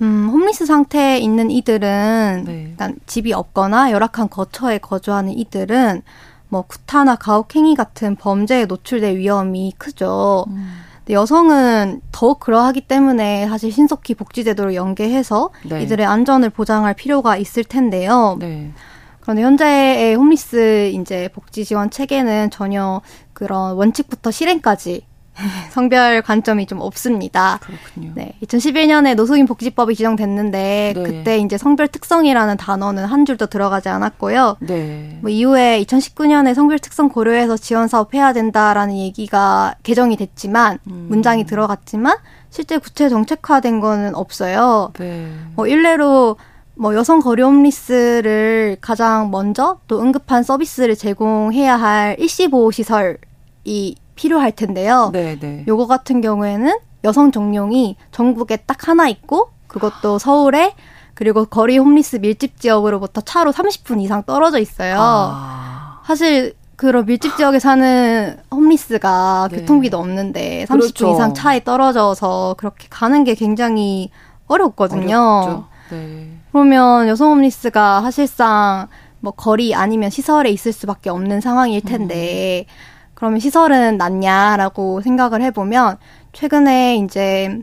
음, 0.00 0.28
홈리스 0.30 0.66
상태에 0.66 1.18
있는 1.18 1.50
이들은 1.50 2.44
네. 2.46 2.66
일단 2.70 2.96
집이 3.06 3.32
없거나 3.32 3.90
열악한 3.90 4.30
거처에 4.30 4.78
거주하는 4.78 5.32
이들은 5.32 6.02
뭐 6.48 6.62
구타나 6.62 7.16
가혹행위 7.16 7.74
같은 7.74 8.16
범죄에 8.16 8.66
노출될 8.66 9.16
위험이 9.16 9.72
크죠. 9.78 10.46
음. 10.48 10.72
근데 10.98 11.14
여성은 11.14 12.02
더욱 12.12 12.40
그러하기 12.40 12.82
때문에 12.82 13.48
사실 13.48 13.72
신속히 13.72 14.14
복지제도를 14.14 14.74
연계해서 14.74 15.50
네. 15.68 15.82
이들의 15.82 16.04
안전을 16.04 16.50
보장할 16.50 16.94
필요가 16.94 17.36
있을 17.36 17.64
텐데요. 17.64 18.36
네. 18.40 18.72
그런데 19.20 19.42
현재의 19.42 20.14
홈리스 20.14 20.90
이제 20.94 21.28
복지 21.34 21.64
지원 21.64 21.90
체계는 21.90 22.50
전혀 22.50 23.00
그런 23.32 23.74
원칙부터 23.76 24.30
실행까지 24.30 25.02
성별 25.70 26.22
관점이 26.22 26.66
좀 26.66 26.80
없습니다. 26.80 27.58
그렇군요. 27.62 28.12
네. 28.14 28.34
2011년에 28.42 29.14
노숙인 29.14 29.46
복지법이 29.46 29.94
지정됐는데 29.94 30.92
네. 30.96 31.02
그때 31.02 31.38
이제 31.38 31.58
성별 31.58 31.88
특성이라는 31.88 32.56
단어는 32.56 33.04
한 33.04 33.24
줄도 33.24 33.46
들어가지 33.46 33.88
않았고요. 33.88 34.56
네. 34.60 35.18
뭐 35.20 35.30
이후에 35.30 35.82
2019년에 35.84 36.54
성별 36.54 36.78
특성 36.78 37.08
고려해서 37.08 37.56
지원 37.56 37.88
사업 37.88 38.14
해야 38.14 38.32
된다라는 38.32 38.96
얘기가 38.96 39.74
개정이 39.82 40.16
됐지만 40.16 40.78
음. 40.86 41.06
문장이 41.08 41.44
들어갔지만 41.44 42.16
실제 42.50 42.78
구체 42.78 43.08
정책화된 43.08 43.80
거는 43.80 44.14
없어요. 44.14 44.92
네. 44.98 45.32
뭐 45.54 45.66
일례로 45.66 46.36
뭐 46.74 46.94
여성 46.94 47.20
거리 47.20 47.42
홈 47.42 47.62
리스를 47.62 48.78
가장 48.80 49.30
먼저 49.30 49.78
또 49.86 50.00
응급한 50.00 50.42
서비스를 50.42 50.96
제공해야 50.96 51.76
할 51.76 52.16
일시 52.18 52.48
보호 52.48 52.70
시설이 52.70 53.94
필요할 54.20 54.52
텐데요. 54.52 55.08
네, 55.14 55.38
네. 55.40 55.64
요거 55.66 55.86
같은 55.86 56.20
경우에는 56.20 56.78
여성 57.04 57.32
정용이 57.32 57.96
전국에 58.12 58.56
딱 58.56 58.86
하나 58.86 59.08
있고 59.08 59.48
그것도 59.66 60.18
서울에 60.18 60.74
그리고 61.14 61.46
거리 61.46 61.78
홈리스 61.78 62.16
밀집 62.16 62.60
지역으로부터 62.60 63.22
차로 63.22 63.50
30분 63.52 64.02
이상 64.02 64.22
떨어져 64.24 64.58
있어요. 64.58 64.96
아. 65.00 66.02
사실 66.06 66.54
그런 66.76 67.06
밀집 67.06 67.38
지역에 67.38 67.58
사는 67.58 68.36
홈리스가 68.50 69.48
네. 69.50 69.60
교통비도 69.60 69.96
없는데 69.98 70.66
30분 70.68 70.68
그렇죠. 70.68 71.12
이상 71.12 71.32
차에 71.32 71.64
떨어져서 71.64 72.56
그렇게 72.58 72.88
가는 72.90 73.24
게 73.24 73.34
굉장히 73.34 74.10
어렵거든요. 74.48 75.64
네. 75.90 76.30
그러면 76.52 77.08
여성 77.08 77.32
홈리스가 77.32 78.02
사실상 78.02 78.88
뭐 79.20 79.32
거리 79.32 79.74
아니면 79.74 80.10
시설에 80.10 80.50
있을 80.50 80.72
수밖에 80.72 81.08
없는 81.08 81.40
상황일 81.40 81.80
텐데 81.82 82.66
음. 82.68 82.99
그러면 83.20 83.38
시설은 83.38 83.98
낫냐라고 83.98 85.02
생각을 85.02 85.42
해보면 85.42 85.98
최근에 86.32 86.96
이제 86.96 87.54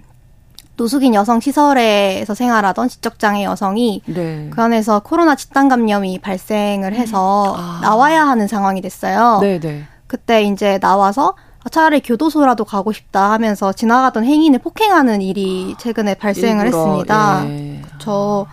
노숙인 0.75 1.15
여성 1.15 1.39
시설에서 1.39 2.35
생활하던 2.35 2.87
지적장애 2.87 3.43
여성이 3.43 4.03
네. 4.05 4.51
그 4.51 4.61
안에서 4.61 4.99
코로나 4.99 5.33
집단 5.33 5.67
감염이 5.67 6.19
발생을 6.19 6.93
해서 6.93 7.55
아. 7.57 7.79
나와야 7.81 8.27
하는 8.27 8.47
상황이 8.47 8.81
됐어요. 8.81 9.39
네, 9.41 9.59
네. 9.59 9.85
그때 10.05 10.43
이제 10.43 10.77
나와서 10.77 11.33
차라리 11.71 12.01
교도소라도 12.01 12.63
가고 12.63 12.91
싶다 12.91 13.31
하면서 13.31 13.73
지나가던 13.73 14.25
행인을 14.25 14.59
폭행하는 14.59 15.23
일이 15.23 15.73
최근에 15.79 16.13
발생을 16.13 16.65
일부러, 16.65 16.85
했습니다. 16.85 17.45
예. 17.47 17.81
저 17.97 18.45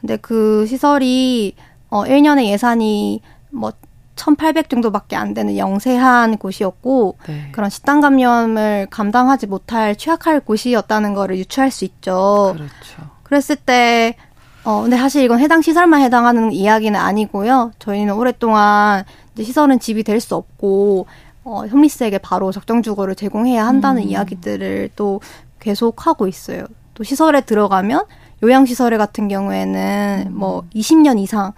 근데 0.00 0.16
그 0.16 0.64
시설이 0.68 1.56
어 1.90 2.04
1년에 2.04 2.44
예산이 2.44 3.20
뭐 3.50 3.72
1,800 4.16 4.68
정도밖에 4.68 5.14
안 5.16 5.34
되는 5.34 5.56
영세한 5.56 6.38
곳이었고 6.38 7.18
네. 7.26 7.48
그런 7.52 7.70
식단 7.70 8.00
감염을 8.00 8.88
감당하지 8.90 9.46
못할 9.46 9.94
취약할 9.96 10.40
곳이었다는 10.40 11.14
거를 11.14 11.38
유추할 11.38 11.70
수 11.70 11.84
있죠. 11.84 12.54
그렇죠. 12.56 13.10
그랬을 13.22 13.56
때 13.56 14.16
어, 14.64 14.82
근데 14.82 14.96
사실 14.96 15.22
이건 15.22 15.38
해당 15.38 15.62
시설만 15.62 16.00
해당하는 16.00 16.50
이야기는 16.52 16.98
아니고요. 16.98 17.72
저희는 17.78 18.14
오랫동안 18.14 19.04
시설은 19.40 19.78
집이 19.78 20.02
될 20.02 20.20
수 20.20 20.34
없고 20.34 21.06
어, 21.44 21.64
홈리스에게 21.66 22.18
바로 22.18 22.50
적정 22.50 22.82
주거를 22.82 23.14
제공해야 23.14 23.64
한다는 23.66 24.02
음. 24.02 24.08
이야기들을 24.08 24.90
또 24.96 25.20
계속 25.60 26.06
하고 26.06 26.26
있어요. 26.26 26.64
또 26.94 27.04
시설에 27.04 27.42
들어가면 27.42 28.04
요양시설에 28.42 28.96
같은 28.96 29.28
경우에는 29.28 30.24
음. 30.26 30.36
뭐 30.36 30.64
20년 30.74 31.18
이상 31.20 31.52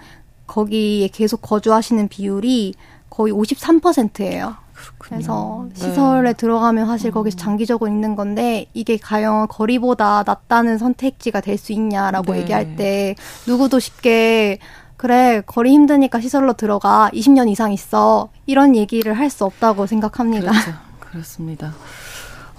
거기에 0.49 1.07
계속 1.09 1.41
거주하시는 1.43 2.09
비율이 2.09 2.75
거의 3.09 3.33
53%예요. 3.33 4.57
그래서 4.99 5.67
네. 5.75 5.81
시설에 5.81 6.33
들어가면 6.33 6.87
사실 6.87 7.11
거기서 7.11 7.37
음. 7.37 7.39
장기적으로 7.39 7.91
있는 7.91 8.15
건데 8.15 8.67
이게 8.75 8.97
과연 8.97 9.49
거리보다 9.49 10.23
낫다는 10.27 10.79
선택지가 10.79 11.41
될 11.41 11.59
수 11.59 11.73
있냐라고 11.73 12.33
네. 12.33 12.41
얘기할 12.41 12.77
때 12.77 13.15
누구도 13.47 13.79
쉽게 13.81 14.59
그래 14.97 15.43
거리 15.47 15.71
힘드니까 15.73 16.21
시설로 16.21 16.53
들어가 16.53 17.11
20년 17.13 17.49
이상 17.49 17.73
있어 17.73 18.29
이런 18.47 18.75
얘기를 18.77 19.15
할 19.15 19.31
수 19.31 19.45
없다고 19.45 19.87
생각합니다. 19.87 20.51
그렇죠. 20.51 20.73
그렇습니다. 21.01 21.73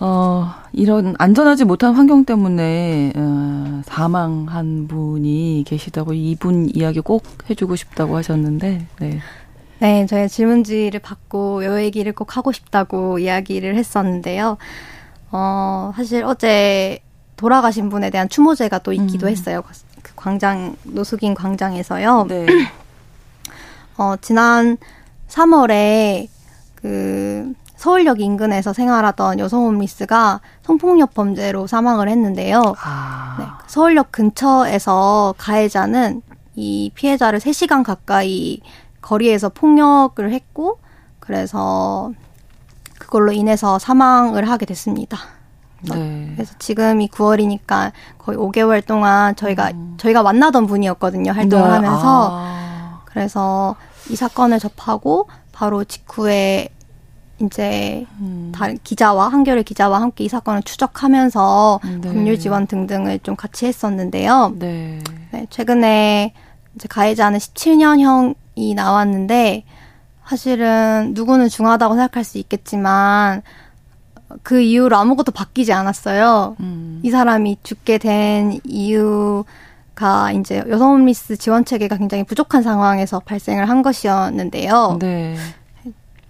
어, 0.02 0.54
이런 0.72 1.16
안전하지 1.18 1.66
못한 1.66 1.93
환경 1.93 2.24
때문에 2.24 3.12
어, 3.16 3.82
사망한 3.86 4.88
분이 4.88 5.66
계시다고 5.68 6.14
이분 6.14 6.70
이야기 6.74 7.02
꼭 7.02 7.24
해주고 7.50 7.76
싶다고 7.76 8.16
하셨는데, 8.16 8.86
네. 9.00 9.20
네, 9.80 10.06
저희 10.08 10.28
질문지를 10.28 11.00
받고 11.00 11.66
요 11.66 11.82
얘기를 11.82 12.12
꼭 12.14 12.38
하고 12.38 12.52
싶다고 12.52 13.20
이야기를 13.20 13.76
했었는데요. 13.76 14.58
어, 15.32 15.91
사실 15.95 16.24
어제 16.24 17.00
돌아가신 17.36 17.89
분에 17.89 18.10
대한 18.10 18.28
추모제가 18.28 18.80
또 18.80 18.91
있기도 18.93 19.28
음. 19.28 19.32
했어요. 19.32 19.64
그 20.02 20.14
광장, 20.16 20.76
노숙인 20.84 21.34
광장에서요. 21.34 22.26
네. 22.28 22.45
어, 23.97 24.16
지난 24.22 24.78
3월에 25.30 26.28
그 26.76 27.54
서울역 27.80 28.19
인근에서 28.19 28.73
생활하던 28.73 29.39
여성 29.39 29.63
홈리스가 29.63 30.41
성폭력 30.63 31.13
범죄로 31.13 31.65
사망을 31.65 32.09
했는데요. 32.09 32.61
아. 32.84 33.38
네, 33.39 33.45
서울역 33.67 34.11
근처에서 34.11 35.34
가해자는 35.38 36.21
이 36.55 36.91
피해자를 36.93 37.39
3시간 37.39 37.86
가까이 37.86 38.59
거리에서 38.99 39.47
폭력을 39.47 40.30
했고 40.30 40.80
그래서 41.21 42.11
그걸로 42.97 43.32
인해서 43.32 43.80
사망을 43.80 44.49
하게 44.49 44.65
됐습니다. 44.65 45.17
네. 45.84 46.34
그래서 46.36 46.55
지금이 46.59 47.07
9월이니까 47.07 47.93
거의 48.17 48.38
5개월 48.38 48.86
동안 48.86 49.38
저희가 49.38 49.69
음. 49.69 49.95
저희가 49.97 50.21
만나던 50.21 50.67
분이었거든요. 50.67 51.32
활동을 51.32 51.65
네. 51.65 51.75
하면서 51.75 52.30
아. 52.34 53.01
그래서 53.05 53.77
이 54.09 54.17
사건을 54.17 54.59
접하고 54.59 55.30
바로 55.53 55.86
직후에 55.86 56.71
이제 57.42 58.06
음. 58.20 58.52
다른 58.54 58.78
기자와 58.84 59.30
한겨레 59.30 59.64
기자와 59.64 60.02
함께 60.02 60.26
이 60.26 60.30
사건을 60.30 60.64
추적하면서 60.64 61.80
네. 61.84 62.02
법률 62.02 62.40
지원 62.40 62.68
등등을 62.68 63.20
좀 63.20 63.36
같이 63.36 63.66
했었는데요. 63.66 64.56
네. 64.60 65.00
네 65.32 65.46
최근에 65.50 66.34
이제 66.76 66.88
가해자는 66.88 67.40
17년형이 67.40 68.76
나왔는데 68.76 69.64
사실은 70.26 71.14
누구는 71.16 71.50
중하다고 71.50 71.96
생각할 71.96 72.24
수 72.24 72.38
있겠지만 72.38 73.42
그 74.44 74.62
이후로 74.62 74.96
아무것도 74.96 75.32
바뀌지 75.32 75.74
않았어요. 75.74 76.56
음. 76.60 77.00
이 77.04 77.10
사람이 77.10 77.58
죽게 77.64 77.98
된 77.98 78.60
이유가 78.64 80.32
이제 80.36 80.64
여성 80.70 80.92
홈리스 80.92 81.38
지원 81.38 81.66
체계가 81.66 81.98
굉장히 81.98 82.24
부족한 82.24 82.62
상황에서 82.62 83.20
발생을 83.20 83.68
한 83.70 83.82
것이었는데요. 83.82 84.98
네. 85.00 85.36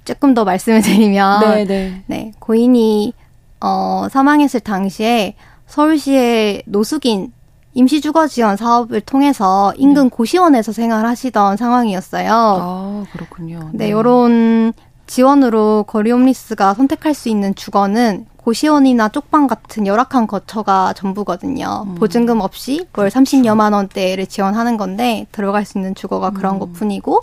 조금 0.10 0.34
더 0.34 0.43
말씀을 0.43 0.82
드리면 0.84 1.41
네, 1.41 1.66
네. 1.66 2.03
네 2.07 2.32
고인이 2.39 3.14
어, 3.62 4.07
사망했을 4.10 4.60
당시에 4.62 5.36
서울시의 5.68 6.64
노숙인 6.66 7.32
임시 7.76 8.01
주거 8.01 8.28
지원 8.28 8.57
사업을 8.57 9.01
통해서 9.01 9.72
인근 9.78 10.05
네. 10.05 10.10
고시원에서 10.10 10.72
생활하시던 10.72 11.57
상황이었어요. 11.57 12.30
아, 12.32 13.05
그렇군요. 13.14 13.70
네, 13.74 13.91
요런 13.91 14.74
지원으로 15.05 15.86
거리 15.88 16.12
홈리스가 16.12 16.74
선택할 16.74 17.14
수 17.14 17.30
있는 17.30 17.53
주거는 17.53 18.26
고시원이나 18.38 19.10
쪽방 19.10 19.45
같은 19.45 19.86
열악한 19.86 20.26
거처가 20.26 20.93
전부거든요. 20.93 21.86
음. 21.88 21.95
보증금 21.95 22.41
없이 22.41 22.88
월 22.95 23.10
30여만 23.10 23.74
원대를 23.74 24.26
지원하는 24.26 24.76
건데 24.78 25.28
들어갈 25.32 25.66
수 25.66 25.78
있는 25.78 25.93
주거가 25.93 26.32
그런 26.32 26.55
음. 26.55 26.60
것뿐이고 26.60 27.22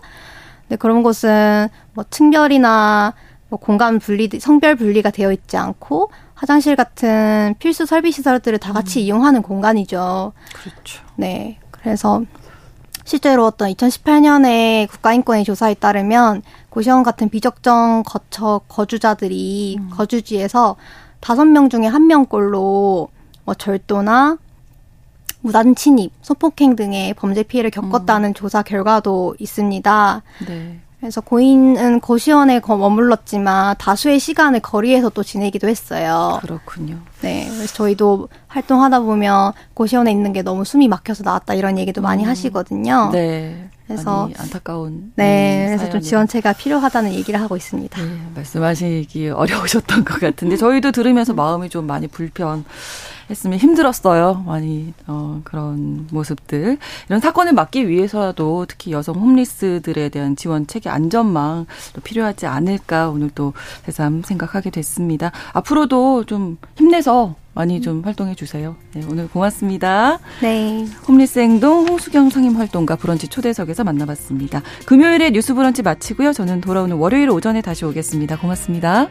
근데 0.68 0.76
그런 0.76 1.02
곳은 1.02 1.68
뭐 1.94 2.04
층별이나 2.10 3.14
뭐 3.48 3.58
공간 3.58 3.98
분리, 3.98 4.28
성별 4.40 4.74
분리가 4.74 5.10
되어 5.10 5.32
있지 5.32 5.56
않고 5.56 6.10
화장실 6.34 6.76
같은 6.76 7.54
필수 7.58 7.86
설비 7.86 8.12
시설들을 8.12 8.58
다 8.58 8.72
같이 8.72 9.00
음. 9.00 9.04
이용하는 9.04 9.42
공간이죠. 9.42 10.32
그렇죠. 10.52 11.02
네. 11.14 11.58
그래서 11.70 12.22
실제로 13.04 13.46
어떤 13.46 13.70
2018년에 13.70 14.88
국가인권위 14.90 15.44
조사에 15.44 15.74
따르면 15.74 16.42
고시원 16.68 17.04
같은 17.04 17.28
비적정 17.28 18.02
거처 18.04 18.60
거주자들이 18.68 19.76
음. 19.78 19.90
거주지에서 19.90 20.76
다섯 21.20 21.44
명 21.44 21.70
중에 21.70 21.86
한 21.86 22.08
명꼴로 22.08 23.08
뭐 23.44 23.54
절도나 23.54 24.38
무단 25.46 25.76
침입, 25.76 26.10
소폭행 26.22 26.74
등의 26.74 27.14
범죄 27.14 27.44
피해를 27.44 27.70
겪었다는 27.70 28.30
음. 28.30 28.34
조사 28.34 28.62
결과도 28.62 29.36
있습니다. 29.38 30.22
네. 30.48 30.80
그래서 30.98 31.20
고인은 31.20 32.00
고시원에 32.00 32.60
머물렀지만 32.66 33.76
다수의 33.78 34.18
시간을 34.18 34.58
거리에서 34.58 35.08
또 35.10 35.22
지내기도 35.22 35.68
했어요. 35.68 36.40
그렇군요. 36.42 36.98
네. 37.22 37.46
그래서 37.48 37.74
저희도 37.74 38.28
활동하다 38.48 39.00
보면 39.00 39.52
고시원에 39.74 40.10
있는 40.10 40.32
게 40.32 40.42
너무 40.42 40.64
숨이 40.64 40.88
막혀서 40.88 41.24
나왔다 41.24 41.54
이런 41.54 41.78
얘기도 41.78 42.00
많이 42.00 42.24
음. 42.24 42.28
하시거든요. 42.28 43.10
네. 43.12 43.68
그래서 43.86 44.28
안타까운 44.36 45.12
네, 45.14 45.66
그래서 45.68 45.88
좀 45.90 46.00
지원체가 46.00 46.54
필요하다는 46.54 47.14
얘기를 47.14 47.40
하고 47.40 47.56
있습니다. 47.56 48.02
네, 48.02 48.08
말씀하시기 48.34 49.28
어려우셨던 49.28 50.04
것 50.04 50.20
같은데 50.20 50.56
저희도 50.56 50.90
들으면서 50.90 51.34
마음이 51.34 51.68
좀 51.68 51.86
많이 51.86 52.08
불편. 52.08 52.64
했으면 53.28 53.58
힘들었어요. 53.58 54.44
많이 54.46 54.92
어, 55.06 55.40
그런 55.44 56.06
모습들. 56.10 56.78
이런 57.08 57.20
사건을 57.20 57.52
막기 57.54 57.88
위해서라도 57.88 58.66
특히 58.68 58.92
여성 58.92 59.16
홈리스들에 59.16 60.08
대한 60.10 60.36
지원 60.36 60.66
체계 60.66 60.90
안전망 60.90 61.66
도 61.92 62.00
필요하지 62.00 62.46
않을까 62.46 63.10
오늘 63.10 63.30
또 63.34 63.52
새삼 63.84 64.22
생각하게 64.22 64.70
됐습니다. 64.70 65.32
앞으로도 65.52 66.24
좀 66.24 66.58
힘내 66.76 67.02
서 67.06 67.36
많이 67.54 67.80
좀 67.80 68.02
활동해 68.04 68.34
주세요. 68.34 68.74
네, 68.92 69.00
오늘 69.08 69.28
고맙습니다. 69.28 70.18
네. 70.42 70.86
홈리스 71.06 71.38
행동 71.38 71.86
홍수경 71.86 72.30
상임 72.30 72.56
활동가 72.56 72.96
브런치 72.96 73.28
초대석에서 73.28 73.84
만나봤습니다. 73.84 74.60
금요일에 74.86 75.30
뉴스 75.30 75.54
브런치 75.54 75.82
마치고요. 75.82 76.32
저는 76.32 76.60
돌아오는 76.60 76.96
월요일 76.96 77.30
오전에 77.30 77.62
다시 77.62 77.84
오겠습니다. 77.84 78.40
고맙습니다. 78.40 79.06